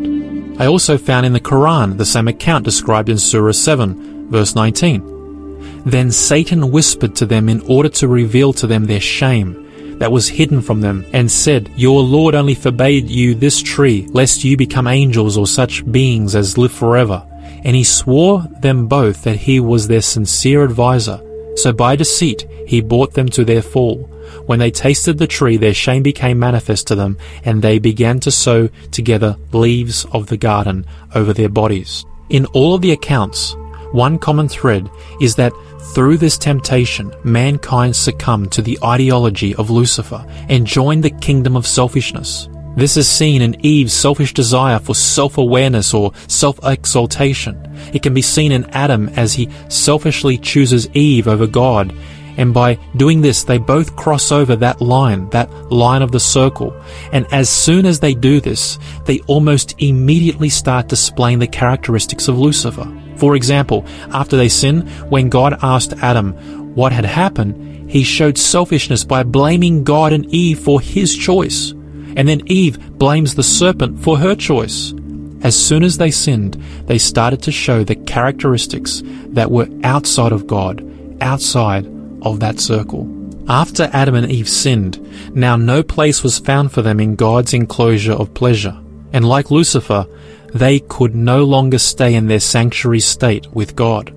I 0.60 0.68
also 0.68 0.98
found 0.98 1.26
in 1.26 1.34
the 1.34 1.40
Quran 1.40 1.98
the 1.98 2.06
same 2.06 2.28
account 2.28 2.64
described 2.64 3.10
in 3.10 3.18
Surah 3.18 3.52
7, 3.52 4.30
verse 4.30 4.56
19. 4.56 5.84
Then 5.86 6.12
Satan 6.12 6.72
whispered 6.72 7.16
to 7.18 7.26
them 7.26 7.50
in 7.50 7.62
order 7.62 7.90
to 7.90 8.08
reveal 8.08 8.54
to 8.54 8.68
them 8.68 8.86
their 8.86 9.02
shame 9.02 9.66
that 10.00 10.12
was 10.12 10.28
hidden 10.28 10.62
from 10.62 10.82
them, 10.82 11.06
and 11.14 11.32
said, 11.32 11.72
Your 11.76 12.02
Lord 12.02 12.36
only 12.36 12.56
forbade 12.56 13.10
you 13.10 13.34
this 13.34 13.62
tree, 13.62 14.08
lest 14.12 14.44
you 14.44 14.58
become 14.58 14.88
angels 14.88 15.38
or 15.38 15.48
such 15.48 15.90
beings 15.92 16.36
as 16.36 16.58
live 16.58 16.72
forever. 16.72 17.26
And 17.64 17.76
he 17.76 17.84
swore 17.84 18.44
them 18.60 18.88
both 18.88 19.24
that 19.24 19.38
he 19.38 19.60
was 19.60 19.88
their 19.88 20.02
sincere 20.02 20.64
adviser. 20.64 21.22
So 21.56 21.72
by 21.72 21.96
deceit 21.96 22.46
he 22.68 22.82
brought 22.82 23.14
them 23.14 23.30
to 23.30 23.46
their 23.46 23.62
fall. 23.62 24.10
When 24.46 24.60
they 24.60 24.72
tasted 24.72 25.18
the 25.18 25.28
tree, 25.28 25.58
their 25.58 25.74
shame 25.74 26.04
became 26.04 26.38
manifest 26.38 26.88
to 26.88 26.96
them, 26.96 27.18
and 27.44 27.62
they 27.62 27.80
began 27.80 28.20
to 28.22 28.32
sew 28.32 28.70
together 28.92 29.38
leaves 29.52 30.06
of 30.12 30.28
the 30.28 30.38
garden 30.38 30.86
over 31.16 31.34
their 31.34 31.50
bodies. 31.50 32.06
In 32.30 32.46
all 32.48 32.76
of 32.76 32.82
the 32.82 32.92
accounts, 32.92 33.56
one 33.92 34.20
common 34.20 34.48
thread 34.48 34.90
is 35.22 35.36
that 35.36 35.54
through 35.94 36.18
this 36.18 36.38
temptation, 36.38 37.14
mankind 37.24 37.96
succumbed 37.96 38.52
to 38.52 38.62
the 38.62 38.78
ideology 38.84 39.56
of 39.56 39.70
Lucifer 39.70 40.26
and 40.50 40.68
joined 40.68 41.04
the 41.04 41.10
kingdom 41.10 41.56
of 41.56 41.66
selfishness. 41.66 42.50
This 42.76 42.98
is 42.98 43.08
seen 43.08 43.42
in 43.42 43.56
Eve's 43.66 43.94
selfish 43.94 44.34
desire 44.34 44.80
for 44.80 44.94
self-awareness 44.94 45.94
or 45.94 46.12
self-exaltation. 46.28 47.58
It 47.94 48.04
can 48.04 48.14
be 48.14 48.22
seen 48.22 48.52
in 48.52 48.66
Adam 48.72 49.08
as 49.10 49.34
he 49.34 49.50
selfishly 49.70 50.38
chooses 50.38 50.90
Eve 50.90 51.30
over 51.30 51.48
God. 51.48 51.96
And 52.38 52.54
by 52.54 52.76
doing 52.96 53.22
this, 53.22 53.44
they 53.44 53.58
both 53.58 53.96
cross 53.96 54.32
over 54.32 54.56
that 54.58 54.82
line, 54.82 55.30
that 55.30 55.52
line 55.72 56.02
of 56.02 56.12
the 56.12 56.20
circle. 56.20 56.76
And 57.12 57.26
as 57.32 57.50
soon 57.50 57.86
as 57.86 58.00
they 58.00 58.14
do 58.14 58.42
this, 58.42 58.78
they 59.06 59.20
almost 59.22 59.76
immediately 59.82 60.50
start 60.50 60.90
displaying 60.90 61.40
the 61.40 61.48
characteristics 61.48 62.28
of 62.28 62.38
Lucifer. 62.38 62.92
For 63.18 63.36
example, 63.36 63.86
after 64.12 64.36
they 64.36 64.50
sin, 64.50 64.88
when 65.10 65.30
God 65.30 65.58
asked 65.62 65.94
Adam 66.02 66.34
what 66.76 66.92
had 66.92 67.06
happened, 67.06 67.90
he 67.90 68.04
showed 68.04 68.38
selfishness 68.38 69.04
by 69.06 69.24
blaming 69.24 69.84
God 69.84 70.12
and 70.12 70.26
Eve 70.34 70.60
for 70.60 70.82
his 70.82 71.16
choice. 71.16 71.72
And 71.72 72.28
then 72.28 72.42
Eve 72.48 72.98
blames 72.98 73.36
the 73.36 73.44
serpent 73.44 74.00
for 74.00 74.18
her 74.18 74.36
choice. 74.36 74.94
As 75.42 75.56
soon 75.56 75.84
as 75.84 75.98
they 75.98 76.12
sinned, 76.12 76.56
they 76.88 76.98
started 76.98 77.42
to 77.44 77.52
show 77.52 77.84
the 77.84 77.96
characteristics 77.96 79.04
that 79.28 79.52
were 79.52 79.70
outside 79.84 80.32
of 80.32 80.48
God, 80.48 80.84
outside 81.22 81.86
of 82.26 82.40
that 82.42 82.60
circle. 82.60 83.08
After 83.48 83.90
Adam 83.94 84.16
and 84.16 84.32
Eve 84.32 84.50
sinned, 84.50 85.00
now 85.36 85.56
no 85.56 85.84
place 85.84 86.24
was 86.24 86.40
found 86.40 86.72
for 86.72 86.82
them 86.82 87.00
in 87.00 87.16
God's 87.16 87.54
enclosure 87.54 88.14
of 88.14 88.34
pleasure. 88.34 88.76
And 89.14 89.24
like 89.24 89.52
Lucifer, 89.52 90.08
they 90.54 90.80
could 90.80 91.16
no 91.16 91.44
longer 91.44 91.78
stay 91.78 92.16
in 92.16 92.28
their 92.28 92.40
sanctuary 92.40 93.02
state 93.02 93.46
with 93.52 93.76
God. 93.76 94.14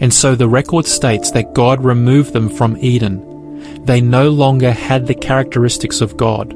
And 0.00 0.12
so 0.12 0.34
the 0.34 0.48
record 0.48 0.86
states 0.86 1.30
that 1.30 1.54
God 1.54 1.84
removed 1.84 2.32
them 2.32 2.48
from 2.48 2.76
Eden. 2.78 3.84
They 3.84 4.00
no 4.00 4.30
longer 4.30 4.72
had 4.72 5.06
the 5.06 5.14
characteristics 5.14 6.00
of 6.00 6.16
God. 6.16 6.52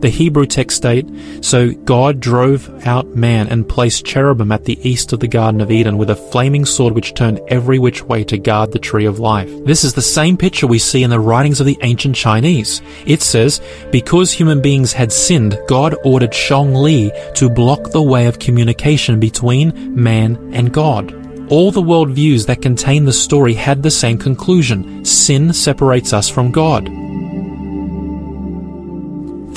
The 0.00 0.08
Hebrew 0.08 0.46
text 0.46 0.76
state, 0.76 1.08
so 1.40 1.72
God 1.72 2.20
drove 2.20 2.86
out 2.86 3.16
man 3.16 3.48
and 3.48 3.68
placed 3.68 4.04
cherubim 4.04 4.52
at 4.52 4.64
the 4.64 4.78
east 4.88 5.12
of 5.12 5.18
the 5.18 5.26
Garden 5.26 5.60
of 5.60 5.72
Eden 5.72 5.98
with 5.98 6.10
a 6.10 6.14
flaming 6.14 6.64
sword 6.64 6.94
which 6.94 7.14
turned 7.14 7.40
every 7.48 7.80
which 7.80 8.04
way 8.04 8.22
to 8.24 8.38
guard 8.38 8.70
the 8.70 8.78
tree 8.78 9.06
of 9.06 9.18
life. 9.18 9.50
This 9.64 9.82
is 9.82 9.94
the 9.94 10.00
same 10.00 10.36
picture 10.36 10.68
we 10.68 10.78
see 10.78 11.02
in 11.02 11.10
the 11.10 11.18
writings 11.18 11.58
of 11.58 11.66
the 11.66 11.78
ancient 11.82 12.14
Chinese. 12.14 12.80
It 13.06 13.22
says, 13.22 13.60
because 13.90 14.30
human 14.30 14.62
beings 14.62 14.92
had 14.92 15.12
sinned, 15.12 15.58
God 15.66 15.96
ordered 16.04 16.32
Shang 16.32 16.74
Li 16.74 17.10
to 17.34 17.50
block 17.50 17.90
the 17.90 18.02
way 18.02 18.26
of 18.26 18.38
communication 18.38 19.18
between 19.18 20.00
man 20.00 20.50
and 20.52 20.72
God. 20.72 21.12
All 21.50 21.72
the 21.72 21.82
worldviews 21.82 22.46
that 22.46 22.62
contain 22.62 23.04
the 23.04 23.12
story 23.12 23.54
had 23.54 23.82
the 23.82 23.90
same 23.90 24.18
conclusion. 24.18 25.04
Sin 25.04 25.52
separates 25.52 26.12
us 26.12 26.28
from 26.28 26.52
God. 26.52 26.88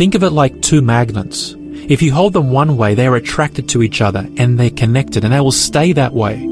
Think 0.01 0.15
of 0.15 0.23
it 0.23 0.31
like 0.31 0.63
two 0.63 0.81
magnets. 0.81 1.55
If 1.59 2.01
you 2.01 2.11
hold 2.11 2.33
them 2.33 2.49
one 2.49 2.75
way, 2.75 2.95
they 2.95 3.05
are 3.05 3.15
attracted 3.15 3.69
to 3.69 3.83
each 3.83 4.01
other 4.01 4.27
and 4.35 4.59
they're 4.59 4.71
connected 4.71 5.23
and 5.23 5.31
they 5.31 5.39
will 5.39 5.51
stay 5.51 5.93
that 5.93 6.11
way. 6.11 6.43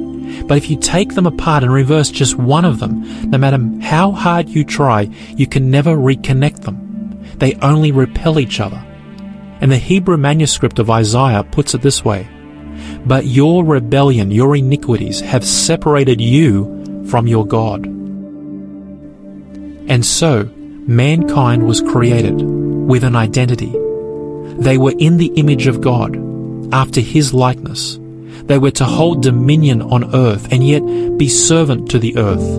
But 0.44 0.60
if 0.60 0.70
you 0.70 0.78
take 0.78 1.16
them 1.16 1.26
apart 1.26 1.64
and 1.64 1.74
reverse 1.74 2.12
just 2.12 2.36
one 2.38 2.64
of 2.64 2.78
them, 2.78 3.32
no 3.32 3.40
matter 3.40 3.58
how 3.82 4.12
hard 4.12 4.50
you 4.50 4.64
try, 4.64 5.10
you 5.30 5.48
can 5.48 5.72
never 5.72 5.96
reconnect 5.96 6.62
them. 6.62 7.26
They 7.40 7.56
only 7.56 7.92
repel 7.92 8.38
each 8.38 8.60
other. 8.60 8.78
And 9.62 9.72
the 9.72 9.78
Hebrew 9.78 10.18
manuscript 10.18 10.78
of 10.78 10.92
Isaiah 10.92 11.44
puts 11.44 11.74
it 11.74 11.82
this 11.82 12.06
way 12.06 12.30
But 13.04 13.26
your 13.26 13.66
rebellion, 13.66 14.30
your 14.30 14.56
iniquities, 14.56 15.22
have 15.22 15.44
separated 15.44 16.22
you 16.22 17.04
from 17.10 17.26
your 17.26 17.48
God. 17.48 17.88
And 19.88 20.06
so, 20.06 20.52
mankind 20.54 21.66
was 21.66 21.82
created 21.82 22.59
with 22.90 23.04
an 23.04 23.16
identity. 23.16 23.72
They 24.58 24.78
were 24.80 24.96
in 24.98 25.18
the 25.18 25.32
image 25.36 25.68
of 25.68 25.80
God, 25.80 26.18
after 26.74 27.00
His 27.00 27.34
likeness. 27.34 28.00
They 28.46 28.58
were 28.58 28.72
to 28.72 28.86
hold 28.86 29.22
dominion 29.22 29.84
on 29.84 30.16
earth 30.16 30.52
and 30.52 30.68
yet 30.68 30.82
be 31.18 31.30
servant 31.30 31.92
to 31.92 32.00
the 32.00 32.18
earth. 32.18 32.58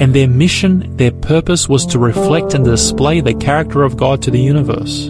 And 0.00 0.12
their 0.12 0.26
mission, 0.28 0.96
their 0.96 1.12
purpose 1.12 1.68
was 1.68 1.86
to 1.86 1.98
reflect 2.00 2.54
and 2.54 2.64
display 2.64 3.20
the 3.20 3.34
character 3.34 3.84
of 3.84 3.96
God 3.96 4.20
to 4.22 4.32
the 4.32 4.40
universe. 4.40 5.06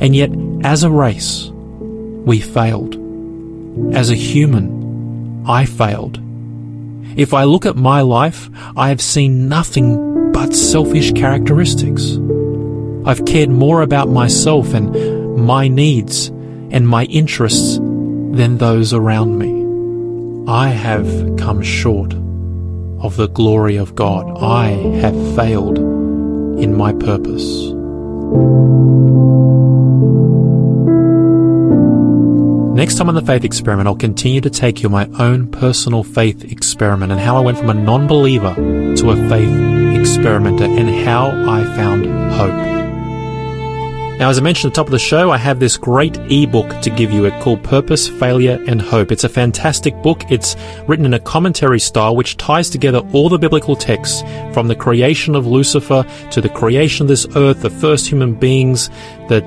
And 0.00 0.14
yet, 0.14 0.30
as 0.62 0.84
a 0.84 0.90
race, 0.90 1.50
we 1.52 2.40
failed. 2.40 2.94
As 3.94 4.10
a 4.10 4.14
human, 4.14 5.44
I 5.46 5.64
failed. 5.64 6.20
If 7.16 7.34
I 7.34 7.44
look 7.44 7.66
at 7.66 7.76
my 7.76 8.00
life, 8.02 8.48
I 8.76 8.90
have 8.90 9.02
seen 9.02 9.48
nothing 9.48 10.30
but 10.32 10.54
selfish 10.54 11.12
characteristics. 11.12 12.16
I've 13.04 13.24
cared 13.24 13.50
more 13.50 13.82
about 13.82 14.08
myself 14.08 14.74
and 14.74 15.36
my 15.36 15.68
needs 15.68 16.28
and 16.28 16.88
my 16.88 17.04
interests 17.04 17.78
than 17.78 18.58
those 18.58 18.92
around 18.92 19.38
me. 19.38 19.62
I 20.50 20.68
have 20.68 21.36
come 21.36 21.62
short 21.62 22.14
of 22.14 23.16
the 23.16 23.28
glory 23.28 23.76
of 23.76 23.94
God. 23.94 24.38
I 24.40 24.68
have 25.00 25.14
failed 25.36 25.78
in 25.78 26.76
my 26.76 26.92
purpose. 26.92 27.72
Next 32.76 32.96
time 32.96 33.08
on 33.08 33.14
the 33.14 33.22
Faith 33.22 33.44
Experiment, 33.44 33.86
I'll 33.86 33.96
continue 33.96 34.40
to 34.40 34.50
take 34.50 34.82
you 34.82 34.88
my 34.88 35.08
own 35.18 35.50
personal 35.50 36.04
faith 36.04 36.50
experiment 36.50 37.12
and 37.12 37.20
how 37.20 37.36
I 37.36 37.40
went 37.40 37.58
from 37.58 37.70
a 37.70 37.74
non 37.74 38.06
believer 38.06 38.54
to 38.54 39.10
a 39.10 39.28
faith 39.28 39.98
experimenter 40.00 40.64
and 40.64 40.88
how 41.04 41.26
I 41.48 41.64
found 41.76 42.06
hope. 42.32 42.81
Now, 44.22 44.30
as 44.30 44.38
I 44.38 44.42
mentioned 44.42 44.70
at 44.70 44.74
the 44.74 44.76
top 44.76 44.86
of 44.86 44.92
the 44.92 45.00
show, 45.00 45.32
I 45.32 45.36
have 45.36 45.58
this 45.58 45.76
great 45.76 46.16
ebook 46.30 46.80
to 46.82 46.90
give 46.90 47.10
you. 47.10 47.24
It's 47.24 47.42
called 47.42 47.64
Purpose, 47.64 48.06
Failure, 48.06 48.62
and 48.68 48.80
Hope. 48.80 49.10
It's 49.10 49.24
a 49.24 49.28
fantastic 49.28 50.00
book. 50.00 50.30
It's 50.30 50.54
written 50.86 51.04
in 51.04 51.14
a 51.14 51.18
commentary 51.18 51.80
style 51.80 52.14
which 52.14 52.36
ties 52.36 52.70
together 52.70 53.00
all 53.12 53.28
the 53.28 53.36
biblical 53.36 53.74
texts 53.74 54.22
from 54.54 54.68
the 54.68 54.76
creation 54.76 55.34
of 55.34 55.48
Lucifer 55.48 56.06
to 56.30 56.40
the 56.40 56.48
creation 56.48 57.02
of 57.02 57.08
this 57.08 57.26
earth, 57.34 57.62
the 57.62 57.70
first 57.70 58.08
human 58.08 58.32
beings, 58.32 58.90
the 59.28 59.40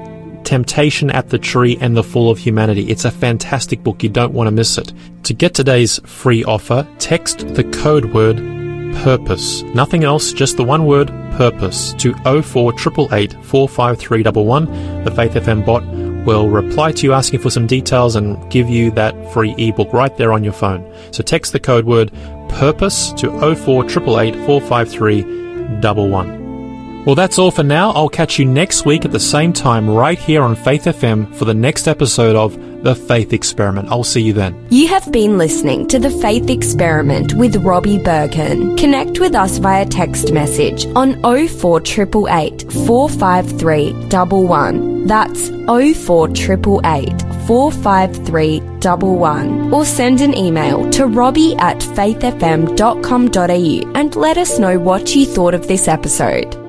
temptation 0.43 1.09
at 1.09 1.29
the 1.29 1.39
tree, 1.39 1.77
and 1.79 1.95
the 1.95 2.03
fall 2.03 2.29
of 2.29 2.37
humanity. 2.37 2.89
It's 2.89 3.05
a 3.05 3.11
fantastic 3.11 3.81
book. 3.81 4.03
You 4.03 4.09
don't 4.09 4.33
want 4.33 4.47
to 4.47 4.51
miss 4.51 4.77
it. 4.77 4.91
To 5.23 5.33
get 5.33 5.53
today's 5.53 5.99
free 5.99 6.43
offer, 6.43 6.85
text 6.99 7.47
the 7.55 7.63
code 7.63 8.13
word 8.13 8.54
purpose. 9.03 9.63
Nothing 9.63 10.03
else, 10.03 10.33
just 10.33 10.57
the 10.57 10.63
one 10.63 10.85
word 10.85 11.07
purpose 11.37 11.93
to 11.93 12.13
04888 12.23 13.33
45311. 13.43 15.03
The 15.03 15.11
Faith 15.11 15.33
FM 15.33 15.65
bot 15.65 15.83
will 16.25 16.49
reply 16.49 16.91
to 16.91 17.05
you 17.05 17.13
asking 17.13 17.39
for 17.39 17.49
some 17.49 17.67
details 17.67 18.15
and 18.15 18.51
give 18.51 18.69
you 18.69 18.91
that 18.91 19.15
free 19.31 19.55
ebook 19.57 19.93
right 19.93 20.17
there 20.17 20.33
on 20.33 20.43
your 20.43 20.53
phone. 20.53 20.91
So 21.11 21.23
text 21.23 21.53
the 21.53 21.59
code 21.59 21.85
word 21.85 22.11
purpose 22.49 23.11
to 23.13 23.29
04888 23.55 24.35
45311. 24.45 27.05
Well, 27.05 27.15
that's 27.15 27.37
all 27.37 27.51
for 27.51 27.63
now. 27.63 27.91
I'll 27.91 28.09
catch 28.09 28.39
you 28.39 28.45
next 28.45 28.85
week 28.85 29.05
at 29.05 29.11
the 29.11 29.19
same 29.19 29.53
time 29.53 29.87
right 29.87 30.17
here 30.17 30.41
on 30.41 30.55
Faith 30.55 30.85
FM 30.85 31.35
for 31.35 31.45
the 31.45 31.53
next 31.53 31.87
episode 31.87 32.35
of 32.35 32.57
The 32.85 32.95
Faith 32.95 33.33
Experiment. 33.33 33.89
I'll 33.89 34.03
see 34.03 34.21
you 34.21 34.31
then. 34.31 34.67
You 34.69 34.87
have 34.89 35.11
been 35.11 35.39
listening 35.39 35.87
to 35.87 35.97
The 35.97 36.11
Faith 36.11 36.51
Experiment 36.51 37.33
with 37.33 37.55
Robbie 37.55 37.97
Berghan. 37.97 38.77
Connect 38.77 39.19
with 39.19 39.33
us 39.33 39.57
via 39.57 39.87
text 39.87 40.31
message 40.31 40.85
on 40.95 41.19
04888 41.23 42.71
453 42.85 43.89
11. 44.11 45.07
That's 45.07 45.49
04888 45.49 47.21
453 47.47 48.61
11. 48.85 49.73
Or 49.73 49.83
send 49.83 50.21
an 50.21 50.37
email 50.37 50.87
to 50.91 51.07
robbie 51.07 51.55
at 51.55 51.79
faithfm.com.au 51.79 53.99
and 53.99 54.15
let 54.15 54.37
us 54.37 54.59
know 54.59 54.77
what 54.77 55.15
you 55.15 55.25
thought 55.25 55.55
of 55.55 55.67
this 55.67 55.87
episode. 55.87 56.64